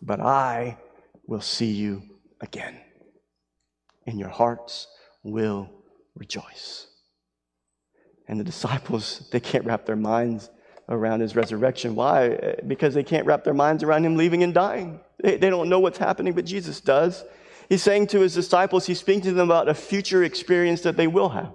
But 0.00 0.20
I 0.20 0.78
will 1.26 1.40
see 1.40 1.72
you 1.72 2.02
again, 2.40 2.78
and 4.06 4.18
your 4.18 4.28
hearts 4.28 4.86
will 5.22 5.68
rejoice. 6.14 6.85
And 8.28 8.40
the 8.40 8.44
disciples, 8.44 9.28
they 9.30 9.40
can't 9.40 9.64
wrap 9.64 9.86
their 9.86 9.96
minds 9.96 10.50
around 10.88 11.20
his 11.20 11.36
resurrection. 11.36 11.94
Why? 11.94 12.56
Because 12.66 12.94
they 12.94 13.02
can't 13.02 13.26
wrap 13.26 13.44
their 13.44 13.54
minds 13.54 13.82
around 13.82 14.04
him 14.04 14.16
leaving 14.16 14.42
and 14.42 14.54
dying. 14.54 15.00
They, 15.22 15.36
they 15.36 15.50
don't 15.50 15.68
know 15.68 15.80
what's 15.80 15.98
happening, 15.98 16.32
but 16.32 16.44
Jesus 16.44 16.80
does. 16.80 17.24
He's 17.68 17.82
saying 17.82 18.08
to 18.08 18.20
his 18.20 18.34
disciples, 18.34 18.86
he's 18.86 19.00
speaking 19.00 19.22
to 19.22 19.32
them 19.32 19.48
about 19.48 19.68
a 19.68 19.74
future 19.74 20.22
experience 20.22 20.82
that 20.82 20.96
they 20.96 21.06
will 21.06 21.30
have. 21.30 21.52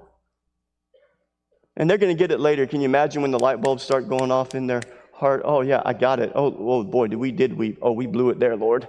And 1.78 1.90
they're 1.90 1.98
going 1.98 2.16
to 2.16 2.20
get 2.20 2.32
it 2.32 2.40
later. 2.40 2.68
Can 2.68 2.82
you 2.82 2.86
imagine 2.86 3.22
when 3.22 3.32
the 3.32 3.40
light 3.40 3.62
bulbs 3.62 3.84
start 3.84 4.10
going 4.10 4.32
off 4.32 4.56
in 4.56 4.68
their 4.68 4.82
heart? 5.14 5.42
Oh, 5.46 5.62
yeah, 5.62 5.82
I 5.86 5.94
got 5.94 6.20
it. 6.20 6.34
Oh, 6.36 6.54
oh 6.60 6.84
boy, 6.84 7.08
did 7.08 7.16
we 7.16 7.32
did 7.32 7.58
we? 7.58 7.78
Oh, 7.82 7.94
we 7.94 8.08
blew 8.08 8.30
it 8.30 8.40
there, 8.40 8.58
Lord. 8.58 8.88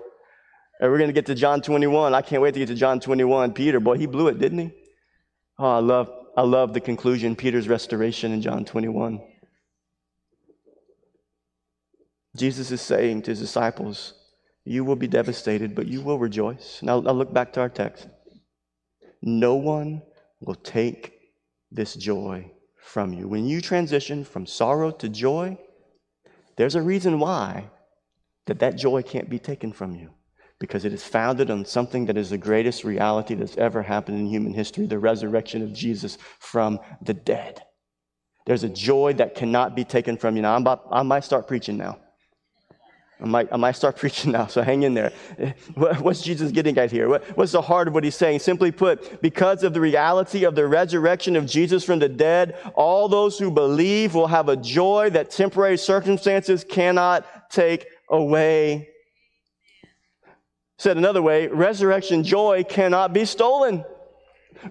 And 0.81 0.91
we're 0.91 0.99
going 0.99 1.09
to 1.09 1.15
get 1.15 1.27
to 1.27 1.37
John 1.37 1.63
21. 1.63 2.13
I 2.13 2.23
can't 2.23 2.43
wait 2.43 2.55
to 2.55 2.61
get 2.61 2.67
to 2.69 2.75
John 2.75 2.99
21. 2.99 3.53
Peter, 3.53 3.79
boy, 3.79 3.99
he 3.99 4.07
blew 4.07 4.27
it, 4.27 4.41
didn't 4.41 4.59
he? 4.59 4.71
Oh, 5.61 5.77
I 5.77 5.79
love 5.79 6.11
I 6.37 6.43
love 6.43 6.73
the 6.73 6.81
conclusion, 6.81 7.37
Peter's 7.37 7.69
restoration 7.69 8.33
in 8.33 8.41
John 8.41 8.65
21. 8.65 9.21
Jesus 12.37 12.71
is 12.71 12.81
saying 12.81 13.23
to 13.23 13.33
his 13.33 13.41
disciples, 13.41 14.15
You 14.65 14.85
will 14.85 14.97
be 14.97 15.07
devastated, 15.07 15.75
but 15.75 15.87
you 15.87 16.01
will 16.01 16.19
rejoice. 16.19 16.81
Now, 16.83 17.03
I'll 17.03 17.15
look 17.15 17.35
back 17.35 17.53
to 17.55 17.61
our 17.61 17.69
text. 17.69 18.09
No 19.21 19.57
one 19.57 20.03
will 20.41 20.55
take 20.55 21.21
this 21.71 21.95
joy 21.95 22.51
from 22.79 23.13
you. 23.13 23.29
When 23.29 23.47
you 23.47 23.61
transition 23.61 24.25
from 24.25 24.47
sorrow 24.47 24.91
to 24.91 25.09
joy, 25.09 25.59
there's 26.57 26.75
a 26.75 26.83
reason 26.83 27.19
why 27.19 27.71
that 28.47 28.59
that 28.61 28.77
joy 28.77 29.03
can't 29.03 29.29
be 29.29 29.39
taken 29.39 29.73
from 29.73 29.95
you. 29.95 30.11
Because 30.63 30.85
it 30.85 30.93
is 30.93 31.03
founded 31.03 31.51
on 31.51 31.65
something 31.65 32.07
that 32.07 32.17
is 32.17 32.31
the 32.31 32.39
greatest 32.39 32.85
reality 32.85 33.35
that's 33.35 33.57
ever 33.57 33.83
happened 33.83 34.17
in 34.17 34.27
human 34.27 34.55
history 34.55 34.87
the 34.87 34.97
resurrection 34.97 35.61
of 35.61 35.73
Jesus 35.73 36.17
from 36.39 36.79
the 37.03 37.13
dead. 37.13 37.61
There's 38.47 38.63
a 38.63 38.69
joy 38.69 39.15
that 39.15 39.35
cannot 39.35 39.75
be 39.75 39.83
taken 39.83 40.17
from 40.17 40.37
you. 40.37 40.43
Now, 40.43 40.57
about, 40.57 40.87
I 40.93 41.03
might 41.03 41.25
start 41.25 41.49
preaching 41.49 41.77
now. 41.77 41.99
I 43.21 43.27
might, 43.27 43.49
I 43.51 43.57
might 43.57 43.73
start 43.73 43.97
preaching 44.03 44.31
now, 44.31 44.47
so 44.47 44.63
hang 44.63 44.85
in 44.85 44.95
there. 44.95 45.13
What's 45.75 46.23
Jesus 46.23 46.53
getting 46.53 46.79
at 46.79 46.93
here? 46.93 47.09
what's 47.09 47.51
the 47.51 47.61
heart 47.61 47.89
of 47.89 47.95
what 47.95 48.05
he's 48.05 48.15
saying? 48.15 48.39
Simply 48.39 48.71
put, 48.71 49.21
because 49.21 49.65
of 49.65 49.75
the 49.75 49.81
reality 49.81 50.45
of 50.45 50.55
the 50.55 50.69
resurrection 50.69 51.35
of 51.35 51.45
Jesus 51.45 51.83
from 51.83 51.99
the 51.99 52.09
dead, 52.09 52.57
all 52.77 53.09
those 53.09 53.37
who 53.37 53.51
believe 53.51 54.15
will 54.15 54.29
have 54.29 54.49
a 54.49 54.57
joy 54.57 55.11
that 55.11 55.33
temporary 55.33 55.77
circumstances 55.77 56.63
cannot 56.63 57.51
take 57.51 57.85
away. 58.09 58.92
Said 60.83 60.97
another 60.97 61.23
way, 61.23 61.47
resurrection 61.47 62.25
joy 62.25 62.65
cannot 62.65 63.13
be 63.13 63.25
stolen. 63.25 63.85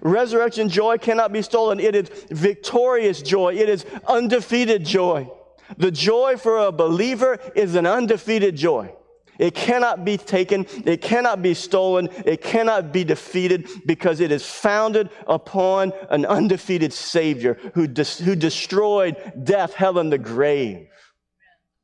Resurrection 0.02 0.68
joy 0.68 0.98
cannot 0.98 1.32
be 1.32 1.40
stolen. 1.40 1.80
It 1.80 1.94
is 1.94 2.10
victorious 2.28 3.22
joy. 3.22 3.54
It 3.54 3.70
is 3.70 3.86
undefeated 4.06 4.84
joy. 4.84 5.30
The 5.78 5.90
joy 5.90 6.36
for 6.36 6.58
a 6.58 6.70
believer 6.70 7.38
is 7.54 7.76
an 7.76 7.86
undefeated 7.86 8.56
joy. 8.56 8.94
It 9.38 9.54
cannot 9.54 10.04
be 10.04 10.18
taken. 10.18 10.66
It 10.84 11.00
cannot 11.00 11.40
be 11.40 11.54
stolen. 11.54 12.10
It 12.26 12.42
cannot 12.42 12.92
be 12.92 13.04
defeated 13.04 13.66
because 13.86 14.20
it 14.20 14.30
is 14.30 14.44
founded 14.44 15.08
upon 15.26 15.94
an 16.10 16.26
undefeated 16.26 16.92
Savior 16.92 17.54
who, 17.72 17.86
who 17.86 18.36
destroyed 18.36 19.16
death, 19.44 19.72
hell, 19.72 19.98
and 19.98 20.12
the 20.12 20.18
grave. 20.18 20.88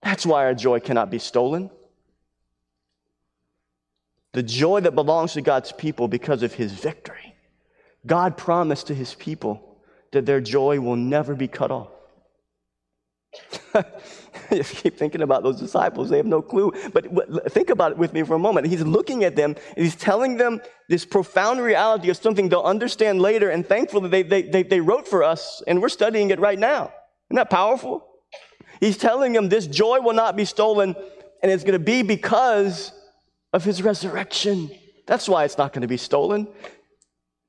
That's 0.02 0.26
why 0.26 0.44
our 0.44 0.54
joy 0.54 0.80
cannot 0.80 1.10
be 1.10 1.18
stolen 1.18 1.70
the 4.38 4.42
joy 4.44 4.78
that 4.78 4.94
belongs 4.94 5.32
to 5.32 5.40
God's 5.40 5.72
people 5.72 6.06
because 6.06 6.44
of 6.44 6.54
his 6.54 6.70
victory. 6.70 7.34
God 8.06 8.36
promised 8.36 8.86
to 8.86 8.94
his 8.94 9.12
people 9.14 9.80
that 10.12 10.26
their 10.26 10.40
joy 10.40 10.78
will 10.78 10.94
never 10.94 11.34
be 11.34 11.48
cut 11.48 11.72
off. 11.72 11.88
you 14.52 14.62
keep 14.62 14.96
thinking 14.96 15.22
about 15.22 15.42
those 15.42 15.58
disciples, 15.58 16.08
they 16.08 16.18
have 16.18 16.24
no 16.24 16.40
clue. 16.40 16.72
But 16.92 17.52
think 17.52 17.70
about 17.70 17.90
it 17.90 17.98
with 17.98 18.12
me 18.12 18.22
for 18.22 18.34
a 18.34 18.38
moment. 18.38 18.68
He's 18.68 18.82
looking 18.82 19.24
at 19.24 19.34
them 19.34 19.56
and 19.74 19.84
he's 19.84 19.96
telling 19.96 20.36
them 20.36 20.60
this 20.88 21.04
profound 21.04 21.60
reality 21.60 22.08
of 22.08 22.16
something 22.16 22.48
they'll 22.48 22.60
understand 22.60 23.20
later. 23.20 23.50
And 23.50 23.66
thankfully, 23.66 24.08
they, 24.08 24.22
they, 24.22 24.42
they, 24.42 24.62
they 24.62 24.80
wrote 24.80 25.08
for 25.08 25.24
us 25.24 25.64
and 25.66 25.82
we're 25.82 25.88
studying 25.88 26.30
it 26.30 26.38
right 26.38 26.60
now. 26.60 26.92
Isn't 27.28 27.34
that 27.38 27.50
powerful? 27.50 28.06
He's 28.78 28.98
telling 28.98 29.32
them 29.32 29.48
this 29.48 29.66
joy 29.66 29.98
will 30.00 30.14
not 30.14 30.36
be 30.36 30.44
stolen 30.44 30.94
and 31.42 31.50
it's 31.50 31.64
going 31.64 31.72
to 31.72 31.84
be 31.84 32.04
because 32.04 32.92
of 33.52 33.64
his 33.64 33.82
resurrection. 33.82 34.70
That's 35.06 35.28
why 35.28 35.44
it's 35.44 35.58
not 35.58 35.72
going 35.72 35.82
to 35.82 35.88
be 35.88 35.96
stolen. 35.96 36.48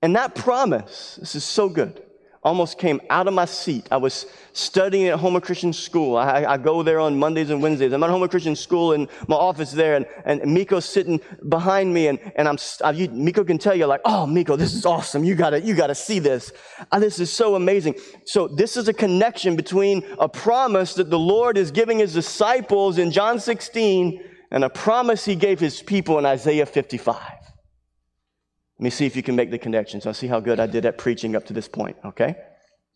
And 0.01 0.15
that 0.15 0.33
promise, 0.35 1.17
this 1.19 1.35
is 1.35 1.43
so 1.43 1.67
good, 1.67 2.01
almost 2.41 2.77
came 2.77 3.01
out 3.09 3.27
of 3.27 3.33
my 3.33 3.43
seat. 3.43 3.85
I 3.91 3.97
was 3.97 4.25
studying 4.53 5.07
at 5.09 5.19
Houma 5.19 5.41
Christian 5.41 5.73
School. 5.73 6.15
I, 6.15 6.45
I, 6.45 6.57
go 6.57 6.83
there 6.83 7.01
on 7.01 7.19
Mondays 7.19 7.49
and 7.49 7.61
Wednesdays. 7.61 7.91
I'm 7.91 8.01
at 8.01 8.09
Houma 8.09 8.29
Christian 8.29 8.55
School 8.55 8.93
in 8.93 9.09
my 9.27 9.35
office 9.35 9.73
there, 9.73 9.95
and, 9.95 10.05
and 10.23 10.41
Miko's 10.53 10.85
sitting 10.85 11.19
behind 11.49 11.93
me, 11.93 12.07
and, 12.07 12.17
and 12.37 12.47
I'm, 12.47 12.57
I, 12.81 12.91
you, 12.91 13.09
Miko 13.09 13.43
can 13.43 13.57
tell 13.57 13.75
you, 13.75 13.85
like, 13.87 13.99
oh, 14.05 14.25
Miko, 14.25 14.55
this 14.55 14.73
is 14.73 14.85
awesome. 14.85 15.25
You 15.25 15.35
gotta, 15.35 15.59
you 15.59 15.75
gotta 15.75 15.95
see 15.95 16.19
this. 16.19 16.53
Oh, 16.93 16.99
this 17.01 17.19
is 17.19 17.31
so 17.31 17.55
amazing. 17.55 17.95
So 18.25 18.47
this 18.47 18.77
is 18.77 18.87
a 18.87 18.93
connection 18.93 19.57
between 19.57 20.05
a 20.17 20.29
promise 20.29 20.93
that 20.93 21.09
the 21.09 21.19
Lord 21.19 21.57
is 21.57 21.71
giving 21.71 21.99
his 21.99 22.13
disciples 22.13 22.99
in 22.99 23.11
John 23.11 23.41
16 23.41 24.23
and 24.51 24.63
a 24.63 24.69
promise 24.69 25.25
he 25.25 25.35
gave 25.35 25.59
his 25.59 25.81
people 25.81 26.17
in 26.17 26.25
Isaiah 26.25 26.65
55. 26.65 27.15
Let 27.15 28.83
me 28.83 28.89
see 28.89 29.05
if 29.05 29.15
you 29.15 29.23
can 29.23 29.35
make 29.35 29.51
the 29.51 29.57
connections. 29.57 30.05
I'll 30.05 30.13
see 30.13 30.27
how 30.27 30.39
good 30.39 30.59
I 30.59 30.65
did 30.65 30.85
at 30.85 30.97
preaching 30.97 31.35
up 31.35 31.45
to 31.47 31.53
this 31.53 31.67
point, 31.67 31.97
okay? 32.05 32.35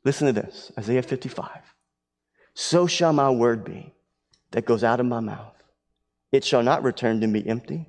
Listen 0.05 0.27
to 0.27 0.33
this 0.33 0.71
Isaiah 0.77 1.03
55. 1.03 1.49
So 2.53 2.87
shall 2.87 3.13
my 3.13 3.29
word 3.29 3.63
be 3.63 3.93
that 4.51 4.65
goes 4.65 4.83
out 4.83 4.99
of 4.99 5.05
my 5.05 5.19
mouth. 5.19 5.55
It 6.31 6.43
shall 6.43 6.63
not 6.63 6.83
return 6.83 7.21
to 7.21 7.27
me 7.27 7.43
empty, 7.45 7.87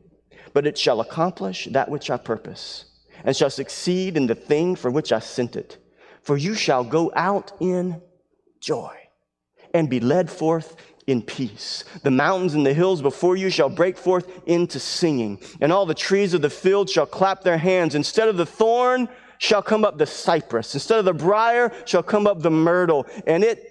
but 0.52 0.66
it 0.66 0.76
shall 0.76 1.00
accomplish 1.00 1.68
that 1.70 1.90
which 1.90 2.10
I 2.10 2.16
purpose, 2.16 2.86
and 3.24 3.36
shall 3.36 3.50
succeed 3.50 4.16
in 4.16 4.26
the 4.26 4.34
thing 4.34 4.76
for 4.76 4.90
which 4.90 5.12
I 5.12 5.18
sent 5.18 5.56
it. 5.56 5.78
For 6.22 6.36
you 6.36 6.54
shall 6.54 6.84
go 6.84 7.12
out 7.14 7.52
in 7.60 8.00
joy 8.60 8.94
and 9.72 9.90
be 9.90 10.00
led 10.00 10.30
forth 10.30 10.76
in 11.06 11.22
peace. 11.22 11.84
The 12.02 12.10
mountains 12.10 12.54
and 12.54 12.64
the 12.64 12.74
hills 12.74 13.02
before 13.02 13.36
you 13.36 13.50
shall 13.50 13.68
break 13.68 13.96
forth 13.96 14.30
into 14.46 14.80
singing, 14.80 15.38
and 15.60 15.72
all 15.72 15.86
the 15.86 15.94
trees 15.94 16.34
of 16.34 16.42
the 16.42 16.50
field 16.50 16.88
shall 16.88 17.06
clap 17.06 17.42
their 17.42 17.58
hands. 17.58 17.94
Instead 17.94 18.28
of 18.28 18.36
the 18.36 18.46
thorn 18.46 19.08
shall 19.38 19.62
come 19.62 19.84
up 19.84 19.98
the 19.98 20.06
cypress, 20.06 20.74
instead 20.74 20.98
of 20.98 21.04
the 21.04 21.12
brier 21.12 21.72
shall 21.84 22.02
come 22.02 22.26
up 22.26 22.40
the 22.40 22.50
myrtle, 22.50 23.06
and 23.26 23.44
it 23.44 23.70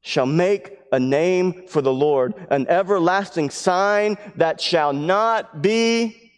shall 0.00 0.26
make 0.26 0.78
a 0.92 0.98
name 1.00 1.66
for 1.66 1.80
the 1.80 1.92
Lord, 1.92 2.34
an 2.50 2.66
everlasting 2.68 3.50
sign 3.50 4.16
that 4.36 4.60
shall 4.60 4.92
not 4.92 5.62
be. 5.62 6.32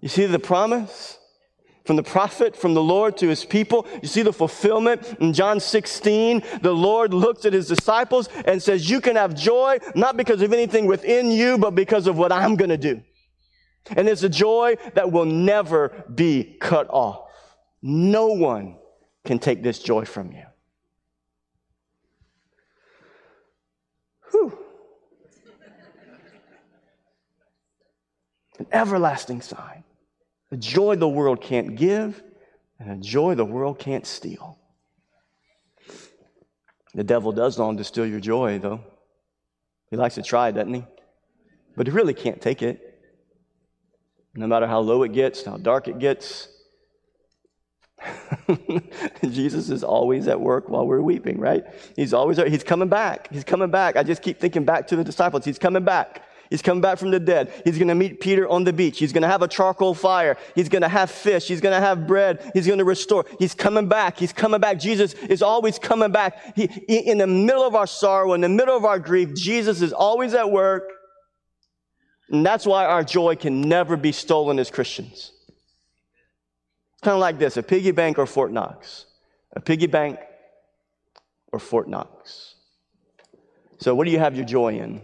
You 0.00 0.08
see 0.08 0.26
the 0.26 0.38
promise? 0.38 1.18
From 1.86 1.94
the 1.94 2.02
prophet, 2.02 2.56
from 2.56 2.74
the 2.74 2.82
Lord 2.82 3.16
to 3.18 3.28
his 3.28 3.44
people. 3.44 3.86
You 4.02 4.08
see 4.08 4.22
the 4.22 4.32
fulfillment 4.32 5.16
in 5.20 5.32
John 5.32 5.60
16. 5.60 6.42
The 6.60 6.72
Lord 6.72 7.14
looks 7.14 7.44
at 7.44 7.52
his 7.52 7.68
disciples 7.68 8.28
and 8.44 8.60
says, 8.60 8.90
You 8.90 9.00
can 9.00 9.14
have 9.14 9.34
joy, 9.34 9.78
not 9.94 10.16
because 10.16 10.42
of 10.42 10.52
anything 10.52 10.86
within 10.86 11.30
you, 11.30 11.58
but 11.58 11.76
because 11.76 12.08
of 12.08 12.18
what 12.18 12.32
I'm 12.32 12.56
going 12.56 12.70
to 12.70 12.76
do. 12.76 13.02
And 13.96 14.08
it's 14.08 14.24
a 14.24 14.28
joy 14.28 14.76
that 14.94 15.12
will 15.12 15.24
never 15.24 16.04
be 16.12 16.56
cut 16.60 16.88
off. 16.90 17.30
No 17.80 18.26
one 18.26 18.78
can 19.24 19.38
take 19.38 19.62
this 19.62 19.78
joy 19.78 20.04
from 20.04 20.32
you. 20.32 20.42
Whew. 24.32 24.58
An 28.58 28.66
everlasting 28.72 29.40
sign 29.40 29.84
a 30.50 30.56
joy 30.56 30.96
the 30.96 31.08
world 31.08 31.40
can't 31.40 31.76
give, 31.76 32.22
and 32.78 32.90
a 32.90 32.96
joy 32.96 33.34
the 33.34 33.44
world 33.44 33.78
can't 33.78 34.06
steal. 34.06 34.58
The 36.94 37.04
devil 37.04 37.32
does 37.32 37.58
long 37.58 37.76
to 37.76 37.84
steal 37.84 38.06
your 38.06 38.20
joy, 38.20 38.58
though. 38.58 38.80
He 39.90 39.96
likes 39.96 40.14
to 40.16 40.22
try, 40.22 40.50
doesn't 40.50 40.72
he? 40.72 40.84
But 41.76 41.86
he 41.86 41.92
really 41.92 42.14
can't 42.14 42.40
take 42.40 42.62
it. 42.62 42.82
No 44.34 44.46
matter 44.46 44.66
how 44.66 44.80
low 44.80 45.02
it 45.02 45.12
gets, 45.12 45.44
how 45.44 45.56
dark 45.56 45.88
it 45.88 45.98
gets. 45.98 46.48
Jesus 49.22 49.70
is 49.70 49.82
always 49.82 50.28
at 50.28 50.40
work 50.40 50.68
while 50.68 50.86
we're 50.86 51.00
weeping, 51.00 51.38
right? 51.38 51.64
He's 51.96 52.12
always 52.12 52.36
he's 52.38 52.64
coming 52.64 52.88
back. 52.88 53.32
He's 53.32 53.44
coming 53.44 53.70
back. 53.70 53.96
I 53.96 54.02
just 54.02 54.22
keep 54.22 54.38
thinking 54.38 54.64
back 54.64 54.86
to 54.88 54.96
the 54.96 55.04
disciples. 55.04 55.44
He's 55.44 55.58
coming 55.58 55.84
back. 55.84 56.22
He's 56.50 56.62
coming 56.62 56.80
back 56.80 56.98
from 56.98 57.10
the 57.10 57.20
dead. 57.20 57.52
He's 57.64 57.78
going 57.78 57.88
to 57.88 57.94
meet 57.94 58.20
Peter 58.20 58.48
on 58.48 58.64
the 58.64 58.72
beach. 58.72 58.98
He's 58.98 59.12
going 59.12 59.22
to 59.22 59.28
have 59.28 59.42
a 59.42 59.48
charcoal 59.48 59.94
fire. 59.94 60.36
He's 60.54 60.68
going 60.68 60.82
to 60.82 60.88
have 60.88 61.10
fish. 61.10 61.48
He's 61.48 61.60
going 61.60 61.74
to 61.74 61.84
have 61.84 62.06
bread. 62.06 62.50
He's 62.54 62.66
going 62.66 62.78
to 62.78 62.84
restore. 62.84 63.24
He's 63.38 63.54
coming 63.54 63.88
back. 63.88 64.18
He's 64.18 64.32
coming 64.32 64.60
back. 64.60 64.78
Jesus 64.78 65.14
is 65.14 65.42
always 65.42 65.78
coming 65.78 66.12
back. 66.12 66.56
He, 66.56 66.64
in 66.64 67.18
the 67.18 67.26
middle 67.26 67.62
of 67.62 67.74
our 67.74 67.86
sorrow, 67.86 68.34
in 68.34 68.40
the 68.40 68.48
middle 68.48 68.76
of 68.76 68.84
our 68.84 68.98
grief, 68.98 69.34
Jesus 69.34 69.82
is 69.82 69.92
always 69.92 70.34
at 70.34 70.50
work. 70.50 70.90
And 72.30 72.44
that's 72.44 72.66
why 72.66 72.84
our 72.86 73.04
joy 73.04 73.36
can 73.36 73.60
never 73.60 73.96
be 73.96 74.12
stolen 74.12 74.58
as 74.58 74.70
Christians. 74.70 75.32
It's 76.94 77.02
kind 77.02 77.14
of 77.14 77.20
like 77.20 77.38
this 77.38 77.56
a 77.56 77.62
piggy 77.62 77.92
bank 77.92 78.18
or 78.18 78.26
Fort 78.26 78.52
Knox. 78.52 79.06
A 79.54 79.60
piggy 79.60 79.86
bank 79.86 80.18
or 81.52 81.58
Fort 81.58 81.88
Knox. 81.88 82.54
So, 83.78 83.94
what 83.94 84.04
do 84.04 84.10
you 84.10 84.18
have 84.18 84.36
your 84.36 84.44
joy 84.44 84.78
in? 84.78 85.00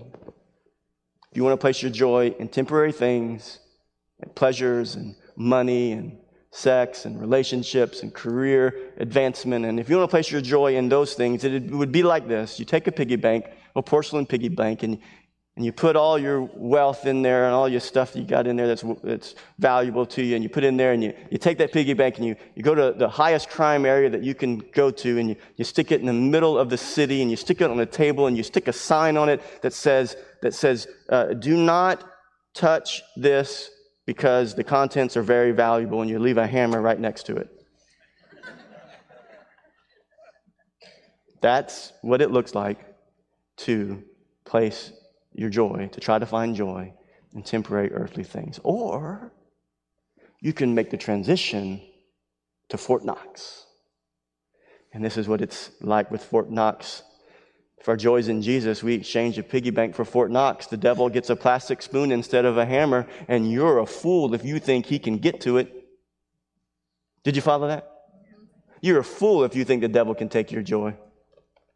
If 1.33 1.39
you 1.39 1.45
want 1.45 1.55
to 1.59 1.64
place 1.64 1.80
your 1.80 1.91
joy 1.91 2.35
in 2.39 2.49
temporary 2.49 2.93
things, 2.93 3.59
and 4.20 4.35
pleasures 4.35 4.97
and 4.97 5.14
money 5.35 5.93
and 5.93 6.18
sex 6.51 7.07
and 7.07 7.18
relationships 7.18 8.03
and 8.03 8.12
career 8.12 8.93
advancement, 8.99 9.64
and 9.64 9.80
if 9.80 9.89
you 9.89 9.97
want 9.97 10.11
to 10.11 10.12
place 10.12 10.30
your 10.30 10.43
joy 10.43 10.76
in 10.76 10.91
those 10.91 11.14
things, 11.14 11.43
it 11.43 11.70
would 11.70 11.91
be 11.91 12.03
like 12.03 12.28
this. 12.28 12.59
You 12.59 12.66
take 12.66 12.87
a 12.87 12.93
piggy 12.93 13.16
bank, 13.16 13.47
a 13.74 13.83
porcelain 13.83 14.26
piggy 14.26 14.51
bank, 14.51 14.83
and 14.83 14.99
and 15.57 15.66
you 15.66 15.72
put 15.72 15.96
all 15.96 16.18
your 16.18 16.48
wealth 16.55 17.05
in 17.05 17.20
there 17.20 17.44
and 17.44 17.55
all 17.55 17.68
your 17.68 17.80
stuff 17.80 18.14
that 18.14 18.20
you 18.20 18.26
got 18.26 18.46
in 18.46 18.57
there 18.57 18.66
that's, 18.66 18.82
that's 19.05 19.34
valuable 19.59 20.07
to 20.07 20.22
you, 20.22 20.34
and 20.34 20.42
you 20.42 20.48
put 20.48 20.64
it 20.64 20.68
in 20.68 20.78
there, 20.78 20.92
and 20.92 21.05
you, 21.05 21.12
you 21.30 21.36
take 21.36 21.59
that 21.59 21.72
piggy 21.72 21.92
bank 21.92 22.16
and 22.16 22.26
you, 22.26 22.34
you 22.55 22.62
go 22.62 22.74
to 22.74 22.94
the 22.96 23.09
highest 23.09 23.50
crime 23.50 23.84
area 23.84 24.09
that 24.09 24.22
you 24.22 24.34
can 24.34 24.59
go 24.72 24.90
to, 24.90 25.18
and 25.18 25.28
you, 25.28 25.36
you 25.57 25.64
stick 25.64 25.92
it 25.92 26.00
in 26.00 26.07
the 26.07 26.12
middle 26.12 26.59
of 26.59 26.70
the 26.70 26.78
city, 26.78 27.20
and 27.20 27.30
you 27.30 27.36
stick 27.36 27.61
it 27.61 27.70
on 27.70 27.78
a 27.80 27.86
table, 27.86 28.28
and 28.28 28.36
you 28.36 28.42
stick 28.42 28.66
a 28.66 28.72
sign 28.72 29.18
on 29.18 29.28
it 29.28 29.42
that 29.61 29.74
says, 29.74 30.16
that 30.40 30.55
says 30.55 30.88
uh, 31.11 31.34
Do 31.34 31.57
not 31.57 32.03
touch 32.55 33.03
this 33.16 33.70
because 34.07 34.55
the 34.55 34.64
contents 34.64 35.18
are 35.18 35.22
very 35.22 35.53
valuable, 35.53 36.00
and 36.00 36.09
you 36.09 36.18
leave 36.18 36.38
a 36.38 36.46
hammer 36.46 36.80
right 36.80 36.98
next 36.98 37.24
to 37.24 37.36
it. 37.36 37.50
That's 41.42 41.92
what 42.00 42.22
it 42.22 42.30
looks 42.30 42.55
like 42.55 42.78
to 43.59 44.03
place 44.44 44.92
your 45.35 45.51
joy, 45.51 45.89
to 45.93 46.01
try 46.01 46.18
to 46.18 46.26
find 46.26 46.55
joy 46.55 46.93
in 47.35 47.43
temporary 47.43 47.93
earthly 47.93 48.24
things. 48.24 48.61
Or 48.62 49.33
you 50.41 50.53
can 50.53 50.74
make 50.74 50.91
the 50.91 50.97
transition 50.97 51.80
to 52.68 52.78
Fort 52.78 53.05
Knox. 53.05 53.66
And 54.93 55.05
this 55.05 55.16
is 55.16 55.28
what 55.28 55.41
it's 55.41 55.70
like 55.80 56.11
with 56.11 56.22
Fort 56.22 56.51
Knox. 56.51 57.03
For 57.83 57.97
joys 57.97 58.28
in 58.28 58.43
Jesus, 58.43 58.83
we 58.83 58.95
exchange 58.95 59.39
a 59.39 59.43
piggy 59.43 59.70
bank 59.70 59.95
for 59.95 60.05
Fort 60.05 60.30
Knox. 60.30 60.66
The 60.66 60.76
devil 60.76 61.09
gets 61.09 61.30
a 61.30 61.37
plastic 61.37 61.83
spoon 61.83 62.12
instead 62.12 62.45
of 62.45 62.57
a 62.57 62.66
hammer, 62.66 63.07
and 63.26 63.51
you're 63.51 63.78
a 63.78 63.87
fool 63.87 64.35
if 64.35 64.45
you 64.45 64.59
think 64.59 64.87
he 64.87 64.99
can 64.99 65.18
get 65.18 65.41
to 65.43 65.59
it. 65.59 65.72
Did 67.24 67.37
you 67.37 67.43
follow 67.43 67.68
that? 67.68 67.89
You're 68.80 69.01
a 69.01 69.05
fool 69.05 69.45
if 69.45 69.55
you 69.57 69.64
think 69.64 69.80
the 69.80 69.89
devil 69.89 70.14
can 70.14 70.28
take 70.28 70.53
your 70.53 70.62
joy. 70.62 70.95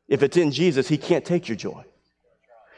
If 0.09 0.23
it's 0.23 0.37
in 0.37 0.53
Jesus, 0.53 0.89
he 0.89 0.99
can't 0.99 1.25
take 1.25 1.49
your 1.49 1.57
joy. 1.57 1.85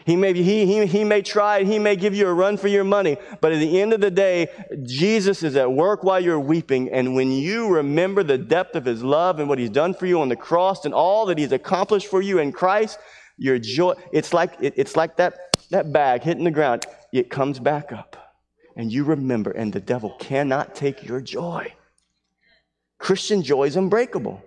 He 0.08 0.16
may, 0.16 0.32
he, 0.32 0.64
he, 0.64 0.86
he 0.86 1.04
may 1.04 1.20
try, 1.20 1.64
he 1.64 1.78
may 1.78 1.94
give 1.94 2.14
you 2.14 2.28
a 2.28 2.32
run 2.32 2.56
for 2.56 2.66
your 2.66 2.82
money, 2.82 3.18
but 3.42 3.52
at 3.52 3.58
the 3.58 3.78
end 3.78 3.92
of 3.92 4.00
the 4.00 4.10
day, 4.10 4.48
Jesus 4.82 5.42
is 5.42 5.54
at 5.54 5.70
work 5.70 6.02
while 6.02 6.18
you're 6.18 6.40
weeping. 6.40 6.88
And 6.88 7.14
when 7.14 7.30
you 7.30 7.68
remember 7.68 8.22
the 8.22 8.38
depth 8.38 8.74
of 8.74 8.86
his 8.86 9.02
love 9.02 9.38
and 9.38 9.50
what 9.50 9.58
he's 9.58 9.68
done 9.68 9.92
for 9.92 10.06
you 10.06 10.22
on 10.22 10.30
the 10.30 10.34
cross 10.34 10.86
and 10.86 10.94
all 10.94 11.26
that 11.26 11.36
he's 11.36 11.52
accomplished 11.52 12.06
for 12.06 12.22
you 12.22 12.38
in 12.38 12.52
Christ, 12.52 12.98
your 13.36 13.58
joy, 13.58 13.96
it's 14.10 14.32
like, 14.32 14.54
it, 14.62 14.72
it's 14.78 14.96
like 14.96 15.18
that, 15.18 15.54
that 15.68 15.92
bag 15.92 16.22
hitting 16.22 16.44
the 16.44 16.50
ground. 16.50 16.86
It 17.12 17.28
comes 17.28 17.58
back 17.58 17.92
up. 17.92 18.16
And 18.76 18.90
you 18.90 19.04
remember, 19.04 19.50
and 19.50 19.70
the 19.70 19.78
devil 19.78 20.16
cannot 20.18 20.74
take 20.74 21.06
your 21.06 21.20
joy. 21.20 21.74
Christian 22.98 23.42
joy 23.42 23.64
is 23.64 23.76
unbreakable. 23.76 24.42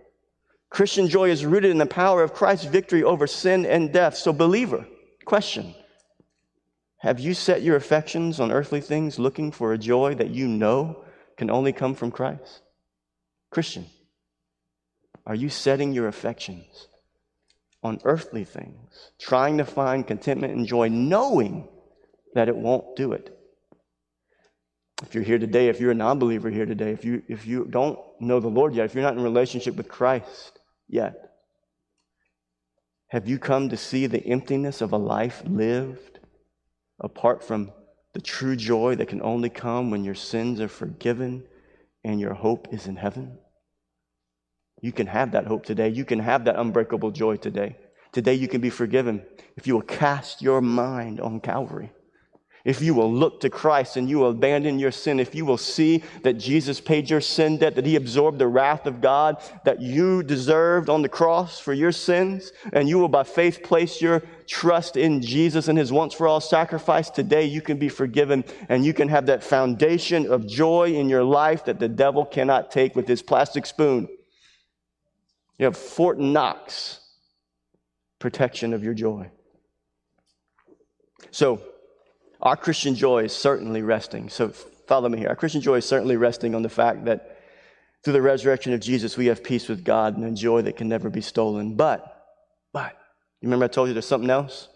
Christian 0.72 1.07
joy 1.07 1.30
is 1.30 1.45
rooted 1.45 1.70
in 1.70 1.78
the 1.78 1.86
power 1.86 2.24
of 2.24 2.34
Christ's 2.34 2.66
victory 2.66 3.03
over 3.03 3.28
sin 3.28 3.68
and 3.68 3.93
death. 3.93 4.16
So, 4.18 4.34
believer, 4.34 4.88
question 5.26 5.76
Have 6.98 7.20
you 7.20 7.34
set 7.34 7.62
your 7.62 7.76
affections 7.76 8.40
on 8.40 8.52
earthly 8.52 8.82
things 8.82 9.20
looking 9.20 9.52
for 9.52 9.74
a 9.74 9.78
joy 9.78 10.16
that 10.16 10.30
you 10.30 10.48
know 10.48 11.04
can 11.38 11.50
only 11.50 11.74
come 11.74 11.96
from 11.96 12.12
Christ? 12.12 12.62
Christian, 13.50 13.86
are 15.26 15.36
you 15.36 15.50
setting 15.50 15.94
your 15.94 16.08
affections 16.08 16.88
on 17.84 18.00
earthly 18.04 18.44
things, 18.44 19.12
trying 19.20 19.58
to 19.58 19.66
find 19.66 20.06
contentment 20.06 20.54
and 20.54 20.68
joy, 20.68 20.88
knowing 20.88 21.68
that 22.34 22.48
it 22.48 22.56
won't 22.56 22.96
do 22.96 23.14
it? 23.14 23.38
If 25.04 25.16
you're 25.16 25.24
here 25.24 25.40
today, 25.40 25.68
if 25.68 25.80
you're 25.80 25.92
a 25.92 25.96
non 25.96 26.20
believer 26.20 26.50
here 26.50 26.66
today, 26.66 26.92
if 26.92 27.04
you, 27.04 27.24
if 27.28 27.48
you 27.48 27.66
don't 27.66 28.00
know 28.20 28.40
the 28.40 28.48
Lord 28.48 28.76
yet, 28.76 28.86
if 28.86 28.94
you're 28.94 29.04
not 29.04 29.18
in 29.18 29.24
relationship 29.24 29.76
with 29.76 29.90
Christ, 29.90 30.60
yet? 30.88 31.31
Have 33.12 33.28
you 33.28 33.39
come 33.39 33.68
to 33.68 33.76
see 33.76 34.07
the 34.07 34.26
emptiness 34.26 34.80
of 34.80 34.93
a 34.93 34.97
life 34.97 35.43
lived 35.45 36.20
apart 36.97 37.43
from 37.43 37.74
the 38.14 38.22
true 38.22 38.55
joy 38.55 38.95
that 38.95 39.09
can 39.09 39.22
only 39.22 39.49
come 39.49 39.91
when 39.91 40.05
your 40.05 40.16
sins 40.16 40.62
are 40.62 40.70
forgiven 40.70 41.43
and 42.05 42.22
your 42.22 42.34
hope 42.34 42.70
is 42.72 42.88
in 42.88 42.95
heaven? 42.95 43.38
You 44.82 44.93
can 44.93 45.07
have 45.07 45.34
that 45.34 45.45
hope 45.45 45.66
today. 45.66 45.89
You 45.89 46.05
can 46.05 46.20
have 46.20 46.45
that 46.45 46.57
unbreakable 46.57 47.12
joy 47.12 47.36
today. 47.36 47.76
Today 48.14 48.36
you 48.36 48.47
can 48.47 48.62
be 48.62 48.70
forgiven 48.70 49.26
if 49.57 49.68
you 49.68 49.74
will 49.74 49.82
cast 49.82 50.41
your 50.41 50.62
mind 50.62 51.20
on 51.20 51.41
Calvary 51.41 51.91
if 52.64 52.82
you 52.82 52.93
will 52.93 53.12
look 53.12 53.39
to 53.41 53.49
Christ 53.49 53.97
and 53.97 54.09
you 54.09 54.20
will 54.20 54.30
abandon 54.30 54.78
your 54.78 54.91
sin, 54.91 55.20
if 55.20 55.34
you 55.34 55.45
will 55.45 55.57
see 55.57 56.03
that 56.24 56.34
Jesus 56.34 56.80
paid 56.80 57.09
your 57.09 57.22
sin 57.22 57.57
debt, 57.57 57.76
that 57.76 57.86
he 57.86 57.95
absorbed 57.95 58.38
the 58.38 58.47
wrath 58.47 58.86
of 58.86 59.01
God 59.01 59.41
that 59.66 59.82
you 59.82 60.22
deserved 60.22 60.89
on 60.89 61.01
the 61.01 61.09
cross 61.09 61.59
for 61.59 61.74
your 61.74 61.91
sins, 61.91 62.51
and 62.74 62.88
you 62.88 62.99
will 62.99 63.07
by 63.07 63.24
faith 63.24 63.64
place 63.64 64.01
your 64.01 64.22
trust 64.45 64.97
in 64.97 65.22
Jesus 65.22 65.68
and 65.68 65.78
his 65.78 65.91
once 65.91 66.14
for 66.14 66.28
all 66.28 66.41
sacrifice, 66.41 67.09
today 67.09 67.45
you 67.45 67.62
can 67.62 67.78
be 67.78 67.89
forgiven 67.89 68.43
and 68.70 68.86
you 68.86 68.93
can 68.93 69.07
have 69.07 69.26
that 69.26 69.43
foundation 69.43 70.32
of 70.32 70.47
joy 70.47 70.93
in 70.93 71.09
your 71.09 71.24
life 71.24 71.66
that 71.66 71.80
the 71.80 71.88
devil 71.88 72.26
cannot 72.26 72.70
take 72.70 72.95
with 72.95 73.07
his 73.07 73.22
plastic 73.22 73.66
spoon. 73.66 74.07
You 75.57 75.66
have 75.66 75.78
Fort 75.78 76.20
Knox 76.20 76.99
protection 78.20 78.74
of 78.74 78.84
your 78.84 78.93
joy. 78.93 79.30
So, 81.32 81.62
our 82.42 82.58
Christian 82.58 82.96
joy 82.96 83.24
is 83.26 83.34
certainly 83.34 83.82
resting. 83.82 84.30
So 84.30 84.50
follow 84.50 85.10
me 85.10 85.20
here. 85.20 85.30
Our 85.30 85.36
Christian 85.36 85.62
joy 85.62 85.78
is 85.78 85.86
certainly 85.86 86.18
resting 86.18 86.56
on 86.56 86.64
the 86.64 86.70
fact 86.70 87.06
that 87.06 87.38
through 88.04 88.14
the 88.14 88.22
resurrection 88.22 88.74
of 88.74 88.80
Jesus, 88.80 89.16
we 89.16 89.28
have 89.28 89.44
peace 89.44 89.70
with 89.70 89.84
God 89.84 90.18
and 90.18 90.26
a 90.26 90.32
joy 90.32 90.64
that 90.64 90.76
can 90.76 90.89
never 90.89 91.10
be 91.10 91.22
stolen. 91.22 91.76
But, 91.76 92.26
but, 92.74 92.94
you 93.42 93.48
remember 93.48 93.66
I 93.66 93.68
told 93.68 93.88
you 93.89 93.94
there's 93.94 94.08
something 94.08 94.30
else? 94.30 94.68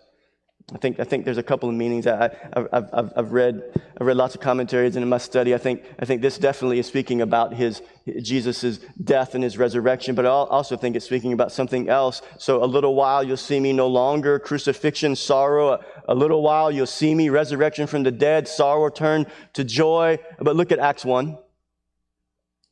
I 0.74 0.80
think, 0.80 1.00
I 1.00 1.04
think 1.04 1.26
there's 1.26 1.38
a 1.38 1.44
couple 1.44 1.70
of 1.70 1.76
meanings. 1.76 2.08
I, 2.08 2.32
have 2.56 2.68
I've, 2.74 3.14
I've, 3.16 3.32
read, 3.32 3.62
I've 4.02 4.08
read 4.08 4.18
lots 4.18 4.34
of 4.34 4.42
commentaries, 4.42 4.96
and 4.96 5.04
in 5.04 5.10
my 5.10 5.20
study, 5.20 5.54
I 5.54 5.60
think, 5.60 5.84
I 6.00 6.06
think 6.06 6.24
this 6.24 6.40
definitely 6.40 6.80
is 6.80 6.88
speaking 6.88 7.22
about 7.22 7.54
his, 7.54 7.84
Jesus' 8.20 8.80
death 9.04 9.36
and 9.36 9.44
his 9.44 9.60
resurrection, 9.60 10.16
but 10.16 10.26
I 10.26 10.30
also 10.30 10.76
think 10.76 10.96
it's 10.96 11.06
speaking 11.06 11.34
about 11.34 11.52
something 11.52 11.88
else. 11.88 12.24
So, 12.40 12.64
a 12.64 12.66
little 12.66 12.96
while 12.96 13.24
you'll 13.24 13.38
see 13.38 13.60
me 13.60 13.74
no 13.74 13.86
longer, 13.86 14.40
crucifixion, 14.40 15.16
sorrow. 15.16 15.74
A, 15.74 15.80
a 16.08 16.16
little 16.16 16.42
while 16.42 16.72
you'll 16.72 16.88
see 16.88 17.14
me, 17.14 17.30
resurrection 17.30 17.86
from 17.86 18.02
the 18.02 18.12
dead, 18.12 18.48
sorrow 18.48 18.90
turned 18.90 19.28
to 19.54 19.64
joy. 19.64 20.18
But 20.40 20.56
look 20.56 20.72
at 20.72 20.80
Acts 20.80 21.06
1. 21.06 21.38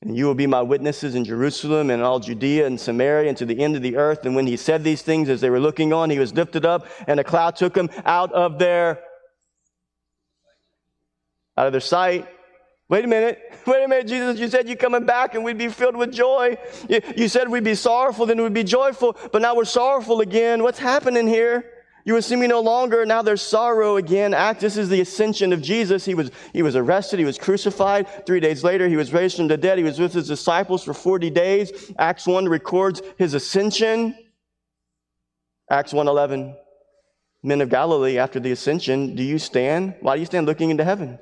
And 0.06 0.18
you 0.18 0.26
will 0.26 0.36
be 0.36 0.48
my 0.48 0.62
witnesses 0.62 1.16
in 1.16 1.24
Jerusalem 1.24 1.90
and 1.90 2.04
all 2.04 2.20
Judea 2.20 2.68
and 2.68 2.78
Samaria 2.78 3.30
and 3.30 3.38
to 3.38 3.46
the 3.46 3.64
end 3.64 3.78
of 3.78 3.82
the 3.82 3.96
earth. 3.96 4.26
And 4.26 4.36
when 4.36 4.46
he 4.46 4.58
said 4.58 4.84
these 4.84 5.02
things, 5.02 5.30
as 5.30 5.40
they 5.40 5.50
were 5.50 5.62
looking 5.62 5.94
on, 5.94 6.10
he 6.10 6.20
was 6.20 6.34
lifted 6.34 6.66
up 6.66 6.88
and 7.08 7.22
a 7.22 7.24
cloud 7.24 7.56
took 7.56 7.74
him 7.74 7.90
out 8.04 8.34
of 8.34 8.60
their, 8.60 9.02
out 11.58 11.68
of 11.68 11.72
their 11.72 11.80
sight. 11.80 12.28
Wait 12.90 13.06
a 13.06 13.08
minute. 13.08 13.40
Wait 13.66 13.82
a 13.86 13.88
minute, 13.88 14.08
Jesus. 14.08 14.38
You 14.38 14.50
said 14.50 14.68
you're 14.68 14.76
coming 14.76 15.06
back 15.06 15.36
and 15.36 15.44
we'd 15.46 15.58
be 15.58 15.70
filled 15.70 15.96
with 15.96 16.12
joy. 16.12 16.58
You, 16.90 17.00
you 17.16 17.30
said 17.30 17.48
we'd 17.48 17.64
be 17.64 17.76
sorrowful, 17.76 18.26
then 18.26 18.44
we'd 18.44 18.54
be 18.54 18.66
joyful, 18.66 19.16
but 19.32 19.42
now 19.42 19.56
we're 19.56 19.64
sorrowful 19.64 20.20
again. 20.20 20.64
What's 20.64 20.80
happening 20.80 21.28
here? 21.28 21.73
You 22.06 22.14
will 22.14 22.22
see 22.22 22.36
me 22.36 22.48
no 22.48 22.60
longer. 22.60 23.06
Now 23.06 23.22
there's 23.22 23.42
sorrow 23.42 23.96
again. 23.96 24.34
Act. 24.34 24.60
This 24.60 24.76
is 24.76 24.90
the 24.90 25.00
ascension 25.00 25.54
of 25.54 25.62
Jesus. 25.62 26.04
He 26.04 26.16
was, 26.16 26.32
he 26.52 26.62
was 26.62 26.76
arrested. 26.76 27.20
He 27.20 27.26
was 27.26 27.38
crucified. 27.38 28.26
Three 28.26 28.42
days 28.42 28.64
later, 28.64 28.90
he 28.90 28.98
was 28.98 29.14
raised 29.14 29.38
from 29.38 29.48
the 29.48 29.56
dead. 29.56 29.78
He 29.78 29.84
was 29.84 30.00
with 30.00 30.14
his 30.14 30.28
disciples 30.28 30.84
for 30.84 30.94
40 30.94 31.30
days. 31.30 31.94
Acts 31.98 32.28
1 32.28 32.50
records 32.50 33.02
his 33.18 33.34
ascension. 33.34 34.16
Acts 35.70 35.94
1.11. 35.94 36.58
Men 37.42 37.62
of 37.62 37.70
Galilee, 37.70 38.18
after 38.18 38.40
the 38.40 38.52
ascension, 38.52 39.16
do 39.16 39.24
you 39.24 39.40
stand? 39.40 39.96
Why 40.02 40.16
do 40.16 40.20
you 40.20 40.26
stand 40.26 40.46
looking 40.46 40.70
into 40.72 40.84
heaven? 40.84 41.20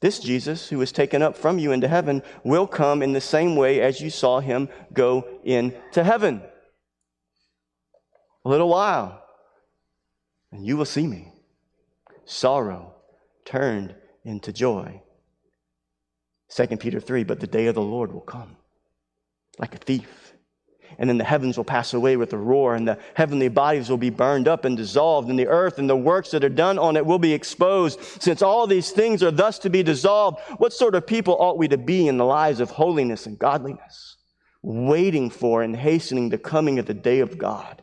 This 0.00 0.18
Jesus, 0.18 0.68
who 0.68 0.78
was 0.78 0.92
taken 0.92 1.22
up 1.22 1.36
from 1.36 1.58
you 1.58 1.72
into 1.72 1.88
heaven, 1.88 2.22
will 2.44 2.66
come 2.66 3.02
in 3.02 3.12
the 3.12 3.20
same 3.20 3.56
way 3.56 3.80
as 3.80 4.00
you 4.00 4.10
saw 4.10 4.38
him 4.40 4.68
go 4.92 5.26
into 5.44 6.04
heaven. 6.04 6.42
A 8.44 8.48
little 8.48 8.68
while 8.68 9.24
and 10.52 10.66
you 10.66 10.76
will 10.76 10.84
see 10.84 11.06
me. 11.06 11.32
Sorrow 12.24 12.94
turned 13.44 13.94
into 14.24 14.52
joy. 14.52 15.02
2 16.50 16.66
Peter 16.78 17.00
3 17.00 17.24
But 17.24 17.40
the 17.40 17.46
day 17.46 17.66
of 17.66 17.74
the 17.74 17.82
Lord 17.82 18.12
will 18.12 18.20
come 18.20 18.56
like 19.58 19.74
a 19.74 19.78
thief. 19.78 20.32
And 20.98 21.08
then 21.08 21.18
the 21.18 21.24
heavens 21.24 21.56
will 21.56 21.64
pass 21.64 21.92
away 21.92 22.16
with 22.16 22.32
a 22.32 22.38
roar, 22.38 22.74
and 22.74 22.88
the 22.88 22.98
heavenly 23.14 23.48
bodies 23.48 23.90
will 23.90 23.98
be 23.98 24.10
burned 24.10 24.48
up 24.48 24.64
and 24.64 24.76
dissolved, 24.76 25.28
and 25.28 25.38
the 25.38 25.46
earth 25.46 25.78
and 25.78 25.88
the 25.88 25.96
works 25.96 26.30
that 26.30 26.42
are 26.42 26.48
done 26.48 26.78
on 26.78 26.96
it 26.96 27.04
will 27.04 27.18
be 27.18 27.32
exposed. 27.34 28.00
Since 28.00 28.40
all 28.40 28.66
these 28.66 28.90
things 28.90 29.22
are 29.22 29.30
thus 29.30 29.58
to 29.60 29.70
be 29.70 29.82
dissolved, 29.82 30.40
what 30.56 30.72
sort 30.72 30.94
of 30.94 31.06
people 31.06 31.36
ought 31.38 31.58
we 31.58 31.68
to 31.68 31.76
be 31.76 32.08
in 32.08 32.16
the 32.16 32.24
lives 32.24 32.58
of 32.58 32.70
holiness 32.70 33.26
and 33.26 33.38
godliness, 33.38 34.16
waiting 34.62 35.28
for 35.28 35.62
and 35.62 35.76
hastening 35.76 36.30
the 36.30 36.38
coming 36.38 36.78
of 36.78 36.86
the 36.86 36.94
day 36.94 37.20
of 37.20 37.36
God? 37.36 37.82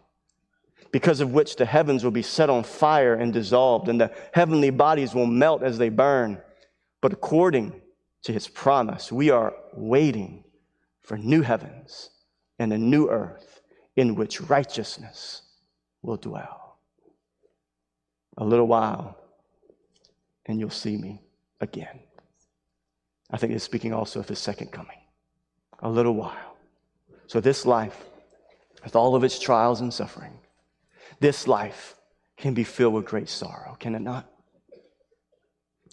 Because 0.95 1.19
of 1.19 1.33
which 1.33 1.57
the 1.57 1.65
heavens 1.65 2.05
will 2.05 2.11
be 2.11 2.21
set 2.21 2.49
on 2.49 2.63
fire 2.63 3.15
and 3.15 3.33
dissolved, 3.33 3.89
and 3.89 3.99
the 3.99 4.09
heavenly 4.31 4.69
bodies 4.69 5.13
will 5.13 5.25
melt 5.25 5.61
as 5.61 5.77
they 5.77 5.89
burn. 5.89 6.41
But 7.01 7.11
according 7.11 7.81
to 8.23 8.31
his 8.31 8.47
promise, 8.47 9.11
we 9.11 9.29
are 9.29 9.53
waiting 9.73 10.45
for 11.01 11.17
new 11.17 11.41
heavens 11.41 12.11
and 12.59 12.71
a 12.71 12.77
new 12.77 13.09
earth 13.09 13.59
in 13.97 14.15
which 14.15 14.39
righteousness 14.39 15.41
will 16.01 16.15
dwell. 16.15 16.77
A 18.37 18.45
little 18.45 18.67
while, 18.67 19.17
and 20.45 20.61
you'll 20.61 20.69
see 20.69 20.95
me 20.95 21.19
again. 21.59 21.99
I 23.31 23.35
think 23.35 23.51
it's 23.51 23.65
speaking 23.65 23.93
also 23.93 24.21
of 24.21 24.29
his 24.29 24.39
second 24.39 24.71
coming. 24.71 25.01
A 25.79 25.89
little 25.89 26.15
while. 26.15 26.55
So, 27.27 27.41
this 27.41 27.65
life, 27.65 28.05
with 28.81 28.95
all 28.95 29.13
of 29.13 29.25
its 29.25 29.37
trials 29.37 29.81
and 29.81 29.93
suffering, 29.93 30.39
this 31.19 31.47
life 31.47 31.95
can 32.37 32.53
be 32.53 32.63
filled 32.63 32.93
with 32.93 33.05
great 33.05 33.29
sorrow, 33.29 33.75
can 33.79 33.95
it 33.95 34.01
not? 34.01 34.29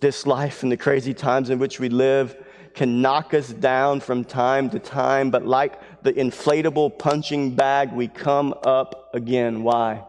This 0.00 0.26
life 0.26 0.62
and 0.62 0.72
the 0.72 0.76
crazy 0.76 1.14
times 1.14 1.50
in 1.50 1.58
which 1.58 1.78
we 1.78 1.88
live 1.88 2.36
can 2.74 3.02
knock 3.02 3.34
us 3.34 3.50
down 3.50 4.00
from 4.00 4.24
time 4.24 4.70
to 4.70 4.78
time, 4.78 5.30
but 5.30 5.46
like 5.46 6.02
the 6.02 6.12
inflatable 6.12 6.98
punching 6.98 7.54
bag, 7.54 7.92
we 7.92 8.08
come 8.08 8.54
up 8.64 9.10
again. 9.14 9.62
Why? 9.62 10.04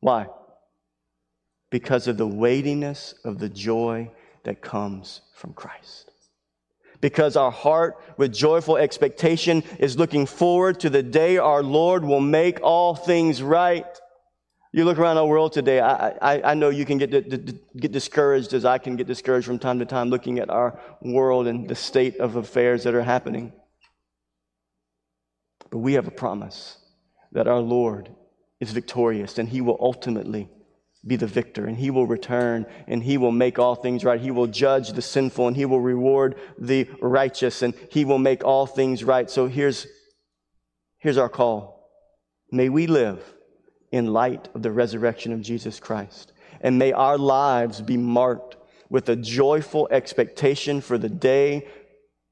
Why? 0.00 0.26
Because 1.70 2.08
of 2.08 2.16
the 2.16 2.26
weightiness 2.26 3.14
of 3.24 3.38
the 3.38 3.48
joy 3.48 4.10
that 4.44 4.60
comes 4.60 5.20
from 5.34 5.52
Christ. 5.52 6.10
Because 7.00 7.36
our 7.36 7.50
heart, 7.50 8.00
with 8.16 8.32
joyful 8.32 8.78
expectation, 8.78 9.62
is 9.78 9.98
looking 9.98 10.24
forward 10.26 10.80
to 10.80 10.90
the 10.90 11.02
day 11.02 11.36
our 11.36 11.62
Lord 11.62 12.04
will 12.04 12.20
make 12.20 12.60
all 12.62 12.94
things 12.94 13.42
right. 13.42 13.86
You 14.74 14.84
look 14.84 14.98
around 14.98 15.18
our 15.18 15.26
world 15.26 15.52
today, 15.52 15.78
I, 15.78 16.08
I, 16.20 16.50
I 16.50 16.54
know 16.54 16.68
you 16.68 16.84
can 16.84 16.98
get, 16.98 17.12
get 17.76 17.92
discouraged 17.92 18.54
as 18.54 18.64
I 18.64 18.78
can 18.78 18.96
get 18.96 19.06
discouraged 19.06 19.46
from 19.46 19.60
time 19.60 19.78
to 19.78 19.84
time 19.84 20.10
looking 20.10 20.40
at 20.40 20.50
our 20.50 20.80
world 21.00 21.46
and 21.46 21.68
the 21.68 21.76
state 21.76 22.16
of 22.16 22.34
affairs 22.34 22.82
that 22.82 22.92
are 22.92 23.04
happening. 23.04 23.52
But 25.70 25.78
we 25.78 25.92
have 25.92 26.08
a 26.08 26.10
promise 26.10 26.76
that 27.30 27.46
our 27.46 27.60
Lord 27.60 28.10
is 28.58 28.72
victorious 28.72 29.38
and 29.38 29.48
he 29.48 29.60
will 29.60 29.78
ultimately 29.78 30.50
be 31.06 31.14
the 31.14 31.28
victor 31.28 31.66
and 31.66 31.78
he 31.78 31.90
will 31.90 32.08
return 32.08 32.66
and 32.88 33.00
he 33.00 33.16
will 33.16 33.30
make 33.30 33.60
all 33.60 33.76
things 33.76 34.04
right. 34.04 34.20
He 34.20 34.32
will 34.32 34.48
judge 34.48 34.88
the 34.88 35.02
sinful 35.02 35.46
and 35.46 35.56
he 35.56 35.66
will 35.66 35.80
reward 35.80 36.34
the 36.58 36.90
righteous 37.00 37.62
and 37.62 37.74
he 37.92 38.04
will 38.04 38.18
make 38.18 38.42
all 38.42 38.66
things 38.66 39.04
right. 39.04 39.30
So 39.30 39.46
here's, 39.46 39.86
here's 40.98 41.16
our 41.16 41.28
call. 41.28 41.92
May 42.50 42.68
we 42.70 42.88
live 42.88 43.33
in 43.94 44.12
light 44.12 44.48
of 44.54 44.62
the 44.62 44.72
resurrection 44.72 45.32
of 45.32 45.40
Jesus 45.40 45.78
Christ. 45.78 46.32
And 46.60 46.78
may 46.78 46.92
our 46.92 47.16
lives 47.16 47.80
be 47.80 47.96
marked 47.96 48.56
with 48.90 49.08
a 49.08 49.14
joyful 49.14 49.86
expectation 49.92 50.80
for 50.80 50.98
the 50.98 51.08
day 51.08 51.68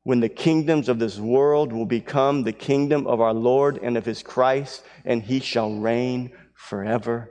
when 0.02 0.18
the 0.18 0.28
kingdoms 0.28 0.88
of 0.88 0.98
this 0.98 1.18
world 1.18 1.72
will 1.72 1.86
become 1.86 2.42
the 2.42 2.52
kingdom 2.52 3.06
of 3.06 3.20
our 3.20 3.32
Lord 3.32 3.78
and 3.80 3.96
of 3.96 4.04
his 4.04 4.24
Christ, 4.24 4.82
and 5.04 5.22
he 5.22 5.38
shall 5.38 5.72
reign 5.72 6.32
forever 6.54 7.30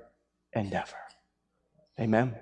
and 0.53 0.73
ever. 0.73 0.95
Amen. 1.99 2.35